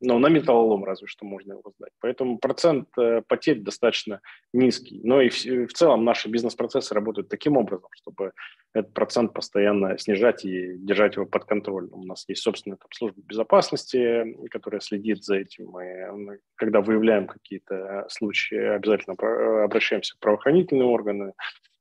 ну, 0.00 0.18
на 0.18 0.28
металлолом 0.28 0.84
разве 0.84 1.06
что 1.06 1.24
можно 1.24 1.52
его 1.52 1.72
сдать. 1.78 1.92
Поэтому 2.00 2.38
процент 2.38 2.88
э, 2.98 3.22
потерь 3.26 3.60
достаточно 3.60 4.20
низкий. 4.52 5.00
Но 5.04 5.22
и 5.22 5.30
в, 5.30 5.68
в 5.68 5.72
целом 5.72 6.04
наши 6.04 6.28
бизнес-процессы 6.28 6.92
работают 6.92 7.28
таким 7.28 7.56
образом, 7.56 7.88
чтобы 7.92 8.32
этот 8.74 8.92
процент 8.92 9.32
постоянно 9.32 9.96
снижать 9.96 10.44
и 10.44 10.76
держать 10.76 11.16
его 11.16 11.24
под 11.24 11.44
контролем. 11.44 11.94
У 11.94 12.04
нас 12.04 12.24
есть 12.28 12.42
собственная 12.42 12.76
там, 12.76 12.88
служба 12.92 13.22
безопасности, 13.22 14.36
которая 14.50 14.80
следит 14.80 15.24
за 15.24 15.36
этим. 15.36 15.70
Мы, 15.70 16.40
когда 16.56 16.80
выявляем 16.80 17.26
какие-то 17.26 18.06
случаи, 18.10 18.58
обязательно 18.58 19.16
обращаемся 19.64 20.14
в 20.14 20.18
правоохранительные 20.18 20.86
органы, 20.86 21.32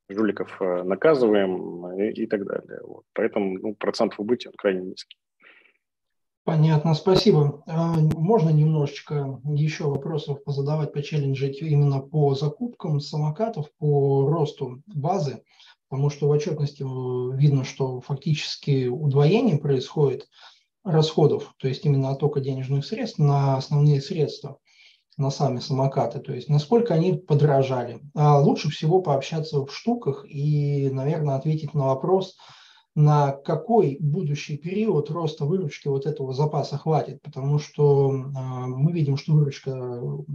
жуликов 0.10 0.62
э, 0.62 0.84
наказываем 0.84 2.00
и, 2.00 2.24
и 2.24 2.28
так 2.28 2.46
далее. 2.46 2.80
Вот. 2.84 3.04
Поэтому 3.14 3.58
ну, 3.60 3.76
процент 3.76 4.14
убытия 4.18 4.52
крайне 4.58 4.82
низкий. 4.82 5.18
Понятно, 6.46 6.94
спасибо. 6.94 7.64
А, 7.66 7.96
можно 7.96 8.52
немножечко 8.52 9.42
еще 9.46 9.86
вопросов 9.86 10.44
позадавать, 10.44 10.94
почелленджить 10.94 11.60
именно 11.60 12.02
по 12.02 12.36
закупкам 12.36 13.00
самокатов, 13.00 13.72
по 13.80 14.30
росту 14.30 14.84
базы, 14.86 15.42
потому 15.90 16.12
что 16.12 16.28
в 16.28 16.32
отчетности 16.32 16.84
э, 16.84 17.38
видно, 17.38 17.64
что 17.64 18.00
фактически 18.02 18.86
удвоение 18.88 19.58
происходит 19.58 20.30
расходов, 20.84 21.52
то 21.58 21.68
есть 21.68 21.84
именно 21.84 22.12
оттока 22.12 22.42
денежных 22.42 22.86
средств 22.86 23.18
на 23.18 23.58
основные 23.58 24.00
средства 24.00 24.60
на 25.18 25.32
сами 25.32 25.60
самокаты, 25.60 26.20
то 26.20 26.34
есть 26.34 26.50
насколько 26.50 26.94
они 26.94 27.14
подорожали. 27.14 28.02
А 28.14 28.40
лучше 28.40 28.70
всего 28.70 29.02
пообщаться 29.02 29.66
в 29.66 29.74
штуках 29.74 30.26
и, 30.28 30.90
наверное, 30.92 31.36
ответить 31.36 31.74
на 31.74 31.86
вопрос, 31.86 32.36
на 32.96 33.32
какой 33.32 33.98
будущий 34.00 34.58
период 34.58 35.10
роста 35.10 35.46
выручки 35.46 35.90
вот 35.90 36.06
этого 36.06 36.34
запаса 36.34 36.78
хватит, 36.78 37.22
потому 37.22 37.60
что 37.60 38.12
э, 38.14 38.18
мы 38.68 38.94
видим, 38.94 39.18
что 39.18 39.34
выручка 39.34 39.72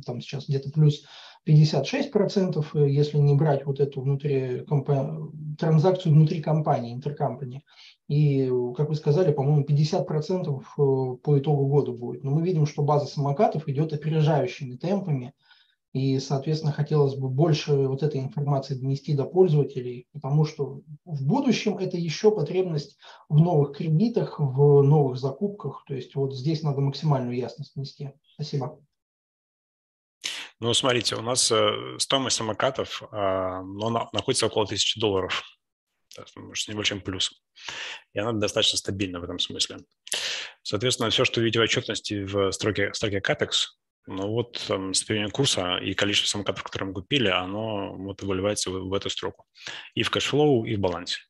там 0.05 0.21
сейчас 0.21 0.47
где-то 0.47 0.71
плюс 0.71 1.05
56%, 1.47 2.89
если 2.89 3.19
не 3.19 3.35
брать 3.35 3.65
вот 3.65 3.81
эту 3.81 4.01
внутри 4.01 4.65
транзакцию 5.59 6.15
внутри 6.15 6.41
компании, 6.41 6.95
интеркомпании. 6.95 7.63
И, 8.09 8.51
как 8.77 8.89
вы 8.89 8.95
сказали, 8.95 9.33
по-моему, 9.33 9.65
50% 9.65 10.61
э, 10.61 11.17
по 11.23 11.39
итогу 11.39 11.67
года 11.67 11.93
будет. 11.93 12.25
Но 12.25 12.33
мы 12.33 12.43
видим, 12.43 12.67
что 12.67 12.83
база 12.83 13.07
самокатов 13.07 13.69
идет 13.69 13.93
опережающими 13.93 14.77
темпами. 14.77 15.33
И, 15.93 16.21
соответственно, 16.21 16.73
хотелось 16.73 17.17
бы 17.17 17.29
больше 17.29 17.73
вот 17.89 18.03
этой 18.03 18.21
информации 18.21 18.75
донести 18.75 19.13
до 19.15 19.25
пользователей, 19.25 20.07
потому 20.13 20.45
что 20.45 20.83
в 21.05 21.27
будущем 21.27 21.79
это 21.79 21.97
еще 21.97 22.31
потребность 22.31 22.97
в 23.29 23.39
новых 23.41 23.77
кредитах, 23.77 24.39
в 24.39 24.83
новых 24.83 25.19
закупках. 25.19 25.85
То 25.89 25.95
есть 25.95 26.15
вот 26.15 26.37
здесь 26.37 26.63
надо 26.63 26.81
максимальную 26.81 27.37
ясность 27.37 27.75
нести. 27.75 28.13
Спасибо. 28.35 28.79
Ну, 30.61 30.75
смотрите, 30.75 31.17
у 31.17 31.23
нас 31.23 31.51
э, 31.51 31.97
стоимость 31.99 32.37
самокатов 32.37 33.03
а, 33.11 33.63
но 33.63 34.11
находится 34.13 34.47
около 34.47 34.65
1000 34.65 35.01
долларов, 35.01 35.43
с 36.55 36.69
небольшим 36.69 37.01
плюсом. 37.01 37.37
И 38.13 38.19
она 38.19 38.33
достаточно 38.33 38.79
стабильна 38.79 39.21
в 39.21 39.25
этом 39.25 39.39
смысле. 39.39 39.79
Соответственно, 40.63 41.11
все, 41.11 41.25
что 41.25 41.41
видите 41.41 41.61
в 41.61 41.63
отчетности 41.63 42.25
в 42.25 42.53
строке, 42.53 42.93
строке 42.93 43.21
CAPEX, 43.21 43.51
ну 44.07 44.29
вот 44.29 44.63
там, 44.67 44.93
состояние 44.93 45.31
курса 45.31 45.79
и 45.79 45.95
количество 45.95 46.29
самокатов, 46.29 46.63
которые 46.63 46.89
мы 46.89 46.95
купили, 46.95 47.29
оно 47.29 47.95
вот 47.95 48.23
выливается 48.23 48.71
в, 48.71 48.89
в 48.89 48.95
эту 48.95 49.09
строку. 49.09 49.47
И 49.95 50.03
в 50.03 50.11
cash 50.11 50.35
flow, 50.35 50.65
и 50.65 50.77
в 50.77 50.81
балансе. 50.81 51.21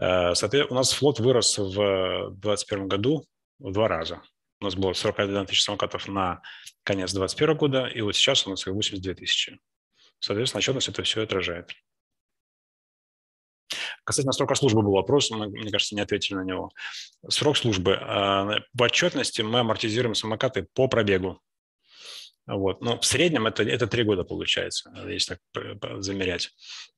Э, 0.00 0.34
соответственно, 0.34 0.78
у 0.78 0.80
нас 0.80 0.92
флот 0.92 1.20
вырос 1.20 1.58
в 1.58 2.30
2021 2.30 2.88
году 2.88 3.24
в 3.58 3.72
два 3.72 3.88
раза. 3.88 4.22
У 4.60 4.64
нас 4.64 4.74
было 4.74 4.92
41 4.92 5.46
тысяча 5.46 5.62
самокатов 5.62 6.08
на 6.08 6.42
конец 6.82 7.12
2021 7.12 7.56
года, 7.56 7.86
и 7.86 8.00
вот 8.00 8.16
сейчас 8.16 8.46
у 8.46 8.50
нас 8.50 8.66
82 8.66 9.14
тысячи. 9.14 9.58
Соответственно, 10.18 10.58
отчетность 10.58 10.88
это 10.88 11.02
все 11.04 11.22
отражает. 11.22 11.70
Касательно 14.04 14.32
срока 14.32 14.54
службы 14.54 14.82
был 14.82 14.92
вопрос, 14.92 15.30
мы, 15.30 15.48
мне 15.48 15.70
кажется, 15.70 15.94
не 15.94 16.00
ответили 16.00 16.36
на 16.36 16.44
него. 16.44 16.70
Срок 17.28 17.56
службы. 17.56 17.92
Э, 17.92 18.60
в 18.72 18.82
отчетности 18.82 19.42
мы 19.42 19.60
амортизируем 19.60 20.14
самокаты 20.14 20.66
по 20.74 20.88
пробегу. 20.88 21.40
Вот. 22.46 22.80
Но 22.80 22.98
в 22.98 23.04
среднем 23.04 23.46
это, 23.46 23.62
это 23.62 23.86
три 23.86 24.04
года 24.04 24.24
получается, 24.24 24.90
если 25.06 25.38
так 25.52 26.02
замерять. 26.02 26.50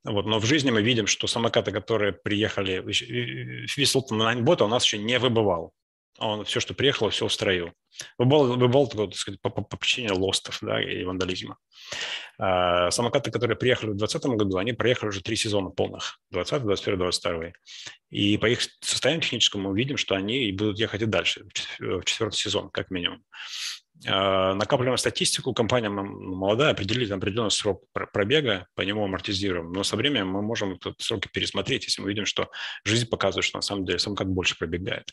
Вот. 0.04 0.24
Но 0.24 0.38
в 0.38 0.44
жизни 0.44 0.70
мы 0.70 0.80
видим, 0.80 1.08
что 1.08 1.26
самокаты, 1.26 1.72
которые 1.72 2.12
приехали, 2.12 2.80
весь 3.76 3.94
бота 4.42 4.64
у 4.64 4.68
нас 4.68 4.84
еще 4.84 4.98
не 4.98 5.18
выбывал. 5.18 5.74
Он 6.18 6.44
все, 6.44 6.60
что 6.60 6.74
приехало, 6.74 7.10
все 7.10 7.26
устроил. 7.26 7.72
Выбывал, 8.18 8.56
выбывал 8.56 8.88
так 8.88 9.14
сказать, 9.14 9.40
по, 9.40 9.50
по, 9.50 9.62
по 9.62 9.76
причине 9.76 10.12
лостов 10.12 10.58
да, 10.62 10.82
и 10.82 11.04
вандализма. 11.04 11.56
А, 12.38 12.90
самокаты, 12.90 13.30
которые 13.30 13.56
приехали 13.56 13.90
в 13.90 13.96
2020 13.96 14.38
году, 14.38 14.58
они 14.58 14.72
проехали 14.72 15.10
уже 15.10 15.22
три 15.22 15.36
сезона 15.36 15.70
полных. 15.70 16.20
20, 16.30 16.62
21, 16.62 16.98
22. 16.98 17.52
И 18.10 18.36
по 18.38 18.46
их 18.46 18.60
состоянию 18.80 19.22
техническому 19.22 19.70
мы 19.70 19.76
видим, 19.78 19.96
что 19.96 20.14
они 20.14 20.50
будут 20.52 20.78
ехать 20.78 21.02
и 21.02 21.06
дальше, 21.06 21.46
в 21.78 22.02
четвертый 22.04 22.36
сезон, 22.36 22.70
как 22.70 22.90
минимум. 22.90 23.22
А, 24.06 24.54
накапливаем 24.54 24.96
статистику, 24.96 25.52
компания 25.52 25.90
молодая, 25.90 26.72
определили 26.72 27.12
определенный 27.12 27.50
срок 27.50 27.84
пробега, 27.92 28.66
по 28.74 28.82
нему 28.82 29.04
амортизируем. 29.04 29.72
Но 29.72 29.82
со 29.84 29.96
временем 29.96 30.28
мы 30.28 30.42
можем 30.42 30.74
этот 30.74 31.00
сроки 31.00 31.28
пересмотреть, 31.32 31.84
если 31.84 32.02
мы 32.02 32.08
видим, 32.08 32.26
что 32.26 32.50
жизнь 32.84 33.08
показывает, 33.08 33.44
что 33.44 33.58
на 33.58 33.62
самом 33.62 33.84
деле 33.84 33.98
самокат 33.98 34.28
больше 34.28 34.56
пробегает. 34.56 35.10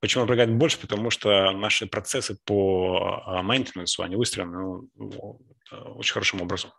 Почему 0.00 0.22
он 0.22 0.28
пробегает 0.28 0.54
больше? 0.54 0.78
Потому 0.78 1.10
что 1.10 1.50
наши 1.52 1.86
процессы 1.86 2.38
по 2.44 3.40
мейнтенансу, 3.42 4.02
они 4.02 4.16
выстроены 4.16 4.88
ну, 4.96 5.40
очень 5.70 6.12
хорошим 6.12 6.42
образом. 6.42 6.70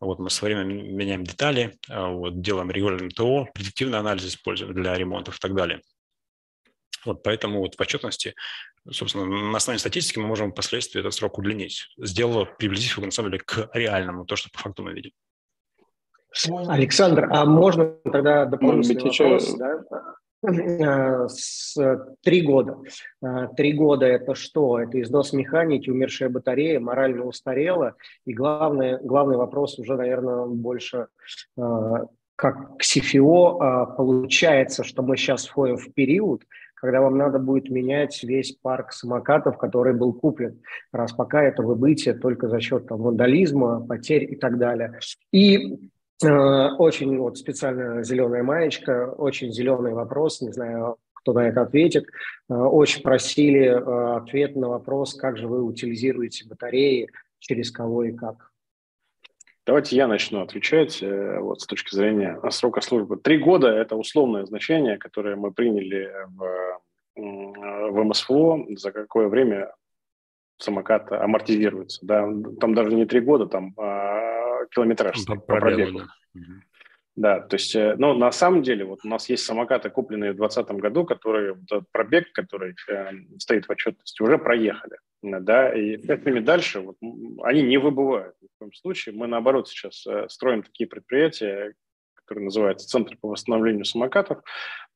Вот 0.00 0.18
мы 0.18 0.30
со 0.30 0.44
временем 0.44 0.96
меняем 0.96 1.24
детали, 1.24 1.78
а, 1.88 2.08
вот, 2.08 2.40
делаем 2.40 2.70
регулярный 2.70 3.10
ТО, 3.10 3.48
предиктивный 3.54 3.98
анализ 3.98 4.26
используем 4.26 4.74
для 4.74 4.94
ремонтов 4.94 5.36
и 5.36 5.40
так 5.40 5.54
далее. 5.54 5.80
Вот 7.04 7.22
поэтому 7.22 7.60
вот 7.60 7.74
в 7.74 7.80
отчетности, 7.80 8.34
собственно, 8.90 9.24
на 9.24 9.56
основе 9.56 9.78
статистики 9.78 10.18
мы 10.18 10.26
можем 10.26 10.52
впоследствии 10.52 11.00
этот 11.00 11.14
срок 11.14 11.38
удлинить, 11.38 11.88
сделав, 11.98 12.56
приблизив 12.56 12.96
его, 12.98 13.06
на 13.06 13.12
самом 13.12 13.30
деле, 13.30 13.42
к 13.44 13.70
реальному, 13.74 14.24
то, 14.24 14.36
что 14.36 14.50
по 14.50 14.58
факту 14.58 14.82
мы 14.82 14.92
видим. 14.92 15.12
Александр, 16.68 17.28
а 17.30 17.44
можно 17.44 17.86
тогда 18.04 18.46
дополнительный 18.46 19.04
Может 19.04 19.18
быть, 19.18 19.20
вопрос? 19.20 19.48
Еще... 19.48 19.58
Да? 19.58 20.14
Э, 20.44 21.28
с 21.28 21.76
три 22.22 22.42
года. 22.42 22.78
Э, 23.22 23.48
три 23.56 23.72
года– 23.72 24.06
это 24.06 24.34
что? 24.34 24.80
Это 24.80 25.00
износ 25.00 25.32
механики, 25.32 25.88
умершая 25.88 26.30
батарея, 26.30 26.80
морально 26.80 27.24
устарела. 27.24 27.94
И 28.24 28.32
главный, 28.32 28.98
главный 28.98 29.36
вопрос 29.36 29.78
уже, 29.78 29.96
наверное, 29.96 30.46
больше 30.46 31.06
э, 31.56 32.06
как 32.34 32.76
к 32.76 32.82
CFO. 32.82 33.96
Получается, 33.96 34.82
что 34.82 35.02
мы 35.02 35.16
сейчас 35.16 35.46
входим 35.46 35.76
в 35.76 35.92
период, 35.92 36.42
когда 36.82 37.00
вам 37.00 37.16
надо 37.16 37.38
будет 37.38 37.70
менять 37.70 38.20
весь 38.24 38.56
парк 38.60 38.92
самокатов, 38.92 39.56
который 39.56 39.94
был 39.94 40.12
куплен, 40.12 40.60
раз 40.90 41.12
пока 41.12 41.44
это 41.44 41.62
выбытие 41.62 42.14
только 42.14 42.48
за 42.48 42.60
счет 42.60 42.88
там, 42.88 43.00
вандализма, 43.00 43.86
потерь 43.86 44.24
и 44.24 44.34
так 44.34 44.58
далее. 44.58 44.98
И 45.30 45.78
э, 46.24 46.68
очень 46.78 47.16
вот 47.18 47.38
специально 47.38 48.02
зеленая 48.02 48.42
маечка, 48.42 49.14
очень 49.16 49.52
зеленый 49.52 49.94
вопрос, 49.94 50.40
не 50.40 50.50
знаю, 50.50 50.96
кто 51.14 51.32
на 51.34 51.46
это 51.46 51.62
ответит. 51.62 52.06
Э, 52.50 52.54
очень 52.54 53.02
просили 53.04 53.66
э, 53.66 54.16
ответ 54.16 54.56
на 54.56 54.68
вопрос, 54.68 55.14
как 55.14 55.38
же 55.38 55.46
вы 55.46 55.62
утилизируете 55.62 56.48
батареи, 56.48 57.08
через 57.38 57.70
кого 57.70 58.02
и 58.02 58.10
как. 58.10 58.51
Давайте 59.64 59.96
я 59.96 60.08
начну 60.08 60.42
отвечать 60.42 61.02
э, 61.02 61.38
вот, 61.38 61.60
с 61.60 61.66
точки 61.66 61.94
зрения 61.94 62.40
срока 62.50 62.80
службы. 62.80 63.16
Три 63.16 63.38
года– 63.38 63.68
это 63.68 63.96
условное 63.96 64.44
значение, 64.44 64.98
которое 64.98 65.36
мы 65.36 65.52
приняли 65.52 66.10
в, 66.26 66.80
в 67.14 68.04
МСФО, 68.04 68.66
за 68.76 68.90
какое 68.90 69.28
время 69.28 69.72
самокат 70.58 71.12
амортизируется. 71.12 72.04
Да? 72.04 72.28
Там 72.60 72.74
даже 72.74 72.94
не 72.94 73.06
три 73.06 73.20
года, 73.20 73.46
там 73.46 73.72
а, 73.76 74.66
километраж 74.66 75.24
по, 75.26 75.36
по 75.36 75.56
пробегу. 75.56 76.00
Да. 76.00 76.42
Да, 77.14 77.40
то 77.40 77.56
есть, 77.56 77.74
ну, 77.74 78.14
на 78.14 78.32
самом 78.32 78.62
деле, 78.62 78.86
вот 78.86 79.00
у 79.04 79.08
нас 79.08 79.28
есть 79.28 79.44
самокаты, 79.44 79.90
купленные 79.90 80.32
в 80.32 80.36
2020 80.36 80.80
году, 80.80 81.04
которые, 81.04 81.54
вот 81.54 81.84
пробег, 81.92 82.32
который 82.32 82.74
э, 82.88 83.10
стоит 83.38 83.66
в 83.66 83.70
отчетности, 83.70 84.22
уже 84.22 84.38
проехали, 84.38 84.96
да, 85.22 85.74
и 85.74 85.98
пять 85.98 86.24
ними 86.24 86.40
дальше, 86.40 86.80
вот, 86.80 86.96
они 87.42 87.62
не 87.62 87.76
выбывают 87.76 88.34
ни 88.40 88.46
в 88.46 88.58
коем 88.58 88.72
случае. 88.72 89.14
Мы, 89.14 89.26
наоборот, 89.26 89.68
сейчас 89.68 90.06
э, 90.06 90.26
строим 90.30 90.62
такие 90.62 90.88
предприятия, 90.88 91.74
которые 92.32 92.46
называются 92.46 92.88
Центр 92.88 93.16
по 93.20 93.28
восстановлению 93.28 93.84
самокатов. 93.84 94.42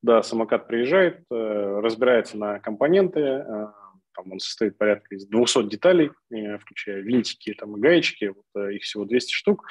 Да, 0.03 0.23
самокат 0.23 0.69
приезжает, 0.69 1.21
э, 1.31 1.81
разбирается 1.83 2.39
на 2.39 2.61
компоненты, 2.61 3.21
э, 3.21 3.67
там 4.14 4.33
он 4.33 4.39
состоит 4.39 4.79
порядка 4.79 5.14
из 5.14 5.27
200 5.27 5.69
деталей, 5.69 6.11
э, 6.31 6.59
включая 6.59 7.01
винтики 7.01 7.53
там, 7.55 7.77
и 7.77 7.81
гаечки, 7.81 8.33
вот, 8.35 8.71
их 8.71 8.83
всего 8.83 9.05
200 9.05 9.33
штук. 9.33 9.67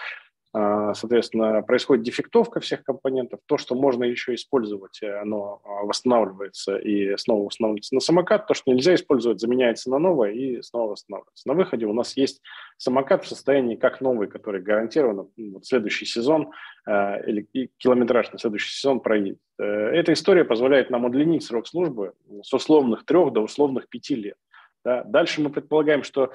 А, 0.57 0.93
соответственно, 0.93 1.61
происходит 1.63 2.05
дефектовка 2.05 2.61
всех 2.61 2.85
компонентов. 2.85 3.41
То, 3.45 3.57
что 3.57 3.75
можно 3.75 4.05
еще 4.05 4.33
использовать, 4.35 5.03
э, 5.03 5.19
оно 5.19 5.59
а, 5.65 5.83
восстанавливается 5.83 6.77
и 6.77 7.17
снова 7.17 7.47
восстанавливается 7.47 7.93
на 7.93 7.99
самокат. 7.99 8.47
То, 8.47 8.53
что 8.53 8.71
нельзя 8.71 8.95
использовать, 8.95 9.41
заменяется 9.41 9.89
на 9.89 9.99
новое 9.99 10.31
и 10.31 10.61
снова 10.61 10.91
восстанавливается. 10.91 11.49
На 11.49 11.55
выходе 11.55 11.85
у 11.85 11.91
нас 11.91 12.15
есть 12.15 12.41
самокат 12.77 13.25
в 13.25 13.27
состоянии 13.27 13.75
как 13.75 13.99
новый, 13.99 14.29
который 14.29 14.61
гарантированно 14.61 15.27
ну, 15.35 15.55
вот 15.55 15.65
следующий 15.65 16.05
сезон 16.05 16.51
э, 16.87 17.29
или 17.29 17.69
километраж 17.77 18.31
на 18.31 18.39
следующий 18.39 18.71
сезон 18.71 19.01
проедет. 19.01 19.39
Э, 19.59 19.65
эта 19.65 20.13
история 20.13 20.45
позволяет 20.45 20.89
нам 20.89 21.03
удлинить 21.03 21.43
срок 21.43 21.67
службы 21.67 22.13
с 22.43 22.53
условных 22.53 23.03
трех 23.05 23.33
до 23.33 23.41
условных 23.41 23.89
пяти 23.89 24.15
лет. 24.15 24.37
Да. 24.85 25.03
Дальше 25.03 25.41
мы 25.41 25.49
предполагаем, 25.49 26.03
что 26.03 26.31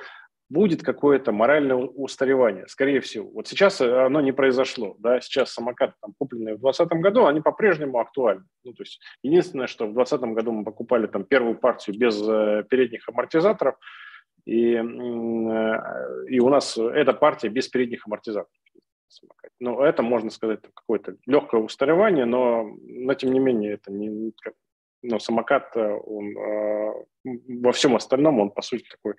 будет 0.50 0.82
какое-то 0.82 1.30
моральное 1.30 1.76
устаревание, 1.76 2.66
скорее 2.66 3.00
всего. 3.00 3.30
Вот 3.30 3.46
сейчас 3.46 3.80
э, 3.80 4.04
оно 4.04 4.20
не 4.20 4.32
произошло, 4.32 4.96
да, 4.98 5.20
сейчас 5.20 5.52
самокаты, 5.52 5.94
там, 6.02 6.12
купленные 6.18 6.56
в 6.56 6.60
2020 6.60 7.00
году, 7.00 7.26
они 7.26 7.40
по-прежнему 7.40 8.00
актуальны. 8.00 8.44
Ну, 8.64 8.72
то 8.72 8.82
есть 8.82 9.00
единственное, 9.22 9.68
что 9.68 9.86
в 9.86 9.94
2020 9.94 10.34
году 10.34 10.52
мы 10.52 10.64
покупали 10.64 11.06
там 11.06 11.24
первую 11.24 11.56
партию 11.56 11.96
без 11.96 12.20
э, 12.20 12.64
передних 12.68 13.08
амортизаторов, 13.08 13.76
и, 14.44 14.74
э, 14.74 14.80
и 16.28 16.40
у 16.40 16.48
нас 16.48 16.76
эта 16.76 17.12
партия 17.12 17.48
без 17.48 17.68
передних 17.68 18.06
амортизаторов. 18.06 18.50
Ну, 19.60 19.82
это, 19.82 20.02
можно 20.02 20.30
сказать, 20.30 20.60
какое-то 20.74 21.16
легкое 21.26 21.60
устаревание, 21.60 22.24
но, 22.24 22.76
но 22.82 23.14
тем 23.14 23.32
не 23.32 23.38
менее, 23.38 23.74
это 23.74 23.92
не, 23.92 24.32
но 25.02 25.18
самокат, 25.18 25.76
он, 25.76 26.34
во 27.24 27.72
всем 27.72 27.96
остальном, 27.96 28.40
он, 28.40 28.50
по 28.50 28.62
сути, 28.62 28.84
такой 28.88 29.14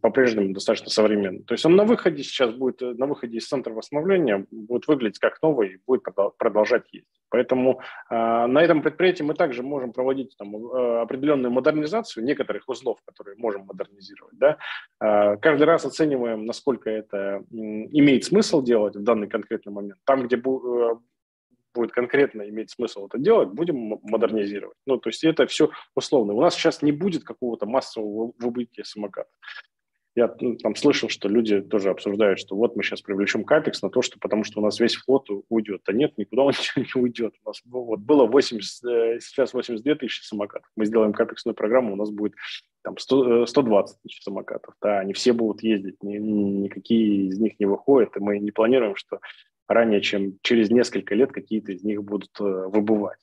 по-прежнему 0.00 0.54
достаточно 0.54 0.90
современный. 0.90 1.42
То 1.42 1.54
есть 1.54 1.64
он 1.66 1.76
на 1.76 1.84
выходе 1.84 2.22
сейчас 2.22 2.52
будет, 2.52 2.82
э, 2.82 2.94
на 2.94 3.06
выходе 3.06 3.38
из 3.38 3.46
центра 3.46 3.72
восстановления 3.72 4.46
будет 4.50 4.86
выглядеть 4.86 5.18
как 5.18 5.40
новый 5.42 5.74
и 5.74 5.78
будет 5.86 6.02
продолжать 6.38 6.84
ездить. 6.92 7.08
Поэтому 7.28 7.80
э, 8.10 8.14
на 8.46 8.62
этом 8.62 8.82
предприятии 8.82 9.22
мы 9.22 9.34
также 9.34 9.62
можем 9.62 9.92
проводить 9.92 10.36
там, 10.36 10.54
э, 10.54 11.00
определенную 11.00 11.50
модернизацию 11.50 12.24
некоторых 12.24 12.68
узлов, 12.68 12.98
которые 13.04 13.36
можем 13.38 13.66
модернизировать. 13.66 14.38
Да? 14.38 14.58
Э, 15.00 15.36
каждый 15.38 15.64
раз 15.64 15.84
оцениваем, 15.84 16.44
насколько 16.44 16.90
это 16.90 17.16
э, 17.16 17.42
имеет 17.50 18.24
смысл 18.24 18.62
делать 18.62 18.96
в 18.96 19.02
данный 19.02 19.28
конкретный 19.28 19.72
момент. 19.72 19.98
Там, 20.04 20.26
где 20.26 20.36
будет 21.74 21.92
конкретно 21.92 22.48
иметь 22.48 22.70
смысл 22.70 23.06
это 23.06 23.18
делать, 23.18 23.50
будем 23.50 23.98
модернизировать. 24.02 24.76
Ну, 24.86 24.98
то 24.98 25.08
есть 25.08 25.24
это 25.24 25.46
все 25.46 25.70
условно. 25.94 26.34
У 26.34 26.40
нас 26.40 26.54
сейчас 26.54 26.82
не 26.82 26.92
будет 26.92 27.24
какого-то 27.24 27.66
массового 27.66 28.32
выбытия 28.38 28.84
самоката. 28.84 29.30
Я 30.14 30.34
ну, 30.40 30.56
там 30.56 30.76
слышал, 30.76 31.08
что 31.08 31.28
люди 31.28 31.62
тоже 31.62 31.88
обсуждают, 31.88 32.38
что 32.38 32.54
вот 32.54 32.76
мы 32.76 32.82
сейчас 32.82 33.00
привлечем 33.00 33.44
капекс 33.44 33.80
на 33.80 33.88
то, 33.88 34.02
что 34.02 34.18
потому 34.18 34.44
что 34.44 34.60
у 34.60 34.62
нас 34.62 34.78
весь 34.78 34.94
флот 34.94 35.26
уйдет. 35.48 35.82
А 35.86 35.92
нет, 35.92 36.18
никуда 36.18 36.42
он 36.42 36.48
ничего 36.76 36.84
не 36.84 37.02
уйдет. 37.02 37.34
У 37.42 37.48
нас 37.48 37.62
вот 37.64 38.00
было 38.00 38.26
80, 38.26 38.84
э, 38.84 39.20
сейчас 39.20 39.54
82 39.54 39.94
тысячи 39.94 40.22
самокатов. 40.22 40.70
Мы 40.76 40.84
сделаем 40.84 41.14
капексную 41.14 41.54
программу, 41.54 41.94
у 41.94 41.96
нас 41.96 42.10
будет 42.10 42.34
там 42.82 42.98
100, 42.98 43.46
120 43.46 43.96
э, 43.96 43.98
тысяч 44.02 44.22
самокатов. 44.22 44.74
Да, 44.82 44.98
они 44.98 45.14
все 45.14 45.32
будут 45.32 45.62
ездить, 45.62 46.02
ни, 46.02 46.18
никакие 46.18 47.28
из 47.28 47.38
них 47.38 47.58
не 47.58 47.64
выходят. 47.64 48.14
И 48.16 48.20
мы 48.20 48.38
не 48.38 48.50
планируем, 48.50 48.96
что 48.96 49.18
ранее, 49.68 50.00
чем 50.00 50.38
через 50.42 50.70
несколько 50.70 51.14
лет 51.14 51.32
какие-то 51.32 51.72
из 51.72 51.82
них 51.82 52.02
будут 52.02 52.30
э, 52.40 52.44
выбывать. 52.44 53.18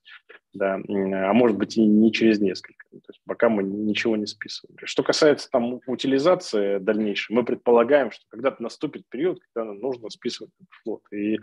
Да, 0.51 0.79
а 0.87 1.33
может 1.33 1.57
быть 1.57 1.77
и 1.77 1.85
не 1.85 2.11
через 2.11 2.39
несколько. 2.39 2.83
То 2.89 2.97
есть 3.07 3.21
пока 3.27 3.49
мы 3.49 3.61
ничего 3.61 4.15
не 4.15 4.25
списываем. 4.25 4.77
Что 4.83 5.03
касается 5.03 5.47
там 5.51 5.79
утилизации 5.85 6.79
дальнейшей, 6.79 7.35
мы 7.35 7.45
предполагаем, 7.45 8.09
что 8.09 8.25
когда-то 8.29 8.63
наступит 8.63 9.03
период, 9.09 9.39
когда 9.53 9.71
нужно 9.71 10.09
списывать 10.09 10.51
флот. 10.81 11.03
И, 11.13 11.37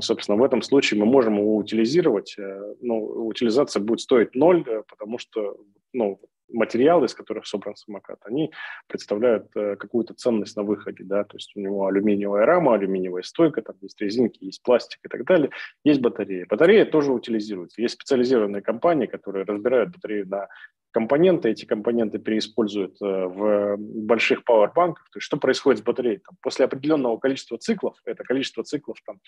собственно, 0.00 0.38
в 0.38 0.42
этом 0.42 0.62
случае 0.62 1.00
мы 1.00 1.04
можем 1.04 1.36
его 1.36 1.56
утилизировать. 1.56 2.34
Э, 2.38 2.74
но 2.80 2.98
утилизация 2.98 3.82
будет 3.82 4.00
стоить 4.00 4.34
ноль, 4.34 4.64
э, 4.66 4.84
потому 4.88 5.18
что 5.18 5.58
ну, 5.92 6.18
материалы, 6.48 7.06
из 7.06 7.14
которых 7.14 7.46
собран 7.46 7.76
самокат, 7.76 8.18
они 8.24 8.52
представляют 8.86 9.48
э, 9.56 9.76
какую-то 9.76 10.14
ценность 10.14 10.56
на 10.56 10.62
выходе, 10.62 11.04
да, 11.04 11.24
то 11.24 11.36
есть 11.36 11.52
у 11.56 11.60
него 11.60 11.86
алюминиевая 11.86 12.46
рама, 12.46 12.74
алюминиевая 12.74 13.22
стойка, 13.22 13.62
там 13.62 13.76
есть 13.80 14.00
резинки, 14.00 14.44
есть 14.44 14.62
пластик 14.62 15.00
и 15.04 15.08
так 15.08 15.24
далее, 15.24 15.50
есть 15.84 16.00
батарея. 16.00 16.46
Батарея 16.48 16.84
тоже 16.84 17.12
утилизируется. 17.12 17.82
Есть 17.82 17.94
специализированные 17.94 18.62
компании, 18.62 19.06
которые 19.06 19.44
разбирают 19.44 19.90
батарею 19.90 20.28
на 20.28 20.48
компоненты, 20.90 21.50
эти 21.50 21.64
компоненты 21.64 22.18
переиспользуют 22.18 23.00
э, 23.00 23.04
в 23.04 23.76
больших 23.76 24.44
пауэрбанках. 24.44 25.08
То 25.10 25.18
есть 25.18 25.26
что 25.26 25.36
происходит 25.36 25.80
с 25.80 25.84
батареей? 25.84 26.18
Там, 26.18 26.36
после 26.40 26.64
определенного 26.64 27.18
количества 27.18 27.58
циклов, 27.58 27.96
это 28.04 28.24
количество 28.24 28.64
циклов 28.64 28.98
там, 29.06 29.20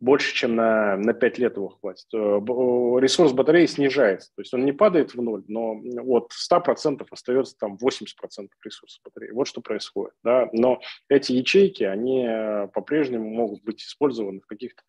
больше, 0.00 0.34
чем 0.34 0.54
на, 0.54 0.96
на 0.96 1.12
5 1.12 1.38
лет 1.38 1.56
его 1.56 1.68
хватит. 1.68 2.06
Э, 2.14 2.18
ресурс 2.18 3.32
батареи 3.32 3.66
снижается, 3.66 4.30
то 4.34 4.42
есть 4.42 4.54
он 4.54 4.64
не 4.64 4.72
падает 4.72 5.14
в 5.14 5.20
ноль, 5.20 5.44
но 5.48 5.80
от 6.06 6.32
100% 6.32 7.06
остается 7.10 7.56
там 7.58 7.76
80% 7.82 8.48
ресурса 8.64 9.00
батареи. 9.04 9.30
Вот 9.32 9.48
что 9.48 9.60
происходит. 9.60 10.14
Да? 10.22 10.48
Но 10.52 10.80
эти 11.08 11.32
ячейки, 11.32 11.82
они 11.82 12.24
э, 12.26 12.68
по-прежнему 12.68 13.28
могут 13.28 13.62
быть 13.64 13.82
использованы 13.82 14.40
в 14.40 14.46
каких-то 14.46 14.82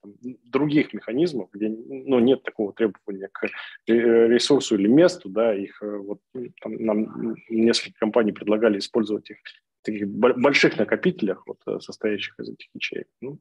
других 0.46 0.94
механизмах, 0.94 1.50
где 1.54 1.70
ну, 1.70 2.20
нет 2.20 2.44
такого 2.44 2.74
требования 2.74 3.30
к 3.32 3.48
ресурсу 3.88 4.76
или 4.76 4.88
месту. 4.88 5.30
Да? 5.30 5.56
Их, 5.56 5.82
э, 5.82 5.98
вот, 5.98 6.20
там, 6.62 6.76
нам 6.76 7.36
несколько 7.50 7.98
компаний 8.00 8.32
предлагали 8.32 8.78
использовать 8.78 9.30
их 9.32 9.38
в 9.82 9.86
таких 9.86 10.08
больших 10.10 10.78
накопителях, 10.78 11.44
вот, 11.48 11.82
состоящих 11.82 12.38
из 12.40 12.50
этих 12.50 12.68
ячеек. 12.74 13.08
Ну, 13.22 13.40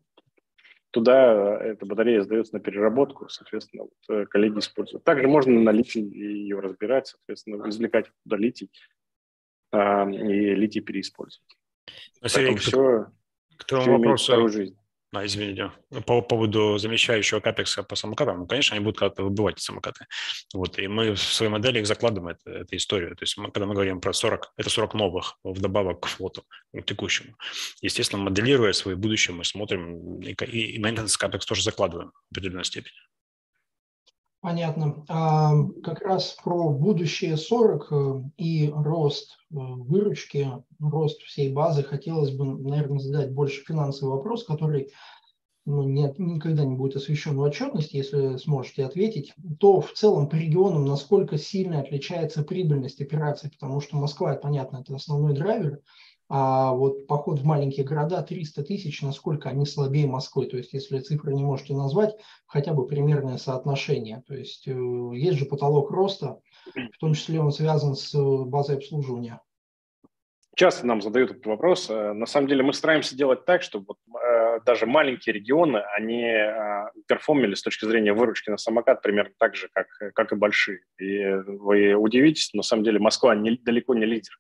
туда 0.91 1.59
эта 1.59 1.87
батарея 1.87 2.23
сдается 2.23 2.55
на 2.55 2.61
переработку, 2.61 3.29
соответственно, 3.29 3.85
вот, 3.85 4.17
э, 4.17 4.27
коллеги 4.27 4.59
используют. 4.59 5.05
Также 5.05 5.29
можно 5.29 5.53
на 5.53 5.71
литий 5.71 6.03
ее 6.03 6.61
разбирать, 6.61 7.09
соответственно, 7.09 7.69
извлекать 7.69 8.07
туда 8.25 8.37
литий 8.37 8.71
а, 9.71 10.09
и 10.11 10.55
литий 10.55 10.81
переиспользовать. 10.81 11.57
Сергей, 12.25 12.57
к, 12.57 12.61
все, 12.61 13.07
к 13.57 13.65
твоему 13.65 13.99
вопросу, 13.99 14.49
жизнь. 14.49 14.77
А, 15.13 15.25
извините, 15.25 15.73
по 16.05 16.21
поводу 16.21 16.77
замещающего 16.77 17.41
капекса 17.41 17.83
по 17.83 17.97
самокатам, 17.97 18.41
ну, 18.41 18.47
конечно, 18.47 18.77
они 18.77 18.85
будут 18.85 18.99
когда-то 18.99 19.23
выбывать 19.23 19.59
самокаты. 19.59 20.07
Вот, 20.53 20.79
и 20.79 20.87
мы 20.87 21.15
в 21.15 21.19
своей 21.19 21.51
модели 21.51 21.79
их 21.79 21.87
закладываем, 21.87 22.37
это, 22.37 22.51
эту 22.51 22.77
историю. 22.77 23.17
То 23.17 23.23
есть 23.23 23.39
мы, 23.39 23.51
когда 23.51 23.67
мы 23.67 23.73
говорим 23.73 24.01
про 24.01 24.13
40, 24.13 24.53
это 24.59 24.69
40 24.69 24.95
новых 24.95 25.39
вдобавок 25.43 26.01
к 26.01 26.07
флоту, 26.07 26.45
к 26.75 26.83
текущему. 26.83 27.37
Естественно, 27.81 28.23
моделируя 28.23 28.73
свое 28.73 28.99
будущее, 28.99 29.35
мы 29.35 29.45
смотрим, 29.45 30.21
и, 30.21 30.33
и 30.33 30.79
maintenance 30.79 31.17
капекс 31.19 31.47
тоже 31.47 31.63
закладываем 31.63 32.13
в 32.29 32.33
определенной 32.33 32.65
степени. 32.65 32.95
Понятно. 34.41 35.05
А 35.09 35.53
как 35.83 36.01
раз 36.01 36.37
про 36.45 36.69
будущее 36.71 37.37
40 37.37 37.89
э, 37.91 38.23
и 38.37 38.73
рост 38.73 39.33
э, 39.51 39.57
выручки, 39.57 40.49
рост 40.79 41.21
всей 41.23 41.53
базы. 41.53 41.83
Хотелось 41.83 42.31
бы, 42.31 42.45
наверное, 42.45 43.01
задать 43.01 43.33
больше 43.33 43.65
финансовый 43.65 44.11
вопрос, 44.11 44.45
который 44.45 44.93
ну, 45.69 45.83
нет, 45.83 46.19
никогда 46.19 46.65
не 46.65 46.77
будет 46.77 46.97
освещен 46.97 47.37
в 47.37 47.41
отчетности, 47.41 47.97
если 47.97 48.39
сможете 48.39 48.87
ответить, 48.87 49.35
то 49.61 49.83
в 49.83 49.93
целом 49.93 50.27
по 50.29 50.35
регионам 50.37 50.87
насколько 50.87 51.37
сильно 51.37 51.81
отличается 51.81 52.43
прибыльность 52.43 53.03
операций, 53.03 53.51
потому 53.51 53.81
что 53.81 53.97
Москва, 53.97 54.35
понятно, 54.37 54.79
это 54.79 54.95
основной 54.95 55.35
драйвер, 55.35 55.81
а 56.29 56.73
вот 56.73 57.07
поход 57.07 57.41
в 57.41 57.45
маленькие 57.45 57.87
города 57.87 58.23
300 58.23 58.63
тысяч, 58.63 59.03
насколько 59.03 59.49
они 59.49 59.65
слабее 59.65 60.07
Москвы. 60.07 60.47
То 60.47 60.57
есть, 60.57 60.73
если 60.73 61.01
цифры 61.01 61.33
не 61.35 61.43
можете 61.43 61.75
назвать, 61.75 62.15
хотя 62.47 62.75
бы 62.75 62.87
примерное 62.87 63.39
соотношение. 63.39 64.23
То 64.27 64.35
есть, 64.35 64.69
э, 64.69 64.73
есть 65.15 65.39
же 65.39 65.47
потолок 65.47 65.91
роста, 65.91 66.41
в 66.75 66.99
том 66.99 67.15
числе 67.15 67.41
он 67.41 67.51
связан 67.51 67.95
с 67.95 68.15
базой 68.45 68.77
обслуживания. 68.77 69.41
Часто 70.59 70.89
нам 70.89 71.01
задают 71.01 71.31
этот 71.31 71.47
вопрос. 71.47 71.89
Э, 71.89 72.13
на 72.13 72.27
самом 72.27 72.49
деле 72.49 72.65
мы 72.65 72.73
стараемся 72.73 73.17
делать 73.17 73.45
так, 73.45 73.63
чтобы 73.63 73.95
э, 73.95 74.59
даже 74.67 74.87
маленькие 74.87 75.33
регионы, 75.33 75.79
они 75.97 76.25
э, 76.25 76.87
перформили 77.07 77.55
с 77.55 77.63
точки 77.63 77.85
зрения 77.85 78.13
выручки 78.13 78.51
на 78.51 78.57
самокат 78.57 79.01
примерно 79.01 79.31
так 79.39 79.55
же, 79.55 79.69
как, 79.73 79.87
как 80.15 80.33
и 80.33 80.35
большие. 80.35 80.81
И 80.99 81.25
вы 81.47 81.95
удивитесь, 81.95 82.53
на 82.55 82.65
самом 82.65 82.83
деле 82.83 82.99
Москва 82.99 83.37
не, 83.37 83.57
далеко 83.57 83.95
не 83.95 84.05
лидер 84.05 84.33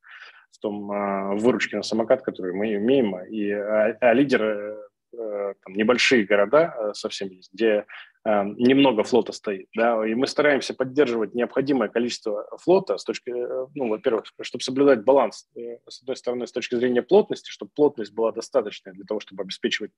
в 0.58 0.60
том 0.60 0.90
э, 0.90 1.36
выручке 1.36 1.76
на 1.76 1.82
самокат, 1.82 2.22
который 2.22 2.52
мы 2.52 2.74
имеем, 2.74 3.16
и, 3.26 3.50
а, 3.50 3.96
а 4.00 4.12
лидеры 4.12 4.76
э, 5.16 5.54
там, 5.64 5.74
небольшие 5.74 6.24
города 6.24 6.74
э, 6.76 6.94
совсем 6.94 7.28
есть, 7.28 7.52
где 7.52 7.86
э, 8.24 8.44
немного 8.56 9.04
флота 9.04 9.32
стоит, 9.32 9.68
да, 9.74 10.04
и 10.06 10.14
мы 10.14 10.26
стараемся 10.26 10.74
поддерживать 10.74 11.34
необходимое 11.34 11.88
количество 11.88 12.44
флота 12.58 12.98
с 12.98 13.04
точки, 13.04 13.30
э, 13.30 13.66
ну, 13.74 13.88
во-первых, 13.88 14.24
чтобы 14.42 14.62
соблюдать 14.62 15.04
баланс, 15.04 15.48
э, 15.56 15.78
с 15.88 16.02
одной 16.02 16.16
стороны, 16.16 16.46
с 16.46 16.52
точки 16.52 16.74
зрения 16.74 17.02
плотности, 17.02 17.50
чтобы 17.50 17.70
плотность 17.74 18.12
была 18.12 18.32
достаточной 18.32 18.92
для 18.92 19.04
того, 19.04 19.20
чтобы 19.20 19.44
обеспечивать 19.44 19.92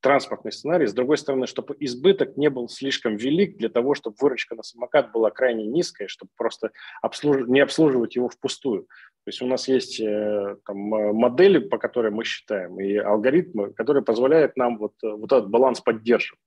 транспортный 0.00 0.52
сценарий, 0.52 0.86
с 0.86 0.94
другой 0.94 1.18
стороны, 1.18 1.46
чтобы 1.46 1.76
избыток 1.80 2.36
не 2.36 2.50
был 2.50 2.68
слишком 2.68 3.16
велик 3.16 3.56
для 3.56 3.68
того, 3.68 3.94
чтобы 3.94 4.16
выручка 4.20 4.54
на 4.54 4.62
самокат 4.62 5.12
была 5.12 5.30
крайне 5.30 5.66
низкая, 5.66 6.08
чтобы 6.08 6.30
просто 6.36 6.70
обслуж... 7.02 7.46
не 7.46 7.60
обслуживать 7.60 8.16
его 8.16 8.28
впустую. 8.28 8.82
То 8.82 9.30
есть 9.30 9.42
у 9.42 9.46
нас 9.46 9.66
есть 9.66 9.98
э, 10.00 10.56
там, 10.64 10.76
модели, 10.76 11.58
по 11.58 11.78
которым 11.78 12.14
мы 12.14 12.24
считаем, 12.24 12.78
и 12.78 12.96
алгоритмы, 12.96 13.72
которые 13.72 14.04
позволяют 14.04 14.56
нам 14.56 14.78
вот, 14.78 14.92
э, 15.02 15.08
вот 15.08 15.32
этот 15.32 15.50
баланс 15.50 15.80
поддерживать. 15.80 16.38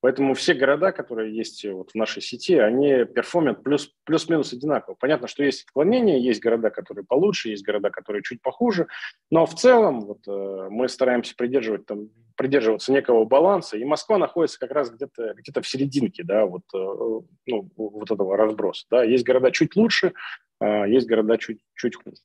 Поэтому 0.00 0.34
все 0.34 0.54
города, 0.54 0.92
которые 0.92 1.34
есть 1.34 1.64
вот 1.64 1.90
в 1.90 1.94
нашей 1.94 2.22
сети, 2.22 2.54
они 2.58 3.04
перформят 3.04 3.62
плюс, 3.62 3.92
плюс-минус 4.04 4.52
одинаково. 4.52 4.94
Понятно, 4.94 5.28
что 5.28 5.44
есть 5.44 5.64
отклонения, 5.64 6.18
есть 6.18 6.40
города, 6.40 6.70
которые 6.70 7.04
получше, 7.04 7.50
есть 7.50 7.64
города, 7.64 7.90
которые 7.90 8.22
чуть 8.22 8.40
похуже, 8.40 8.86
но 9.30 9.44
в 9.46 9.54
целом 9.54 10.00
вот, 10.00 10.26
э, 10.26 10.68
мы 10.70 10.88
стараемся 10.88 11.34
придерживать, 11.36 11.86
там, 11.86 12.08
придерживаться 12.36 12.92
некого 12.92 13.24
баланса, 13.26 13.76
и 13.76 13.84
Москва 13.84 14.16
находится 14.16 14.58
как 14.58 14.70
раз 14.70 14.90
где-то 14.90 15.34
где 15.36 15.60
в 15.60 15.68
серединке 15.68 16.22
да, 16.24 16.46
вот, 16.46 16.62
ну, 16.72 17.70
вот 17.76 18.10
этого 18.10 18.36
разброса. 18.36 18.86
Да. 18.90 19.04
Есть 19.04 19.26
города 19.26 19.50
чуть 19.50 19.76
лучше, 19.76 20.14
а, 20.58 20.86
есть 20.86 21.06
города 21.06 21.36
чуть, 21.36 21.60
чуть 21.74 21.96
хуже. 21.96 22.16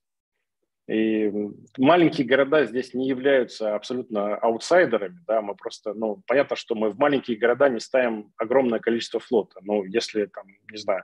И 0.88 1.32
маленькие 1.78 2.28
города 2.28 2.64
здесь 2.66 2.94
не 2.94 3.08
являются 3.08 3.76
абсолютно 3.76 4.36
аутсайдерами, 4.36 5.20
да, 5.26 5.42
мы 5.42 5.56
просто, 5.56 5.96
ну, 5.96 6.22
понятно, 6.28 6.56
что 6.56 6.76
мы 6.76 6.92
в 6.92 7.00
маленькие 7.00 7.38
города 7.38 7.70
не 7.70 7.80
ставим 7.80 8.32
огромное 8.38 8.80
количество 8.80 9.20
флота, 9.20 9.60
ну, 9.64 9.84
если 9.84 10.26
там, 10.26 10.46
не 10.70 10.78
знаю, 10.78 11.04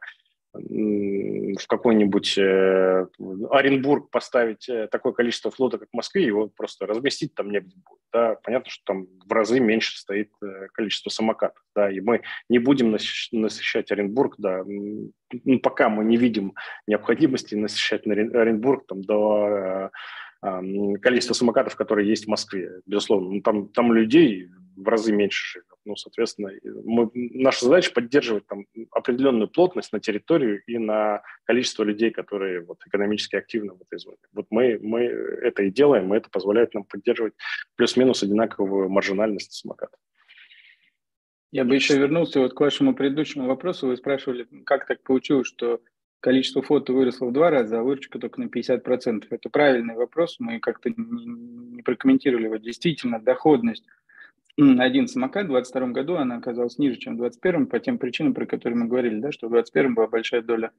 в 0.53 1.67
какой-нибудь 1.67 2.37
э, 2.37 3.05
Оренбург 3.49 4.09
поставить 4.09 4.67
э, 4.67 4.87
такое 4.87 5.13
количество 5.13 5.49
флота, 5.49 5.77
как 5.77 5.89
в 5.91 5.95
Москве, 5.95 6.25
его 6.25 6.47
просто 6.49 6.85
разместить 6.85 7.33
там 7.35 7.51
негде 7.51 7.75
будет. 7.75 8.01
Да? 8.11 8.35
Понятно, 8.43 8.69
что 8.69 8.83
там 8.85 9.07
в 9.25 9.31
разы 9.31 9.59
меньше 9.59 9.97
стоит 9.97 10.29
э, 10.43 10.67
количество 10.73 11.09
самокатов. 11.09 11.63
Да? 11.73 11.89
И 11.89 12.01
мы 12.01 12.21
не 12.49 12.59
будем 12.59 12.91
насыщать 12.91 13.91
Оренбург, 13.91 14.35
да, 14.37 14.63
ну, 14.65 15.59
пока 15.59 15.87
мы 15.87 16.03
не 16.03 16.17
видим 16.17 16.53
необходимости 16.85 17.55
насыщать 17.55 18.05
Оренбург 18.05 18.85
там, 18.87 19.01
до 19.01 19.91
количества 20.41 21.33
самокатов, 21.33 21.75
которые 21.75 22.09
есть 22.09 22.25
в 22.25 22.29
Москве. 22.29 22.81
Безусловно, 22.85 23.29
ну, 23.29 23.41
там, 23.41 23.67
там 23.69 23.93
людей 23.93 24.49
в 24.75 24.87
разы 24.87 25.11
меньше 25.11 25.53
живет. 25.53 25.67
Ну, 25.85 25.95
соответственно, 25.95 26.51
мы, 26.83 27.09
наша 27.13 27.65
задача 27.65 27.91
поддерживать 27.93 28.47
там 28.47 28.65
определенную 28.91 29.47
плотность 29.47 29.91
на 29.93 29.99
территорию 29.99 30.61
и 30.65 30.77
на 30.77 31.21
количество 31.43 31.83
людей, 31.83 32.11
которые 32.11 32.61
вот, 32.61 32.79
экономически 32.85 33.35
активны 33.35 33.73
в 33.73 33.81
этой 33.81 33.99
зоне. 33.99 34.17
Вот 34.33 34.47
мы, 34.49 34.79
мы 34.81 35.01
это 35.01 35.63
и 35.63 35.71
делаем, 35.71 36.13
и 36.13 36.17
это 36.17 36.29
позволяет 36.29 36.73
нам 36.73 36.83
поддерживать 36.83 37.33
плюс-минус 37.75 38.23
одинаковую 38.23 38.89
маржинальность 38.89 39.53
самоката. 39.53 39.97
Я 41.51 41.65
бы 41.65 41.75
еще 41.75 41.97
вернулся 41.97 42.39
вот 42.39 42.53
к 42.53 42.59
вашему 42.59 42.95
предыдущему 42.95 43.47
вопросу. 43.47 43.87
Вы 43.87 43.97
спрашивали, 43.97 44.47
как 44.65 44.87
так 44.87 45.03
получилось, 45.03 45.47
что 45.47 45.81
количество 46.21 46.61
фото 46.61 46.93
выросло 46.93 47.25
в 47.25 47.33
два 47.33 47.49
раза, 47.49 47.79
а 47.79 47.83
выручка 47.83 48.19
только 48.19 48.39
на 48.39 48.45
50%. 48.45 49.25
Это 49.29 49.49
правильный 49.49 49.95
вопрос, 49.95 50.37
мы 50.39 50.59
как-то 50.59 50.89
не, 50.89 51.25
не 51.75 51.81
прокомментировали 51.81 52.45
его. 52.45 52.57
Действительно, 52.57 53.19
доходность 53.19 53.83
один 54.57 55.07
самокат 55.07 55.45
в 55.45 55.49
2022 55.49 55.87
году, 55.93 56.15
она 56.15 56.35
оказалась 56.37 56.77
ниже, 56.77 56.97
чем 56.97 57.15
в 57.15 57.19
2021, 57.19 57.67
по 57.67 57.79
тем 57.79 57.97
причинам, 57.97 58.33
про 58.33 58.45
которые 58.45 58.77
мы 58.77 58.87
говорили, 58.87 59.19
да, 59.19 59.31
что 59.31 59.47
в 59.47 59.51
2021 59.51 59.95
была 59.95 60.07
большая 60.07 60.41
доля 60.41 60.71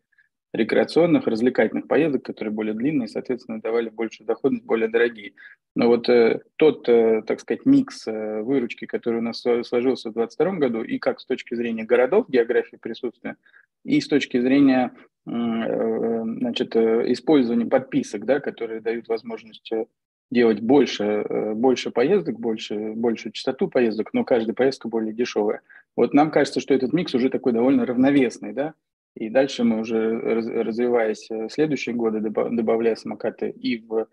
рекреационных, 0.53 1.27
развлекательных 1.27 1.89
поездок, 1.89 2.25
которые 2.25 2.53
более 2.53 2.75
длинные, 2.75 3.09
соответственно, 3.09 3.61
давали 3.61 3.89
большую 3.89 4.27
доходность, 4.27 4.67
более 4.67 4.89
дорогие. 4.89 5.33
Но 5.75 5.89
вот 5.89 6.09
э, 6.11 6.43
тот, 6.57 6.87
э, 6.91 7.23
так 7.27 7.41
сказать, 7.41 7.65
микс 7.65 8.07
э, 8.07 8.43
выручки, 8.43 8.85
который 8.85 9.21
у 9.21 9.23
нас 9.23 9.41
сложился 9.41 10.11
в 10.11 10.15
2022 10.15 10.53
году, 10.59 10.83
и 10.83 10.99
как 10.99 11.21
с 11.21 11.25
точки 11.25 11.55
зрения 11.55 11.85
городов, 11.85 12.29
географии 12.29 12.77
присутствия, 12.77 13.37
и 13.85 13.99
с 13.99 14.09
точки 14.09 14.39
зрения 14.39 14.93
значит, 15.25 16.75
э, 16.77 17.13
использования 17.13 17.67
подписок, 17.67 18.25
да, 18.25 18.41
которые 18.41 18.81
дают 18.81 19.09
возможность 19.09 19.71
э, 19.73 19.87
делать 20.31 20.61
больше, 20.61 21.25
больше 21.55 21.91
поездок, 21.91 22.41
больше, 22.41 22.93
большую 22.95 23.33
частоту 23.33 23.69
поездок, 23.69 24.15
но 24.15 24.25
каждая 24.25 24.55
поездка 24.55 24.89
более 24.89 25.13
дешевая. 25.13 25.61
Вот 25.95 26.15
нам 26.15 26.31
кажется, 26.31 26.61
что 26.61 26.75
этот 26.75 26.93
микс 26.93 27.15
уже 27.15 27.29
такой 27.29 27.53
довольно 27.53 27.85
равновесный, 27.85 28.53
да, 28.53 28.75
и 29.15 29.29
дальше 29.29 29.63
мы 29.63 29.81
уже, 29.81 30.19
развиваясь 30.19 31.29
в 31.29 31.51
следующие 31.51 31.95
годы, 31.95 32.21
добавляя 32.21 32.95
самокаты 32.97 33.51
и 33.51 33.79
в 33.79 34.09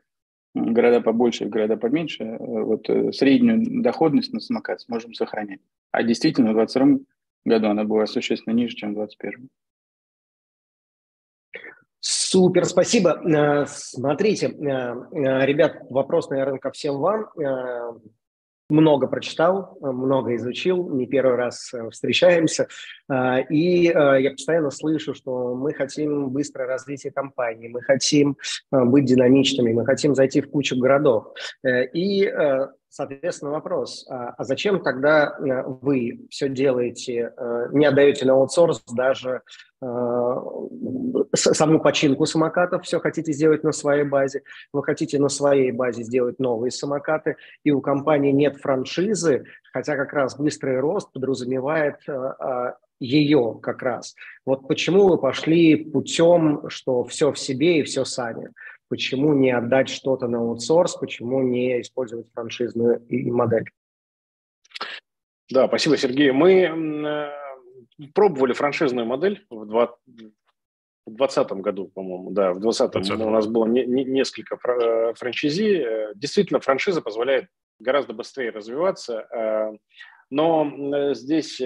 города 0.54 1.02
побольше, 1.02 1.44
и 1.44 1.48
в 1.48 1.50
города 1.50 1.78
поменьше, 1.78 2.24
э, 2.24 2.38
вот 2.40 2.90
э, 2.90 3.12
среднюю 3.12 3.82
доходность 3.82 4.34
на 4.34 4.40
самокат 4.40 4.82
сможем 4.82 5.14
сохранять. 5.14 5.60
А 5.92 6.04
действительно, 6.04 6.52
в 6.52 6.56
2022 6.56 7.06
году 7.46 7.68
она 7.68 7.84
была 7.84 8.06
существенно 8.08 8.54
ниже, 8.54 8.76
чем 8.76 8.92
в 8.92 8.96
2021. 8.96 9.50
Супер, 12.00 12.66
спасибо. 12.66 13.22
Э, 13.24 13.66
смотрите, 13.68 14.48
ребят, 14.48 15.78
вопрос, 15.90 16.30
наверное, 16.30 16.60
ко 16.60 16.72
всем 16.72 16.98
вам 16.98 17.30
много 18.70 19.08
прочитал, 19.08 19.78
много 19.82 20.36
изучил, 20.36 20.90
не 20.90 21.08
первый 21.08 21.36
раз 21.36 21.74
э, 21.74 21.90
встречаемся, 21.90 22.68
и 23.50 23.88
э, 23.88 24.22
я 24.22 24.32
постоянно 24.32 24.70
слышу, 24.70 25.14
что 25.16 25.56
мы 25.56 25.74
хотим 25.74 26.30
быстрое 26.30 26.68
развитие 26.68 27.12
компании, 27.12 27.68
мы 27.68 27.82
хотим 27.82 28.38
э, 28.72 28.84
быть 28.84 29.06
динамичными, 29.06 29.74
мы 29.74 29.86
хотим 29.86 30.14
зайти 30.14 30.42
в 30.42 30.52
кучу 30.52 30.78
городов. 30.78 31.34
И, 31.94 32.32
соответственно, 32.90 33.52
вопрос, 33.52 34.06
а, 34.10 34.34
а 34.38 34.44
зачем 34.44 34.82
тогда 34.82 35.36
вы 35.40 36.28
все 36.30 36.50
делаете, 36.50 37.34
не 37.72 37.86
отдаете 37.86 38.26
на 38.26 38.34
аутсорс 38.34 38.84
даже 38.94 39.42
Э, 39.82 40.36
саму 41.36 41.80
починку 41.80 42.26
самокатов, 42.26 42.84
все 42.84 43.00
хотите 43.00 43.32
сделать 43.32 43.64
на 43.64 43.72
своей 43.72 44.04
базе, 44.04 44.44
вы 44.74 44.84
хотите 44.84 45.20
на 45.20 45.30
своей 45.30 45.72
базе 45.72 46.04
сделать 46.04 46.38
новые 46.38 46.72
самокаты, 46.72 47.38
и 47.64 47.72
у 47.72 47.80
компании 47.80 48.32
нет 48.32 48.58
франшизы, 48.58 49.46
хотя 49.72 49.96
как 49.96 50.12
раз 50.12 50.36
быстрый 50.36 50.80
рост 50.80 51.14
подразумевает 51.14 51.96
э, 52.08 52.12
э, 52.12 52.74
ее 53.00 53.58
как 53.62 53.82
раз. 53.82 54.16
Вот 54.46 54.68
почему 54.68 55.08
вы 55.08 55.18
пошли 55.18 55.78
путем, 55.78 56.68
что 56.68 57.06
все 57.06 57.32
в 57.32 57.40
себе 57.40 57.80
и 57.80 57.84
все 57.84 58.04
сами? 58.04 58.50
Почему 58.90 59.34
не 59.34 59.52
отдать 59.52 59.88
что-то 59.88 60.28
на 60.28 60.40
аутсорс? 60.40 60.96
Почему 60.98 61.42
не 61.42 61.82
использовать 61.82 62.28
франшизную 62.34 63.06
модель? 63.32 63.70
Да, 65.52 65.68
спасибо, 65.68 65.96
Сергей. 65.96 66.32
Мы 66.32 67.32
пробовали 68.14 68.54
франшизную 68.54 69.06
модель 69.06 69.46
в 69.50 69.66
2020 69.66 71.52
году, 71.54 71.88
по-моему, 71.88 72.32
да, 72.32 72.54
в 72.54 72.60
2020 72.60 73.12
у 73.22 73.30
нас 73.30 73.48
было 73.48 73.66
не, 73.66 73.86
не, 73.86 74.04
несколько 74.06 74.56
э, 74.56 75.14
франчайзи. 75.16 75.76
Э, 75.76 76.12
действительно, 76.16 76.60
франшиза 76.60 77.02
позволяет 77.02 77.48
гораздо 77.80 78.14
быстрее 78.14 78.52
развиваться, 78.52 79.28
э, 79.32 79.78
но 80.30 81.14
здесь 81.14 81.58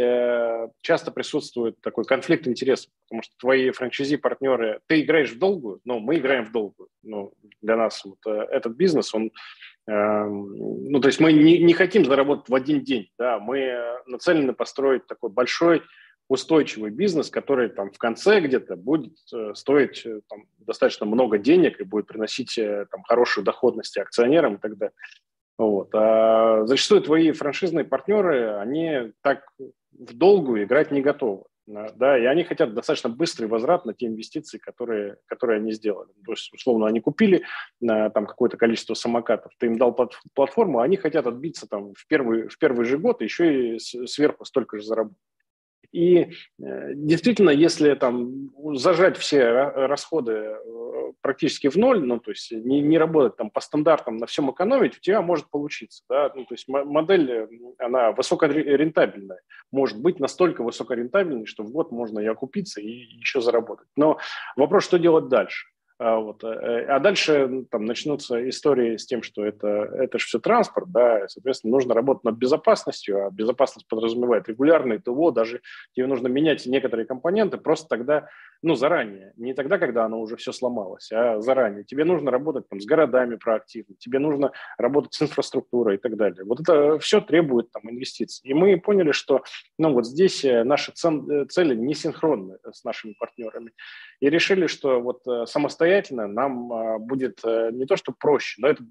часто 0.82 1.12
присутствует 1.12 1.80
такой 1.82 2.06
конфликт 2.06 2.48
интересов, 2.48 2.92
потому 3.08 3.24
что 3.24 3.36
твои 3.38 3.72
франчайзи-партнеры, 3.72 4.80
ты 4.88 5.02
играешь 5.02 5.32
в 5.32 5.40
долгую, 5.40 5.82
но 5.86 6.00
мы 6.00 6.18
играем 6.18 6.46
в 6.46 6.52
долгую. 6.52 6.90
Ну, 7.04 7.34
для 7.62 7.76
нас 7.76 8.04
вот 8.06 8.20
этот 8.26 8.74
бизнес, 8.74 9.14
он 9.14 9.32
ну, 9.86 11.02
то 11.02 11.10
есть 11.10 11.20
мы 11.20 11.34
не, 11.34 11.60
не 11.60 11.74
хотим 11.74 12.06
заработать 12.06 12.48
в 12.48 12.56
один 12.56 12.86
день, 12.86 13.10
да, 13.20 13.38
мы 13.40 13.78
нацелены 14.08 14.54
построить 14.54 15.08
такой 15.08 15.30
большой 15.30 15.84
устойчивый 16.30 16.90
бизнес, 16.90 17.30
который 17.30 17.70
там 17.70 17.92
в 17.92 17.98
конце 17.98 18.40
где-то 18.40 18.76
будет 18.76 19.14
э, 19.34 19.54
стоить 19.56 20.06
э, 20.06 20.22
там, 20.30 20.46
достаточно 20.60 21.06
много 21.06 21.38
денег 21.38 21.80
и 21.80 21.84
будет 21.84 22.08
приносить 22.08 22.58
э, 22.58 22.86
там, 22.90 23.04
хорошую 23.04 23.44
доходность 23.44 23.98
акционерам 23.98 24.56
и 24.56 24.60
так 24.60 24.78
далее. 24.78 24.96
Вот. 25.58 25.90
А 25.94 26.66
зачастую 26.66 27.02
твои 27.02 27.32
франшизные 27.32 27.86
партнеры, 27.86 28.56
они 28.58 29.12
так 29.22 29.46
в 29.92 30.14
долгую 30.14 30.64
играть 30.64 30.92
не 30.92 31.02
готовы. 31.02 31.44
Да, 31.66 32.18
и 32.18 32.26
они 32.26 32.44
хотят 32.44 32.74
достаточно 32.74 33.10
быстрый 33.10 33.46
возврат 33.46 33.86
на 33.86 33.94
те 33.94 34.08
инвестиции, 34.08 34.58
которые, 34.58 35.16
которые 35.28 35.60
они 35.60 35.72
сделали. 35.72 36.10
То 36.26 36.34
есть, 36.34 36.54
условно, 36.54 36.88
они 36.88 37.00
купили 37.00 37.46
там 37.80 38.26
какое-то 38.26 38.58
количество 38.58 38.96
самокатов, 38.96 39.54
ты 39.60 39.68
им 39.68 39.78
дал 39.78 39.96
платформу, 40.34 40.80
а 40.80 40.84
они 40.84 40.98
хотят 40.98 41.26
отбиться 41.26 41.66
там 41.66 41.94
в 41.94 42.06
первый, 42.08 42.50
в 42.50 42.58
первый 42.58 42.84
же 42.86 42.98
год, 42.98 43.22
еще 43.22 43.76
и 43.76 43.80
сверху 43.80 44.44
столько 44.44 44.78
же 44.78 44.84
заработать. 44.84 45.18
И 45.94 46.32
э, 46.60 46.94
действительно, 46.96 47.52
если 47.52 47.94
там 47.94 48.50
зажать 48.74 49.16
все 49.16 49.48
расходы 49.52 50.32
э, 50.32 51.14
практически 51.22 51.70
в 51.70 51.76
ноль, 51.76 52.04
ну, 52.04 52.20
то 52.20 52.32
есть 52.32 52.52
не, 52.52 52.82
не 52.82 52.98
работать 52.98 53.38
там 53.38 53.52
по 53.52 53.62
стандартам, 53.62 54.18
на 54.18 54.26
всем 54.26 54.52
экономить, 54.52 54.98
у 54.98 55.00
тебя 55.00 55.22
может 55.22 55.52
получиться, 55.52 56.04
да, 56.10 56.32
ну, 56.36 56.46
то 56.46 56.56
есть 56.56 56.68
модель, 56.68 57.32
э, 57.32 57.48
она 57.78 58.12
высокорентабельная, 58.12 59.42
может 59.72 60.02
быть 60.02 60.20
настолько 60.20 60.64
высокорентабельной, 60.64 61.46
что 61.46 61.64
в 61.64 61.72
год 61.72 61.92
можно 61.92 62.20
и 62.20 62.26
окупиться, 62.26 62.82
и 62.82 62.90
еще 62.90 63.40
заработать. 63.40 63.88
Но 63.96 64.18
вопрос, 64.56 64.86
что 64.86 64.98
делать 64.98 65.28
дальше? 65.28 65.68
А, 66.00 66.18
вот. 66.20 66.44
Э, 66.44 66.86
а 66.88 67.00
дальше 67.00 67.66
там 67.70 67.86
начнутся 67.86 68.50
истории 68.50 68.98
с 68.98 69.06
тем, 69.06 69.22
что 69.22 69.46
это, 69.46 69.68
это 69.68 70.18
же 70.18 70.26
все 70.26 70.40
транспорт, 70.40 70.92
да, 70.92 71.28
соответственно, 71.28 71.72
нужно 71.72 71.94
работать 71.94 72.24
над 72.24 72.36
безопасностью, 72.36 73.26
а 73.26 73.30
безопасность 73.30 73.88
подразумевает 73.88 74.50
регулярное 74.50 75.00
ТО, 75.00 75.32
даже 75.32 75.62
тебе 75.94 76.08
нужно 76.08 76.28
менять 76.28 76.66
некоторые 76.66 77.06
компоненты 77.06 77.58
просто 77.58 77.88
тогда, 77.88 78.28
ну, 78.64 78.76
заранее, 78.76 79.34
не 79.38 79.54
тогда, 79.54 79.78
когда 79.78 80.06
оно 80.06 80.20
уже 80.20 80.36
все 80.36 80.52
сломалось, 80.52 81.12
а 81.12 81.40
заранее. 81.42 81.84
Тебе 81.84 82.06
нужно 82.06 82.32
работать 82.32 82.68
там 82.70 82.80
с 82.80 82.86
городами 82.86 83.36
проактивно, 83.36 83.96
тебе 84.00 84.18
нужно 84.18 84.52
работать 84.80 85.14
с 85.14 85.22
инфраструктурой 85.22 85.96
и 85.96 86.00
так 86.00 86.18
далее. 86.18 86.44
Вот 86.44 86.60
это 86.60 86.98
все 87.00 87.22
требует 87.22 87.72
там 87.72 87.84
инвестиций. 87.90 88.50
И 88.50 88.54
мы 88.54 88.80
поняли, 88.80 89.12
что, 89.12 89.44
ну, 89.78 89.94
вот 89.94 90.08
здесь 90.08 90.44
э, 90.44 90.64
наши 90.64 90.92
э, 90.92 91.46
цели 91.46 91.76
не 91.76 91.94
синхронны 91.94 92.58
с 92.72 92.84
нашими 92.84 93.14
партнерами. 93.14 93.74
И 94.20 94.30
решили, 94.30 94.68
что 94.68 95.00
вот 95.00 95.24
самостоятельно 95.46 95.83
самостоятельно, 95.84 96.28
нам 96.28 96.72
а, 96.74 97.00
будет 97.00 97.40
э, 97.44 97.72
не 97.72 97.86
то 97.86 97.96
что 97.96 98.14
проще, 98.18 98.62
но 98.62 98.70
это 98.70 98.84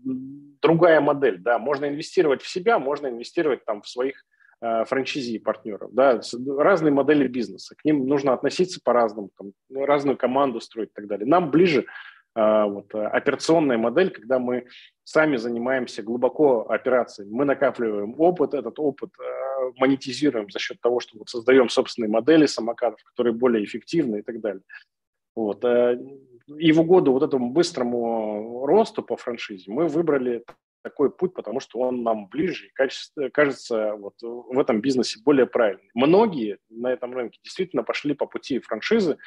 другая 0.62 1.01
модель. 1.01 1.38
Да. 1.38 1.59
Можно 1.59 1.86
инвестировать 1.86 2.43
в 2.43 2.49
себя, 2.49 2.78
можно 2.78 3.09
инвестировать 3.09 3.64
там 3.64 3.82
в 3.82 3.88
своих 3.88 4.24
э, 4.61 4.84
франчайзи 4.84 5.38
партнеров. 5.38 5.90
Да. 5.93 6.20
Разные 6.59 6.93
модели 6.93 7.26
бизнеса. 7.26 7.74
К 7.76 7.84
ним 7.84 8.07
нужно 8.07 8.32
относиться 8.32 8.80
по-разному, 8.84 9.30
там, 9.38 9.53
ну, 9.70 9.86
разную 9.86 10.16
команду 10.16 10.61
строить 10.61 10.90
и 10.90 10.95
так 10.95 11.07
далее. 11.07 11.26
Нам 11.26 11.51
ближе 11.51 11.86
а, 12.34 12.66
вот, 12.66 12.95
операционная 12.95 13.78
модель, 13.78 14.11
когда 14.11 14.38
мы 14.38 14.66
сами 15.05 15.36
занимаемся 15.36 16.03
глубоко 16.03 16.70
операцией, 16.70 17.28
мы 17.30 17.45
накапливаем 17.45 18.14
опыт, 18.18 18.55
этот 18.55 18.78
опыт 18.78 19.11
э, 19.20 19.72
монетизируем 19.76 20.51
за 20.51 20.59
счет 20.59 20.80
того, 20.80 21.01
что 21.01 21.18
вот 21.18 21.28
создаем 21.28 21.68
собственные 21.68 22.09
модели 22.09 22.47
самокатов, 22.47 23.03
которые 23.05 23.34
более 23.34 23.64
эффективны 23.64 24.20
и 24.20 24.22
так 24.22 24.40
далее. 24.40 24.62
Вот 25.34 25.64
и 26.47 26.72
в 26.72 26.80
угоду 26.80 27.12
вот 27.12 27.22
этому 27.22 27.51
быстрому 27.51 28.66
росту 28.66 29.03
по 29.03 29.16
франшизе 29.16 29.70
мы 29.70 29.86
выбрали 29.88 30.45
такой 30.82 31.11
путь, 31.11 31.32
потому 31.34 31.61
что 31.61 31.78
он 31.78 32.03
нам 32.03 32.26
ближе 32.26 32.66
и 32.66 33.28
кажется 33.30 33.95
вот 33.95 34.14
в 34.20 34.59
этом 34.59 34.80
бизнесе 34.80 35.20
более 35.24 35.47
правильным. 35.47 35.86
Многие 35.95 36.59
на 36.70 36.93
этом 36.93 37.14
рынке 37.14 37.38
действительно 37.45 37.84
пошли 37.84 38.14
по 38.14 38.26
пути 38.26 38.59
франшизы, 38.59 39.18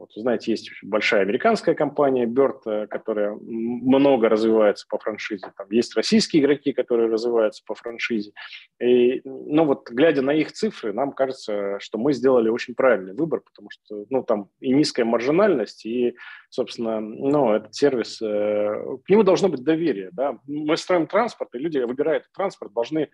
вот, 0.00 0.12
знаете, 0.14 0.50
есть 0.50 0.70
большая 0.82 1.20
американская 1.20 1.74
компания 1.74 2.24
Bird, 2.24 2.60
э, 2.64 2.86
которая 2.86 3.34
много 3.34 4.30
развивается 4.30 4.86
по 4.88 4.98
франшизе. 4.98 5.52
Там 5.54 5.66
есть 5.70 5.94
российские 5.94 6.42
игроки, 6.42 6.72
которые 6.72 7.10
развиваются 7.10 7.62
по 7.66 7.74
франшизе. 7.74 8.32
И, 8.80 9.20
ну 9.24 9.66
вот, 9.66 9.90
глядя 9.90 10.22
на 10.22 10.30
их 10.30 10.52
цифры, 10.52 10.94
нам 10.94 11.12
кажется, 11.12 11.78
что 11.80 11.98
мы 11.98 12.14
сделали 12.14 12.48
очень 12.48 12.74
правильный 12.74 13.12
выбор, 13.12 13.42
потому 13.42 13.68
что, 13.70 14.06
ну, 14.08 14.22
там 14.22 14.48
и 14.60 14.72
низкая 14.72 15.04
маржинальность, 15.04 15.84
и, 15.84 16.16
собственно, 16.48 17.00
ну, 17.00 17.52
этот 17.52 17.74
сервис, 17.74 18.22
э, 18.22 18.82
к 19.04 19.08
нему 19.10 19.22
должно 19.22 19.50
быть 19.50 19.62
доверие, 19.62 20.08
да. 20.12 20.38
Мы 20.46 20.78
строим 20.78 21.08
транспорт, 21.08 21.54
и 21.54 21.58
люди, 21.58 21.76
выбирают 21.76 22.24
транспорт, 22.32 22.72
должны 22.72 23.10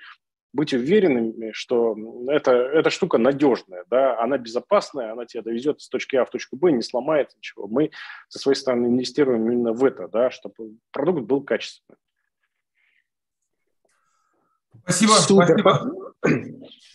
быть 0.57 0.73
уверенными, 0.73 1.53
что 1.53 1.97
эта, 2.29 2.51
эта 2.51 2.91
штука 2.91 3.19
надежная, 3.19 3.85
да, 3.89 4.19
она 4.21 4.39
безопасная, 4.39 5.13
она 5.13 5.27
тебя 5.27 5.43
довезет 5.43 5.81
с 5.81 5.89
точки 5.89 6.17
А 6.17 6.25
в 6.25 6.31
точку 6.31 6.57
Б, 6.57 6.73
не 6.73 6.83
сломает 6.83 7.31
ничего. 7.37 7.69
Мы 7.69 7.91
со 8.29 8.39
своей 8.39 8.57
стороны 8.57 8.87
инвестируем 8.87 9.49
именно 9.51 9.73
в 9.73 9.85
это, 9.85 10.09
да, 10.09 10.31
чтобы 10.31 10.77
продукт 10.91 11.23
был 11.23 11.43
качественный. 11.43 11.99
Спасибо. 14.83 15.11
Супер. 15.13 15.61
Спасибо. 15.61 16.15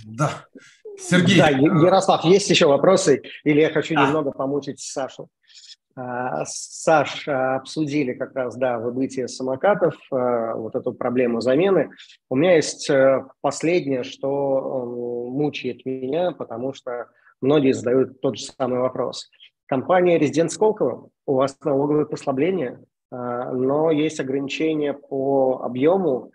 Да. 0.05 0.45
Сергей. 0.97 1.37
Да, 1.37 1.49
Ярослав, 1.49 2.25
есть 2.25 2.49
еще 2.49 2.65
вопросы? 2.65 3.21
Или 3.43 3.61
я 3.61 3.69
хочу 3.69 3.95
да. 3.95 4.07
немного 4.07 4.31
помучить 4.31 4.79
Сашу? 4.79 5.29
А, 5.95 6.45
Саш, 6.45 7.27
а, 7.27 7.55
обсудили 7.55 8.13
как 8.13 8.35
раз, 8.35 8.55
да, 8.55 8.79
выбытие 8.79 9.27
самокатов, 9.27 9.95
а, 10.11 10.55
вот 10.55 10.75
эту 10.75 10.93
проблему 10.93 11.41
замены. 11.41 11.91
У 12.29 12.35
меня 12.35 12.55
есть 12.55 12.89
э, 12.89 13.25
последнее, 13.41 14.03
что 14.03 15.29
мучает 15.31 15.85
меня, 15.85 16.31
потому 16.31 16.73
что 16.73 17.07
многие 17.41 17.73
задают 17.73 18.21
тот 18.21 18.37
же 18.37 18.45
самый 18.45 18.79
вопрос. 18.79 19.29
Компания 19.65 20.17
«Резидент 20.17 20.51
Сколково», 20.51 21.09
у 21.25 21.35
вас 21.35 21.57
налоговые 21.63 22.05
послабления, 22.05 22.81
но 23.09 23.89
есть 23.89 24.19
ограничения 24.19 24.93
по 24.93 25.61
объему, 25.63 26.31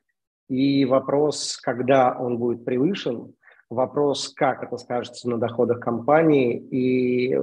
и 0.48 0.84
вопрос, 0.84 1.58
когда 1.62 2.16
он 2.18 2.38
будет 2.38 2.64
превышен, 2.64 3.34
вопрос, 3.68 4.32
как 4.34 4.62
это 4.62 4.76
скажется 4.78 5.28
на 5.28 5.38
доходах 5.38 5.80
компании, 5.80 6.56
и 6.56 7.36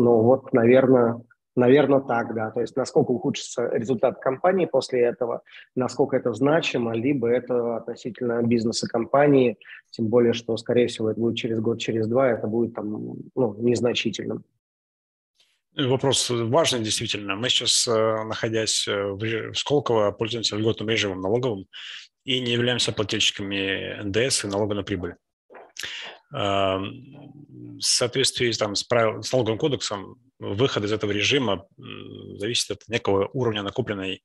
ну 0.00 0.22
вот, 0.22 0.52
наверное, 0.52 1.20
наверное, 1.56 2.00
так, 2.00 2.34
да. 2.34 2.50
То 2.50 2.60
есть 2.60 2.76
насколько 2.76 3.10
ухудшится 3.10 3.68
результат 3.68 4.20
компании 4.20 4.66
после 4.66 5.00
этого, 5.02 5.42
насколько 5.74 6.16
это 6.16 6.32
значимо, 6.32 6.94
либо 6.94 7.28
это 7.28 7.76
относительно 7.76 8.42
бизнеса 8.42 8.86
компании, 8.88 9.58
тем 9.90 10.08
более, 10.08 10.32
что, 10.32 10.56
скорее 10.56 10.86
всего, 10.86 11.10
это 11.10 11.20
будет 11.20 11.36
через 11.36 11.60
год, 11.60 11.80
через 11.80 12.06
два, 12.06 12.28
это 12.28 12.46
будет 12.46 12.74
там, 12.74 12.90
ну, 13.34 13.54
незначительным. 13.58 14.44
Вопрос 15.74 16.28
важный, 16.28 16.80
действительно. 16.80 17.34
Мы 17.34 17.48
сейчас, 17.48 17.88
э, 17.88 18.24
находясь 18.24 18.86
в 18.86 19.54
Сколково, 19.54 20.10
пользуемся 20.10 20.56
льготным 20.56 20.90
режимом 20.90 21.22
налоговым 21.22 21.66
и 22.24 22.40
не 22.40 22.52
являемся 22.52 22.92
плательщиками 22.92 24.02
НДС 24.02 24.44
и 24.44 24.48
налога 24.48 24.74
на 24.74 24.82
прибыль 24.82 25.14
в 26.32 27.80
соответствии 27.80 28.50
там, 28.52 28.74
с, 28.74 28.84
правил, 28.84 29.22
с 29.22 29.32
налоговым 29.32 29.58
кодексом 29.58 30.16
выход 30.38 30.84
из 30.84 30.92
этого 30.92 31.10
режима 31.12 31.66
зависит 32.38 32.70
от 32.70 32.88
некого 32.88 33.28
уровня 33.32 33.62
накопленной 33.62 34.22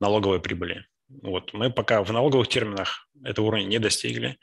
налоговой 0.00 0.40
прибыли. 0.40 0.86
Вот. 1.22 1.52
Мы 1.52 1.70
пока 1.70 2.02
в 2.02 2.12
налоговых 2.12 2.48
терминах 2.48 3.08
этого 3.24 3.46
уровня 3.46 3.64
не 3.64 3.78
достигли. 3.78 4.38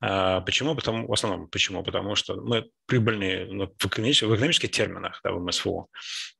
А, 0.00 0.40
почему? 0.42 0.74
Потому, 0.74 1.08
в 1.08 1.12
основном 1.12 1.48
почему? 1.48 1.82
Потому 1.82 2.14
что 2.14 2.36
мы 2.36 2.70
прибыльные 2.86 3.46
ну, 3.46 3.66
в, 3.66 3.86
экономических, 3.86 4.28
в 4.28 4.34
экономических 4.34 4.70
терминах, 4.70 5.20
да, 5.24 5.32
в 5.32 5.44
МСФО, 5.44 5.88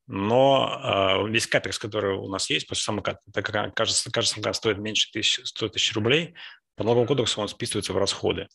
но 0.07 0.81
а, 0.81 1.27
весь 1.27 1.47
капекс, 1.47 1.79
который 1.79 2.17
у 2.17 2.29
нас 2.29 2.49
есть 2.51 2.69
после 2.69 2.83
самоката, 2.83 3.19
так 3.33 3.45
как 3.45 3.75
кажется, 3.75 4.11
кажется, 4.13 4.35
самокат 4.35 4.57
стоит 4.57 4.79
меньше 4.79 5.11
тысяч, 5.13 5.41
100 5.45 5.71
тысяч 5.71 5.93
рублей, 5.95 6.35
по 6.77 6.85
налоговому 6.85 7.07
кодексу 7.07 7.41
он 7.41 7.49
списывается 7.49 7.93
в 7.93 7.99
расходы. 7.99 8.49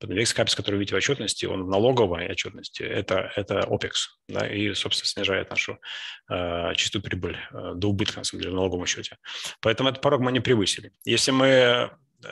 Весь 0.00 0.32
капекс, 0.32 0.54
который 0.54 0.76
вы 0.76 0.80
видите 0.80 0.94
в 0.94 0.98
отчетности, 0.98 1.46
он 1.46 1.64
в 1.64 1.68
налоговой 1.68 2.26
отчетности, 2.30 2.82
это, 2.82 3.30
это 3.36 3.60
OPEX, 3.60 3.92
да, 4.28 4.48
и, 4.48 4.72
собственно, 4.74 5.06
снижает 5.06 5.50
нашу 5.50 5.78
э, 6.30 6.74
чистую 6.74 7.02
прибыль 7.02 7.36
э, 7.52 7.72
до 7.74 7.88
убытка, 7.88 8.18
на 8.18 8.24
самом 8.24 8.42
деле, 8.42 8.52
в 8.52 8.56
налоговом 8.56 8.86
счете. 8.86 9.18
Поэтому 9.60 9.90
этот 9.90 10.00
порог 10.00 10.20
мы 10.20 10.32
не 10.32 10.40
превысили. 10.40 10.92
Если 11.04 11.32
мы, 11.32 11.90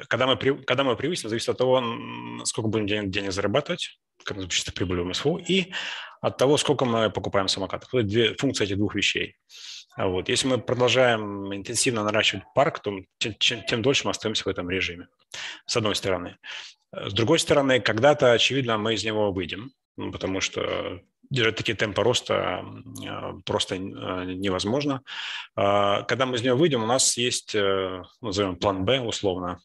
когда 0.08 0.26
мы, 0.26 0.36
когда 0.36 0.84
мы 0.84 0.96
превысим, 0.96 1.28
зависит 1.28 1.50
от 1.50 1.58
того, 1.58 1.82
сколько 2.44 2.68
будем 2.68 2.86
денег, 2.86 3.10
денег 3.10 3.32
зарабатывать, 3.32 3.98
как 4.24 4.48
чистой 4.48 4.72
прибыль 4.72 5.00
в 5.00 5.04
МСФУ, 5.04 5.36
и 5.36 5.72
от 6.22 6.38
того, 6.38 6.56
сколько 6.56 6.86
мы 6.86 7.10
покупаем 7.10 7.48
самокатов. 7.48 7.92
Это 7.92 8.02
две 8.02 8.34
функции 8.34 8.64
этих 8.64 8.78
двух 8.78 8.94
вещей. 8.94 9.36
А 9.96 10.08
вот. 10.08 10.28
Если 10.28 10.48
мы 10.48 10.58
продолжаем 10.58 11.54
интенсивно 11.54 12.02
наращивать 12.02 12.44
парк, 12.54 12.80
то 12.80 12.92
тем, 13.18 13.34
тем 13.38 13.82
дольше 13.82 14.04
мы 14.04 14.10
остаемся 14.10 14.44
в 14.44 14.48
этом 14.48 14.68
режиме, 14.68 15.08
с 15.66 15.76
одной 15.76 15.94
стороны. 15.94 16.36
С 16.92 17.12
другой 17.12 17.38
стороны, 17.38 17.80
когда-то, 17.80 18.32
очевидно, 18.32 18.76
мы 18.78 18.94
из 18.94 19.04
него 19.04 19.32
выйдем, 19.32 19.72
ну, 19.96 20.10
потому 20.12 20.40
что 20.40 21.00
держать 21.30 21.56
такие 21.56 21.76
темпы 21.76 22.02
роста 22.02 22.64
а, 23.06 23.32
просто 23.44 23.76
а, 23.76 24.24
невозможно. 24.24 25.02
Когда 25.54 26.26
мы 26.26 26.36
из 26.36 26.42
него 26.42 26.56
выйдем, 26.56 26.82
у 26.82 26.86
нас 26.86 27.16
есть, 27.16 27.54
э, 27.54 28.02
назовем 28.20 28.56
план 28.56 28.84
«Б» 28.84 29.00
условно, 29.00 29.60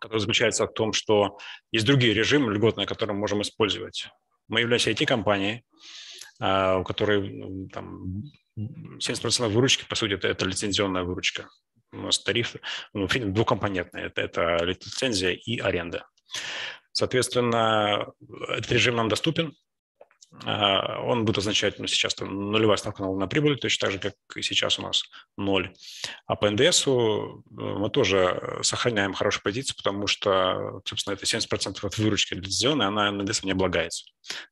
который 0.00 0.18
заключается 0.18 0.66
в 0.66 0.72
том, 0.72 0.92
что 0.92 1.38
есть 1.70 1.86
другие 1.86 2.12
режимы 2.12 2.52
льготные, 2.52 2.86
которые 2.86 3.14
мы 3.14 3.20
можем 3.20 3.42
использовать. 3.42 4.08
Мы 4.48 4.60
являемся 4.60 4.90
IT-компанией, 4.90 5.62
у 6.40 6.82
которой 6.82 7.68
там, 7.72 8.24
70% 8.58 9.48
выручки, 9.48 9.84
по 9.88 9.94
сути, 9.94 10.14
это, 10.14 10.28
это 10.28 10.44
лицензионная 10.44 11.02
выручка. 11.02 11.48
У 11.92 11.98
нас 11.98 12.18
тариф 12.18 12.56
ну, 12.94 13.06
двухкомпонентный. 13.06 14.02
Это, 14.02 14.22
это 14.22 14.64
лицензия 14.64 15.32
и 15.32 15.58
аренда. 15.58 16.06
Соответственно, 16.92 18.12
этот 18.48 18.70
режим 18.72 18.96
нам 18.96 19.08
доступен. 19.08 19.54
Он 20.44 21.24
будет 21.24 21.38
означать, 21.38 21.78
ну, 21.78 21.86
сейчас 21.86 22.14
там 22.14 22.50
нулевая 22.50 22.76
ставка 22.76 23.02
налога 23.02 23.20
на 23.20 23.26
прибыль, 23.26 23.58
точно 23.58 23.86
так 23.86 23.92
же, 23.92 23.98
как 23.98 24.14
и 24.34 24.42
сейчас 24.42 24.78
у 24.78 24.82
нас 24.82 25.04
ноль. 25.36 25.72
А 26.26 26.36
по 26.36 26.50
НДСу 26.50 27.44
э, 27.46 27.50
мы 27.50 27.90
тоже 27.90 28.58
сохраняем 28.62 29.12
хорошую 29.12 29.42
позицию, 29.42 29.76
потому 29.76 30.06
что, 30.06 30.80
собственно, 30.84 31.14
это 31.14 31.26
70% 31.26 31.78
от 31.82 31.98
выручки 31.98 32.34
лицензионной, 32.34 32.86
она 32.86 33.12
НДС 33.12 33.44
не 33.44 33.52
облагается. 33.52 34.06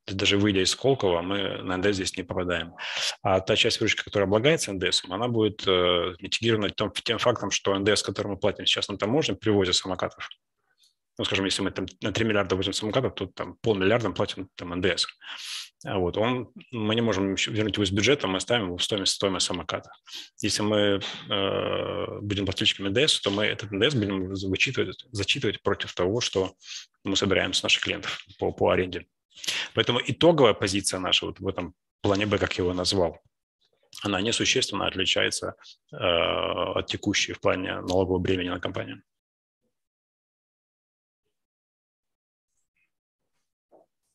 Даже 0.07 0.37
выйдя 0.37 0.61
из 0.61 0.71
Сколково, 0.71 1.23
мы 1.23 1.63
на 1.63 1.77
НДС 1.79 1.95
здесь 1.95 2.17
не 2.17 2.23
попадаем. 2.25 2.75
А 3.23 3.41
та 3.41 3.57
часть 3.57 3.81
выручки, 3.81 4.03
которая 4.03 4.27
облагается 4.27 4.73
НДС, 4.73 5.03
она 5.09 5.29
будет 5.29 5.67
э, 5.67 6.15
митигирована 6.21 6.71
тем, 6.71 6.93
тем 6.93 7.19
фактом, 7.19 7.51
что 7.51 7.77
НДС, 7.79 8.03
который 8.03 8.29
мы 8.29 8.37
платим 8.37 8.67
сейчас 8.67 8.89
на 8.89 8.99
таможне 8.99 9.35
при 9.35 9.51
ввозе 9.51 9.73
самокатов, 9.73 10.29
ну, 11.21 11.25
скажем, 11.25 11.45
если 11.45 11.61
мы 11.61 11.71
там 11.71 11.85
на 12.01 12.13
3 12.13 12.25
миллиарда 12.25 12.57
возим 12.57 12.73
самокатов, 12.73 13.15
то 13.15 13.27
там 13.27 13.57
полмиллиарда 13.61 14.09
платим 14.11 14.49
там 14.55 14.71
НДС. 14.71 15.07
А 15.85 15.99
вот, 15.99 16.17
он, 16.17 16.49
мы 16.71 16.95
не 16.95 17.03
можем 17.03 17.35
вернуть 17.35 17.75
его 17.75 17.85
из 17.85 17.91
бюджета, 17.91 18.27
мы 18.27 18.41
ставим 18.41 18.69
его 18.69 18.79
в 18.79 18.83
стоимость, 18.83 19.13
стоимость 19.13 19.45
самоката. 19.45 19.91
Если 20.41 20.63
мы 20.63 20.79
э, 21.29 22.21
будем 22.23 22.47
плательщиками 22.47 22.89
НДС, 22.89 23.21
то 23.21 23.31
мы 23.31 23.45
этот 23.45 23.71
НДС 23.71 23.95
будем 23.95 24.33
вычитывать, 24.33 25.05
зачитывать 25.13 25.61
против 25.61 25.93
того, 25.93 26.23
что 26.23 26.55
мы 27.05 27.17
собираем 27.17 27.53
с 27.53 27.63
наших 27.63 27.83
клиентов 27.83 28.19
по, 28.39 28.51
по 28.51 28.71
аренде. 28.71 29.05
Поэтому 29.75 30.01
итоговая 30.03 30.55
позиция 30.55 31.01
наша 31.01 31.27
вот 31.27 31.39
в 31.39 31.47
этом 31.47 31.75
плане 32.01 32.25
Б, 32.25 32.39
как 32.39 32.57
я 32.57 32.65
его 32.65 32.73
назвал, 32.73 33.19
она 34.03 34.23
несущественно 34.23 34.87
отличается 34.87 35.55
э, 35.93 35.97
от 35.97 36.87
текущей 36.87 37.35
в 37.35 37.41
плане 37.41 37.83
налогового 37.83 38.21
бремени 38.21 38.49
на 38.49 38.59
компанию. 38.59 39.03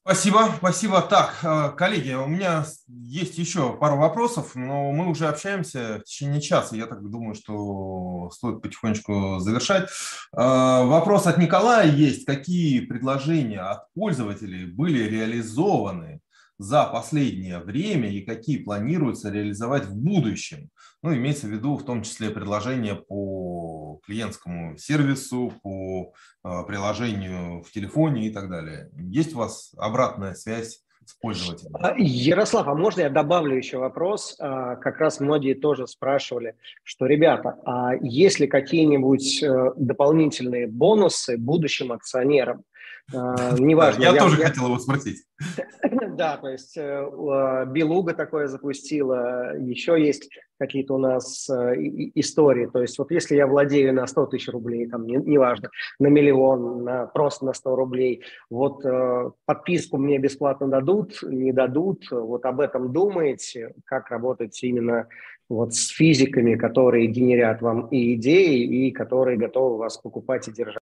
Спасибо, 0.07 0.53
спасибо. 0.57 1.01
Так, 1.01 1.39
э, 1.41 1.71
коллеги, 1.75 2.13
у 2.13 2.27
меня 2.27 2.63
есть 2.87 3.39
еще 3.39 3.75
пару 3.75 3.97
вопросов, 3.97 4.53
но 4.53 4.91
мы 4.91 5.09
уже 5.09 5.27
общаемся 5.27 5.97
в 5.99 6.03
течение 6.03 6.41
часа. 6.41 6.75
Я 6.75 6.85
так 6.85 7.01
думаю, 7.01 7.33
что 7.33 8.29
стоит 8.31 8.61
потихонечку 8.61 9.39
завершать. 9.39 9.89
Э, 10.31 10.85
вопрос 10.85 11.25
от 11.25 11.39
Николая 11.39 11.87
есть. 11.87 12.25
Какие 12.25 12.81
предложения 12.81 13.61
от 13.61 13.91
пользователей 13.95 14.67
были 14.67 15.09
реализованы 15.09 16.21
за 16.59 16.85
последнее 16.85 17.57
время 17.57 18.09
и 18.09 18.21
какие 18.21 18.57
планируется 18.57 19.31
реализовать 19.31 19.85
в 19.85 19.95
будущем. 19.95 20.69
Ну, 21.01 21.15
имеется 21.15 21.47
в 21.47 21.49
виду 21.49 21.77
в 21.77 21.83
том 21.83 22.03
числе 22.03 22.29
предложения 22.29 22.93
по 22.93 23.64
клиентскому 23.97 24.77
сервису, 24.77 25.53
по 25.63 26.13
э, 26.43 26.63
приложению 26.67 27.63
в 27.63 27.71
телефоне 27.71 28.27
и 28.27 28.29
так 28.29 28.49
далее. 28.49 28.89
Есть 28.97 29.33
у 29.35 29.39
вас 29.39 29.73
обратная 29.77 30.33
связь 30.33 30.81
с 31.05 31.13
пользователем. 31.13 31.75
А, 31.79 31.93
Ярослав, 31.97 32.67
а 32.67 32.73
можно 32.73 33.01
я 33.01 33.09
добавлю 33.09 33.55
еще 33.55 33.77
вопрос? 33.77 34.35
А, 34.39 34.75
как 34.75 34.97
раз 34.99 35.19
многие 35.19 35.53
тоже 35.53 35.87
спрашивали, 35.87 36.55
что, 36.83 37.05
ребята, 37.05 37.57
а 37.65 37.93
есть 38.01 38.39
ли 38.39 38.47
какие-нибудь 38.47 39.43
э, 39.43 39.71
дополнительные 39.77 40.67
бонусы 40.67 41.37
будущим 41.37 41.91
акционерам? 41.91 42.63
Неважно. 43.11 44.01
Я, 44.01 44.13
я 44.13 44.19
тоже 44.19 44.39
я... 44.39 44.47
хотел 44.47 44.65
его 44.65 44.79
спросить. 44.79 45.23
Да, 46.15 46.37
то 46.37 46.47
есть 46.47 46.77
э, 46.77 47.65
Белуга 47.67 48.13
такое 48.13 48.47
запустила, 48.47 49.55
еще 49.57 50.01
есть 50.01 50.29
какие-то 50.57 50.95
у 50.95 50.97
нас 50.97 51.49
э, 51.49 51.75
истории. 52.15 52.67
То 52.67 52.81
есть 52.81 52.97
вот 52.97 53.11
если 53.11 53.35
я 53.35 53.47
владею 53.47 53.93
на 53.93 54.07
100 54.07 54.27
тысяч 54.27 54.47
рублей, 54.47 54.87
там, 54.87 55.05
неважно, 55.05 55.69
на 55.99 56.07
миллион, 56.07 56.83
на, 56.83 57.05
просто 57.07 57.45
на 57.45 57.53
100 57.53 57.75
рублей, 57.75 58.23
вот 58.49 58.85
э, 58.85 59.31
подписку 59.45 59.97
мне 59.97 60.17
бесплатно 60.17 60.67
дадут, 60.67 61.19
не 61.23 61.51
дадут, 61.51 62.09
вот 62.11 62.45
об 62.45 62.61
этом 62.61 62.93
думаете, 62.93 63.73
как 63.85 64.09
работать 64.09 64.61
именно 64.63 65.07
вот 65.49 65.73
с 65.73 65.89
физиками, 65.89 66.55
которые 66.55 67.07
генерят 67.07 67.61
вам 67.61 67.87
и 67.87 68.15
идеи, 68.15 68.87
и 68.87 68.91
которые 68.91 69.37
готовы 69.37 69.77
вас 69.77 69.97
покупать 69.97 70.47
и 70.47 70.51
держать. 70.51 70.81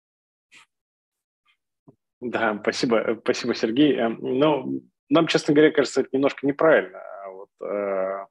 Да, 2.23 2.59
спасибо, 2.61 3.19
спасибо, 3.23 3.55
Сергей. 3.55 4.01
Но 4.19 4.69
нам, 5.11 5.27
честно 5.27 5.55
говоря, 5.55 5.73
кажется, 5.73 6.03
это 6.03 6.11
немножко 6.13 6.47
неправильно. 6.47 6.99
А 6.99 7.31
вот, 7.31 7.49
э, 7.61 8.27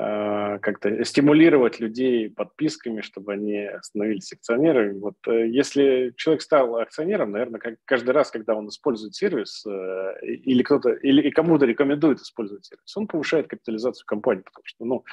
Э, 0.00 0.58
как-то 0.62 1.04
стимулировать 1.04 1.78
людей 1.78 2.30
подписками, 2.30 3.02
чтобы 3.02 3.34
они 3.34 3.68
становились 3.82 4.32
акционерами. 4.32 4.98
Вот 4.98 5.16
э, 5.26 5.48
если 5.48 6.14
человек 6.16 6.40
стал 6.40 6.76
акционером, 6.76 7.32
наверное, 7.32 7.60
как 7.60 7.74
каждый 7.84 8.12
раз, 8.12 8.30
когда 8.30 8.54
он 8.54 8.68
использует 8.68 9.14
сервис 9.14 9.62
э, 9.66 10.14
или 10.22 10.62
кто-то 10.62 10.90
или 10.90 11.28
и 11.28 11.30
кому-то 11.30 11.66
рекомендует 11.66 12.20
использовать 12.20 12.64
сервис, 12.64 12.96
он 12.96 13.08
повышает 13.08 13.48
капитализацию 13.48 14.06
компании, 14.06 14.42
потому 14.42 14.64
что 14.64 14.84
ну, 14.86 15.04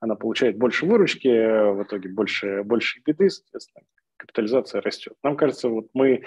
она 0.00 0.14
получает 0.14 0.58
больше 0.58 0.86
выручки, 0.86 1.28
в 1.28 1.82
итоге 1.82 2.08
больше, 2.10 2.62
больше 2.62 3.00
беды, 3.04 3.30
соответственно, 3.30 3.84
капитализация 4.16 4.80
растет. 4.80 5.14
Нам 5.24 5.36
кажется, 5.36 5.68
вот 5.68 5.88
мы 5.92 6.22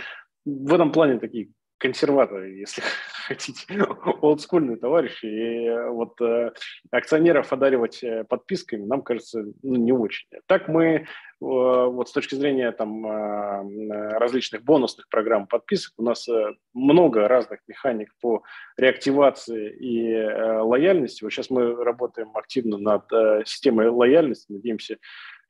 в 0.45 0.73
этом 0.73 0.91
плане 0.91 1.19
такие 1.19 1.49
консерваторы, 1.79 2.49
если 2.49 2.83
хотите, 3.27 3.83
олдскульные 4.21 4.77
товарищи. 4.77 5.25
И 5.25 5.65
э, 5.65 5.89
вот 5.89 6.19
э, 6.21 6.51
акционеров 6.91 7.51
одаривать 7.53 8.03
э, 8.03 8.25
подписками 8.25 8.85
нам 8.85 9.01
кажется 9.01 9.45
ну, 9.63 9.75
не 9.75 9.93
очень. 9.93 10.27
Так 10.45 10.67
мы 10.67 10.85
э, 10.85 11.05
вот 11.39 12.09
с 12.09 12.11
точки 12.11 12.35
зрения 12.35 12.71
там 12.73 13.05
э, 13.05 14.17
различных 14.17 14.63
бонусных 14.63 15.07
программ 15.09 15.47
подписок 15.47 15.93
у 15.97 16.03
нас 16.03 16.27
э, 16.27 16.53
много 16.73 17.27
разных 17.27 17.61
механик 17.67 18.13
по 18.21 18.43
реактивации 18.77 19.71
и 19.71 20.13
лояльности. 20.61 21.23
Вот 21.23 21.31
сейчас 21.31 21.49
мы 21.49 21.75
работаем 21.83 22.35
активно 22.35 22.77
над 22.77 23.09
системой 23.47 23.87
лояльности, 23.87 24.51
надеемся, 24.51 24.97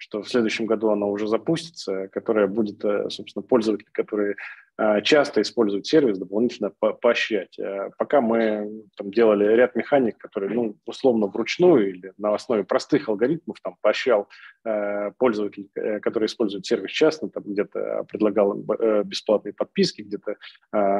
что 0.01 0.23
в 0.23 0.29
следующем 0.29 0.65
году 0.65 0.89
она 0.89 1.05
уже 1.05 1.27
запустится, 1.27 2.07
которая 2.07 2.47
будет, 2.47 2.81
собственно, 3.11 3.43
пользователи, 3.43 3.87
которые 3.91 4.35
Э, 4.79 5.01
часто 5.01 5.41
используют 5.41 5.87
сервис, 5.87 6.17
дополнительно 6.17 6.71
по 6.79 6.93
поощрять. 6.93 7.59
Э, 7.59 7.89
пока 7.97 8.21
мы 8.21 8.85
там, 8.95 9.11
делали 9.11 9.43
ряд 9.43 9.75
механик, 9.75 10.17
которые, 10.17 10.53
ну, 10.53 10.77
условно, 10.85 11.27
вручную 11.27 11.89
или 11.89 12.13
на 12.17 12.33
основе 12.33 12.63
простых 12.63 13.09
алгоритмов 13.09 13.57
там, 13.61 13.75
поощрял 13.81 14.29
э, 14.63 15.11
пользователей, 15.17 15.69
э, 15.75 15.99
которые 15.99 16.27
используют 16.27 16.65
сервис 16.65 16.91
частно, 16.91 17.29
там 17.29 17.43
где-то 17.43 18.05
предлагал 18.07 18.57
э, 18.57 19.03
бесплатные 19.03 19.53
подписки, 19.53 20.01
где-то 20.01 20.31
э, 20.31 20.37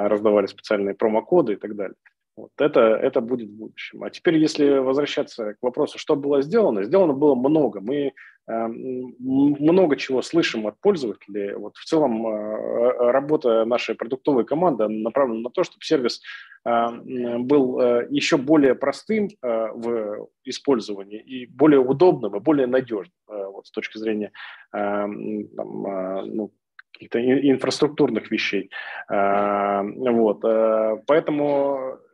раздавали 0.08 0.48
специальные 0.48 0.96
промокоды 0.96 1.54
и 1.54 1.56
так 1.56 1.74
далее. 1.78 1.96
Вот 2.40 2.52
это, 2.58 2.80
это 2.80 3.20
будет 3.20 3.50
в 3.50 3.58
будущем. 3.58 4.02
А 4.02 4.10
теперь, 4.10 4.38
если 4.38 4.78
возвращаться 4.78 5.56
к 5.56 5.58
вопросу, 5.62 6.00
что 6.00 6.16
было 6.16 6.42
сделано, 6.42 6.84
сделано 6.84 7.14
было 7.14 7.36
много. 7.36 7.82
Мы 7.82 8.14
э, 8.48 8.68
много 8.68 9.98
чего 9.98 10.22
слышим 10.22 10.66
от 10.66 10.80
пользователей. 10.80 11.54
Вот 11.56 11.76
в 11.76 11.84
целом 11.84 12.26
э, 12.26 13.12
работа 13.12 13.66
нашей 13.66 13.96
продуктовой 13.96 14.46
команды 14.46 14.88
направлена 14.88 15.42
на 15.42 15.50
то, 15.50 15.64
чтобы 15.66 15.84
сервис 15.84 16.22
э, 16.66 17.40
был 17.40 17.82
э, 17.82 18.08
еще 18.10 18.38
более 18.38 18.74
простым 18.74 19.28
э, 19.28 19.72
в 19.74 20.30
использовании 20.46 21.20
и 21.20 21.46
более 21.46 21.82
удобным 21.82 22.38
и 22.38 22.40
более 22.40 22.68
надежным 22.68 23.18
э, 23.28 23.46
вот, 23.48 23.68
с 23.68 23.72
точки 23.72 23.98
зрения 23.98 24.32
э, 24.74 24.78
там, 24.78 25.86
э, 25.86 26.26
ну, 26.26 26.54
каких-то 26.94 27.20
инфраструктурных 27.20 28.32
вещей. 28.32 28.70
Э, 29.12 29.82
вот. 29.84 30.46
Э, 30.46 31.04
поэтому 31.06 32.00
Э, 32.00 32.09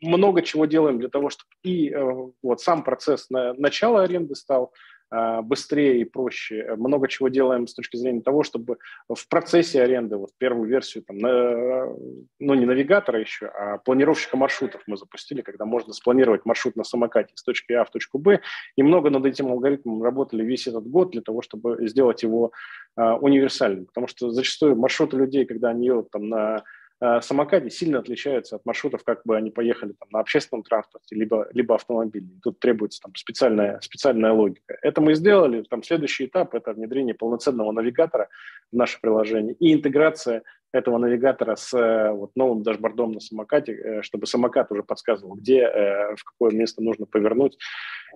много 0.00 0.42
чего 0.42 0.66
делаем 0.66 0.98
для 0.98 1.08
того, 1.08 1.30
чтобы 1.30 1.50
и 1.62 1.90
э, 1.90 2.30
вот 2.42 2.60
сам 2.60 2.82
процесс 2.82 3.28
начала 3.30 4.02
аренды 4.02 4.34
стал 4.34 4.72
э, 5.10 5.40
быстрее 5.42 6.00
и 6.00 6.04
проще. 6.04 6.74
Много 6.76 7.08
чего 7.08 7.28
делаем 7.28 7.66
с 7.66 7.74
точки 7.74 7.96
зрения 7.96 8.20
того, 8.20 8.42
чтобы 8.42 8.78
в 9.08 9.28
процессе 9.28 9.82
аренды, 9.82 10.16
вот 10.16 10.30
первую 10.38 10.68
версию, 10.68 11.04
там, 11.04 11.16
ну 11.18 12.54
не 12.54 12.66
навигатора 12.66 13.20
еще, 13.20 13.46
а 13.46 13.78
планировщика 13.78 14.36
маршрутов 14.36 14.82
мы 14.86 14.96
запустили, 14.96 15.40
когда 15.40 15.64
можно 15.64 15.92
спланировать 15.92 16.44
маршрут 16.44 16.76
на 16.76 16.84
самокате 16.84 17.32
с 17.34 17.42
точки 17.42 17.72
А 17.72 17.84
в 17.84 17.90
точку 17.90 18.18
Б. 18.18 18.40
И 18.76 18.82
много 18.82 19.10
над 19.10 19.24
этим 19.24 19.48
алгоритмом 19.48 20.02
работали 20.02 20.44
весь 20.44 20.66
этот 20.66 20.86
год 20.86 21.10
для 21.12 21.22
того, 21.22 21.42
чтобы 21.42 21.88
сделать 21.88 22.22
его 22.22 22.52
универсальным. 22.96 23.86
Потому 23.86 24.06
что 24.06 24.30
зачастую 24.30 24.76
маршруты 24.76 25.16
людей, 25.16 25.46
когда 25.46 25.70
они 25.70 25.86
едут 25.86 26.10
там 26.10 26.28
на 26.28 26.64
Э, 27.02 27.20
самокате 27.20 27.68
сильно 27.68 27.98
отличаются 27.98 28.54
от 28.54 28.64
маршрутов, 28.64 29.02
как 29.02 29.22
бы 29.24 29.36
они 29.36 29.50
поехали 29.50 29.92
там, 29.98 30.08
на 30.12 30.20
общественном 30.20 30.62
транспорте, 30.62 31.16
либо, 31.16 31.48
либо 31.52 31.74
автомобиле. 31.74 32.28
Тут 32.44 32.60
требуется 32.60 33.00
там, 33.02 33.12
специальная, 33.16 33.80
специальная 33.80 34.30
логика. 34.30 34.78
Это 34.82 35.00
мы 35.00 35.14
сделали. 35.14 35.64
Там, 35.68 35.82
следующий 35.82 36.26
этап– 36.26 36.54
это 36.54 36.72
внедрение 36.72 37.14
полноценного 37.14 37.72
навигатора 37.72 38.28
в 38.70 38.76
наше 38.76 39.00
приложение 39.00 39.54
и 39.54 39.74
интеграция 39.74 40.44
этого 40.72 40.98
навигатора 40.98 41.56
с 41.56 41.72
э, 41.74 42.10
вот, 42.10 42.30
новым 42.34 42.62
дашбордом 42.62 43.12
на 43.12 43.20
самокате, 43.20 43.72
э, 43.72 44.02
чтобы 44.02 44.26
самокат 44.26 44.70
уже 44.72 44.82
подсказывал, 44.82 45.34
где, 45.36 45.68
в 46.16 46.24
какое 46.24 46.52
место 46.52 46.82
нужно 46.82 47.06
повернуть 47.06 47.58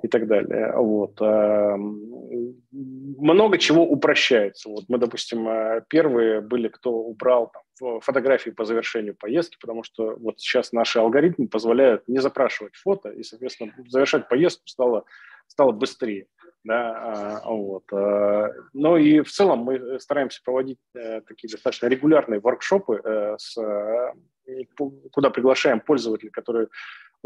и 0.03 0.09
так 0.09 0.27
далее. 0.27 0.73
Вот. 0.77 1.21
Много 2.71 3.59
чего 3.59 3.83
упрощается. 3.83 4.69
Вот 4.69 4.85
мы, 4.89 4.99
допустим, 4.99 5.83
первые 5.89 6.41
были, 6.41 6.69
кто 6.69 6.93
убрал 6.93 7.51
там, 7.53 8.01
фотографии 8.01 8.51
по 8.51 8.65
завершению 8.65 9.15
поездки, 9.15 9.57
потому 9.61 9.83
что 9.83 10.17
вот 10.17 10.41
сейчас 10.41 10.73
наши 10.73 10.99
алгоритмы 10.99 11.49
позволяют 11.49 12.09
не 12.09 12.19
запрашивать 12.19 12.75
фото, 12.75 13.11
и, 13.11 13.23
соответственно, 13.23 13.73
завершать 13.89 14.29
поездку 14.29 14.67
стало, 14.67 15.05
стало 15.49 15.73
быстрее. 15.73 16.27
Да, 16.65 17.41
а, 17.45 17.49
вот. 17.49 17.85
А, 17.93 18.51
ну 18.73 18.97
и 18.97 19.21
в 19.21 19.31
целом 19.31 19.61
мы 19.61 20.01
стараемся 20.01 20.41
проводить 20.45 20.81
э, 20.97 21.21
такие 21.21 21.49
достаточно 21.49 21.87
регулярные 21.87 22.41
воркшопы, 22.41 23.01
э, 23.05 23.37
с, 23.39 23.57
э, 23.57 24.65
куда 25.13 25.31
приглашаем 25.31 25.81
пользователей, 25.81 26.31
которые 26.31 26.67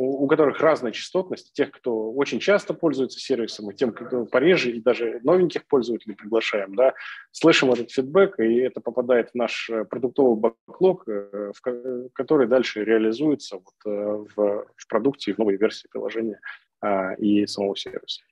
у, 0.00 0.26
которых 0.28 0.60
разная 0.60 0.92
частотность, 0.92 1.52
тех, 1.52 1.70
кто 1.70 2.12
очень 2.12 2.40
часто 2.40 2.74
пользуется 2.74 3.20
сервисом, 3.20 3.70
и 3.70 3.74
тем, 3.74 3.92
кто 3.92 4.24
пореже, 4.24 4.70
и 4.70 4.80
даже 4.80 5.20
новеньких 5.22 5.66
пользователей 5.66 6.14
приглашаем, 6.14 6.74
да, 6.74 6.94
слышим 7.32 7.70
этот 7.72 7.90
фидбэк, 7.90 8.40
и 8.40 8.60
это 8.60 8.80
попадает 8.80 9.30
в 9.30 9.34
наш 9.34 9.68
э, 9.68 9.84
продуктовый 9.84 10.36
бэклог, 10.66 11.08
э, 11.08 11.52
в 11.54 12.08
который 12.14 12.46
дальше 12.46 12.84
реализуется 12.84 13.56
вот 13.56 13.92
э, 13.92 14.24
в, 14.34 14.66
в 14.76 14.88
продукте 14.88 15.30
и 15.30 15.34
в 15.34 15.38
новой 15.38 15.56
версии 15.56 15.88
приложения 15.90 16.40
и 17.18 17.46
самого 17.46 17.76
сервиса. 17.76 18.22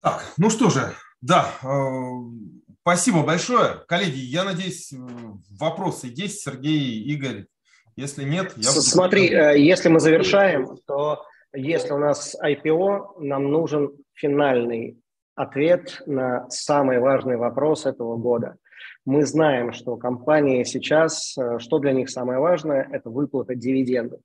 Так, 0.00 0.32
ну 0.36 0.50
что 0.50 0.68
же, 0.68 0.92
да, 1.20 1.48
спасибо 2.80 3.22
большое. 3.22 3.84
Коллеги, 3.86 4.18
я 4.18 4.44
надеюсь, 4.44 4.92
вопросы 5.58 6.08
есть. 6.10 6.40
Сергей, 6.40 7.02
Игорь, 7.04 7.46
если 7.96 8.24
нет, 8.24 8.52
я... 8.56 8.70
Смотри, 8.70 9.30
э, 9.30 9.58
если 9.58 9.88
мы 9.88 10.00
завершаем, 10.00 10.76
то 10.86 11.24
если 11.52 11.92
у 11.92 11.98
нас 11.98 12.34
IPO, 12.42 13.20
нам 13.20 13.50
нужен 13.50 13.92
финальный 14.14 14.98
ответ 15.34 16.02
на 16.06 16.48
самый 16.50 16.98
важный 16.98 17.36
вопрос 17.36 17.86
этого 17.86 18.16
года. 18.16 18.56
Мы 19.04 19.26
знаем, 19.26 19.72
что 19.72 19.96
компании 19.96 20.64
сейчас, 20.64 21.36
э, 21.36 21.58
что 21.58 21.78
для 21.78 21.92
них 21.92 22.08
самое 22.08 22.38
важное, 22.38 22.88
это 22.90 23.10
выплата 23.10 23.54
дивидендов. 23.54 24.20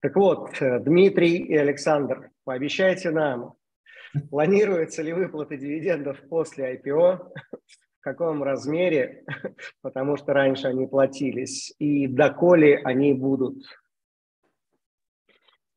Так 0.00 0.14
вот, 0.14 0.60
э, 0.60 0.78
Дмитрий 0.78 1.38
и 1.38 1.56
Александр, 1.56 2.30
пообещайте 2.44 3.10
нам, 3.10 3.54
планируется 4.30 5.02
ли 5.02 5.12
выплата 5.12 5.56
дивидендов 5.56 6.20
после 6.28 6.76
IPO 6.76 7.32
в 7.98 8.00
каком 8.00 8.42
размере, 8.44 9.24
потому 9.82 10.16
что 10.16 10.32
раньше 10.32 10.68
они 10.68 10.86
платились, 10.86 11.74
и 11.78 12.06
доколе 12.06 12.78
они 12.84 13.12
будут. 13.12 13.64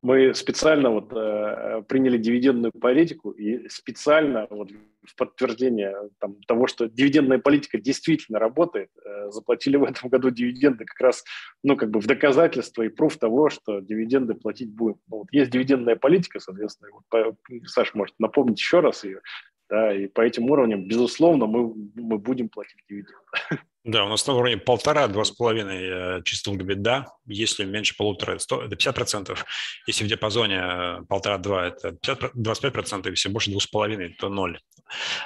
Мы 0.02 0.34
специально 0.34 0.90
вот 0.90 1.14
э, 1.14 1.84
приняли 1.88 2.18
дивидендную 2.18 2.72
политику 2.72 3.32
и 3.32 3.70
специально 3.70 4.48
вот 4.50 4.72
в 5.06 5.16
подтверждение 5.16 5.96
там, 6.20 6.42
того, 6.48 6.66
что 6.66 6.88
дивидендная 6.88 7.38
политика 7.38 7.80
действительно 7.80 8.40
работает, 8.40 8.90
э, 9.06 9.30
заплатили 9.30 9.78
в 9.78 9.84
этом 9.84 10.10
году 10.10 10.32
дивиденды 10.32 10.86
как 10.86 11.00
раз, 11.00 11.24
ну, 11.64 11.78
как 11.78 11.92
бы 11.92 12.00
в 12.00 12.08
доказательство 12.08 12.82
и 12.82 12.90
пруф 12.90 13.18
того, 13.18 13.50
что 13.52 13.80
дивиденды 13.80 14.34
платить 14.34 14.74
будем. 14.74 15.00
Ну, 15.08 15.18
вот 15.20 15.28
есть 15.32 15.52
дивидендная 15.52 15.96
политика, 15.96 16.40
соответственно, 16.40 16.90
вот, 16.94 17.04
по, 17.10 17.38
Саша 17.66 17.96
может 17.96 18.16
напомнить 18.20 18.60
еще 18.60 18.80
раз 18.80 19.04
ее, 19.04 19.22
да, 19.70 19.94
и 19.94 20.08
по 20.08 20.22
этим 20.22 20.50
уровням, 20.50 20.88
безусловно, 20.88 21.46
мы, 21.46 21.74
мы 21.96 22.18
будем 22.18 22.50
платить 22.50 22.80
дивиденды. 22.90 23.14
Да, 23.84 24.06
у 24.06 24.10
нас 24.10 24.28
на 24.28 24.34
уровне 24.34 24.58
полтора-два 24.58 25.24
с 25.24 25.32
половиной 25.32 26.20
э, 26.20 26.24
чистого 26.24 26.56
беда. 26.56 27.08
Если 27.26 27.66
меньше 27.66 27.98
полутора, 27.98 28.36
это 28.36 28.68
50 28.70 28.96
процентов. 28.96 29.46
Если 29.88 30.04
в 30.04 30.08
диапазоне 30.08 30.62
э, 30.62 31.02
полтора-два, 31.10 31.68
это 31.68 31.94
50, 31.94 32.32
25 32.36 32.74
процентов. 32.74 33.12
Если 33.12 33.30
больше 33.30 33.50
двух 33.50 33.64
с 33.64 33.68
половиной, 33.68 34.10
то 34.10 34.30
ноль. 34.30 34.60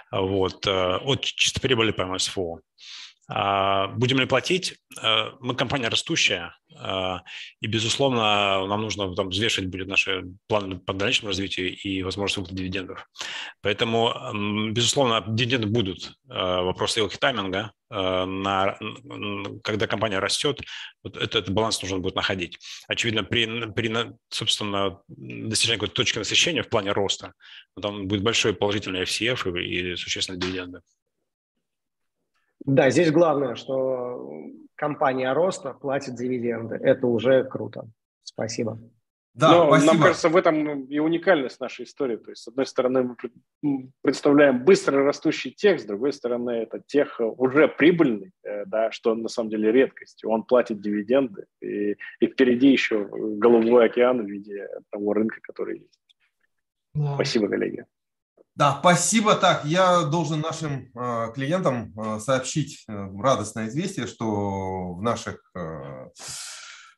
Вот. 0.10 0.66
Э, 0.68 0.99
от 1.03 1.26
чистой 1.26 1.60
прибыли 1.60 1.91
по 1.91 2.06
МСФО. 2.06 2.62
А, 3.28 3.88
будем 3.88 4.20
ли 4.20 4.28
платить? 4.28 4.76
Мы 5.39 5.56
компания 5.56 5.88
растущая, 5.88 6.56
и, 7.60 7.68
безусловно, 7.68 8.68
нам 8.68 8.84
нужно 8.84 9.16
там 9.16 9.30
взвешивать 9.30 9.72
будет 9.72 9.88
наши 9.88 10.26
планы 10.47 10.78
по 10.78 10.93
дальнейшему 10.93 11.30
развитию 11.30 11.76
и 11.76 12.03
возможность 12.03 12.38
выплаты 12.38 12.58
дивидендов. 12.58 13.10
Поэтому, 13.64 14.14
безусловно, 14.72 15.24
дивиденды 15.28 15.66
будут. 15.68 16.14
Вопрос 16.28 16.97
их 16.97 17.18
тайминга. 17.18 17.72
А, 17.89 18.25
на, 18.25 18.77
когда 19.63 19.88
компания 19.88 20.19
растет, 20.19 20.61
вот 21.03 21.17
этот, 21.17 21.36
этот 21.36 21.53
баланс 21.53 21.81
нужно 21.81 21.99
будет 21.99 22.15
находить. 22.15 22.57
Очевидно, 22.88 23.23
при, 23.23 23.71
при 23.71 24.15
собственно, 24.29 25.01
достижении 25.07 25.77
какой-то 25.77 25.95
точки 25.95 26.17
насыщения 26.17 26.63
в 26.63 26.69
плане 26.69 26.91
роста, 26.91 27.33
там 27.79 28.07
будет 28.07 28.23
большой 28.23 28.53
положительный 28.53 29.03
FCF 29.03 29.59
и, 29.59 29.93
и 29.93 29.95
существенные 29.95 30.39
дивиденды. 30.39 30.81
Да, 32.65 32.89
здесь 32.89 33.11
главное, 33.11 33.55
что 33.55 34.31
компания 34.75 35.31
роста 35.33 35.73
платит 35.73 36.15
дивиденды. 36.15 36.75
Это 36.75 37.05
уже 37.05 37.43
круто. 37.43 37.88
Спасибо. 38.23 38.79
Да, 39.36 39.51
Но 39.51 39.67
спасибо. 39.67 39.93
нам 39.93 40.01
кажется, 40.01 40.29
в 40.29 40.38
этом 40.38 40.86
и 40.86 40.99
уникальность 40.99 41.59
нашей 41.59 41.83
истории. 41.83 42.15
То 42.15 42.31
есть, 42.31 42.43
с 42.43 42.47
одной 42.47 42.65
стороны, 42.65 43.15
мы 43.61 43.91
представляем 44.01 44.63
быстро 44.63 45.03
растущий 45.03 45.51
тех, 45.51 45.81
с 45.81 45.83
другой 45.83 46.13
стороны, 46.13 46.51
это 46.51 46.81
тех 46.88 47.19
уже 47.19 47.67
прибыльный, 47.67 48.31
э, 48.43 48.65
да, 48.65 48.91
что 48.91 49.13
на 49.13 49.27
самом 49.27 49.49
деле 49.49 49.73
редкость. 49.73 50.23
Он 50.23 50.43
платит 50.43 50.79
дивиденды, 50.79 51.47
и, 51.61 51.97
и 52.21 52.27
впереди 52.27 52.71
еще 52.71 53.09
голубой 53.11 53.88
океан 53.88 54.25
в 54.25 54.29
виде 54.29 54.69
того 54.89 55.11
рынка, 55.11 55.39
который 55.41 55.79
есть. 55.79 55.99
Да. 56.93 57.15
Спасибо, 57.15 57.49
коллеги. 57.49 57.86
Да, 58.55 58.77
спасибо. 58.79 59.36
Так, 59.36 59.65
я 59.65 60.03
должен 60.03 60.39
нашим 60.39 60.89
э, 60.95 61.33
клиентам 61.33 61.93
э, 61.99 62.19
сообщить 62.19 62.86
э, 62.88 62.93
радостное 63.21 63.67
известие, 63.67 64.07
что 64.07 64.93
в 64.93 65.01
наших 65.01 65.41
э, 65.55 65.59
э 65.59 66.09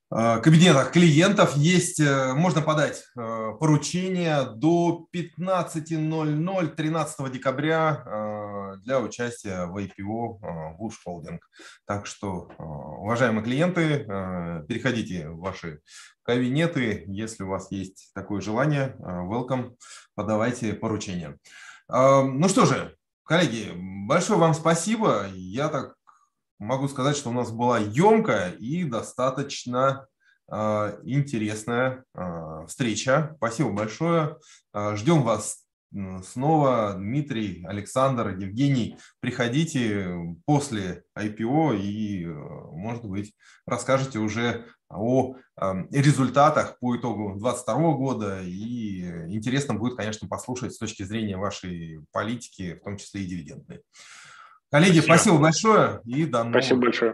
кабинетах 0.10 0.94
клиентов 0.94 1.58
есть, 1.58 2.00
э, 2.00 2.34
можно 2.34 2.62
подать 2.62 3.04
э, 3.18 3.52
поручение 3.60 4.46
до 4.56 5.06
15.00 5.14 6.76
13 6.76 7.32
декабря 7.32 8.78
для 8.84 9.00
участия 9.00 9.66
в 9.66 9.78
IPO 9.78 10.40
Bush 10.80 10.96
Holding. 11.06 11.40
Так 11.86 12.06
что, 12.06 12.50
уважаемые 12.58 13.44
клиенты, 13.44 14.06
переходите 14.68 15.30
в 15.30 15.40
ваши 15.40 15.80
кабинеты, 16.24 17.04
если 17.08 17.44
у 17.44 17.50
вас 17.50 17.72
есть 17.72 18.12
такое 18.14 18.42
желание, 18.42 18.96
welcome 19.00 19.76
подавайте 20.16 20.74
поручения. 20.74 21.38
Ну 21.90 22.48
что 22.50 22.66
же, 22.66 22.96
коллеги, 23.24 23.72
большое 24.08 24.40
вам 24.40 24.54
спасибо. 24.54 25.28
Я 25.34 25.70
так 25.70 25.97
могу 26.60 26.88
сказать, 26.88 27.18
что 27.18 27.30
у 27.30 27.34
нас 27.34 27.52
была 27.52 27.80
емкая 27.80 28.52
и 28.52 28.84
достаточно 28.84 30.08
а, 30.50 30.98
интересная 31.04 32.04
а, 32.14 32.66
встреча. 32.68 33.34
Спасибо 33.38 33.72
большое. 33.72 34.38
А, 34.74 34.96
ждем 34.96 35.24
вас 35.24 35.64
снова. 36.24 36.96
Дмитрий, 36.96 37.66
Александр, 37.66 38.30
Евгений, 38.38 38.98
приходите 39.22 40.18
после 40.46 41.04
IPO 41.18 41.78
и, 41.78 42.26
может 42.26 43.06
быть, 43.06 43.34
расскажете 43.66 44.20
уже 44.20 44.66
о 44.90 45.36
результатах 45.92 46.78
по 46.80 46.98
итогу 46.98 47.40
2022 47.40 47.94
года. 47.94 48.42
И 48.44 49.00
интересно 49.34 49.76
будет, 49.76 49.96
конечно, 49.96 50.28
послушать 50.28 50.74
с 50.74 50.78
точки 50.78 51.04
зрения 51.04 51.38
вашей 51.38 52.02
политики, 52.12 52.76
в 52.76 52.84
том 52.84 52.98
числе 52.98 53.22
и 53.22 53.28
дивидендной. 53.28 53.82
Коллеги, 54.70 55.00
спасибо, 55.00 55.38
спасибо 55.38 55.38
большое 55.38 56.02
и 56.04 56.26
до 56.26 56.44
новых 56.44 56.62
Спасибо 56.62 56.82
большое. 56.82 57.06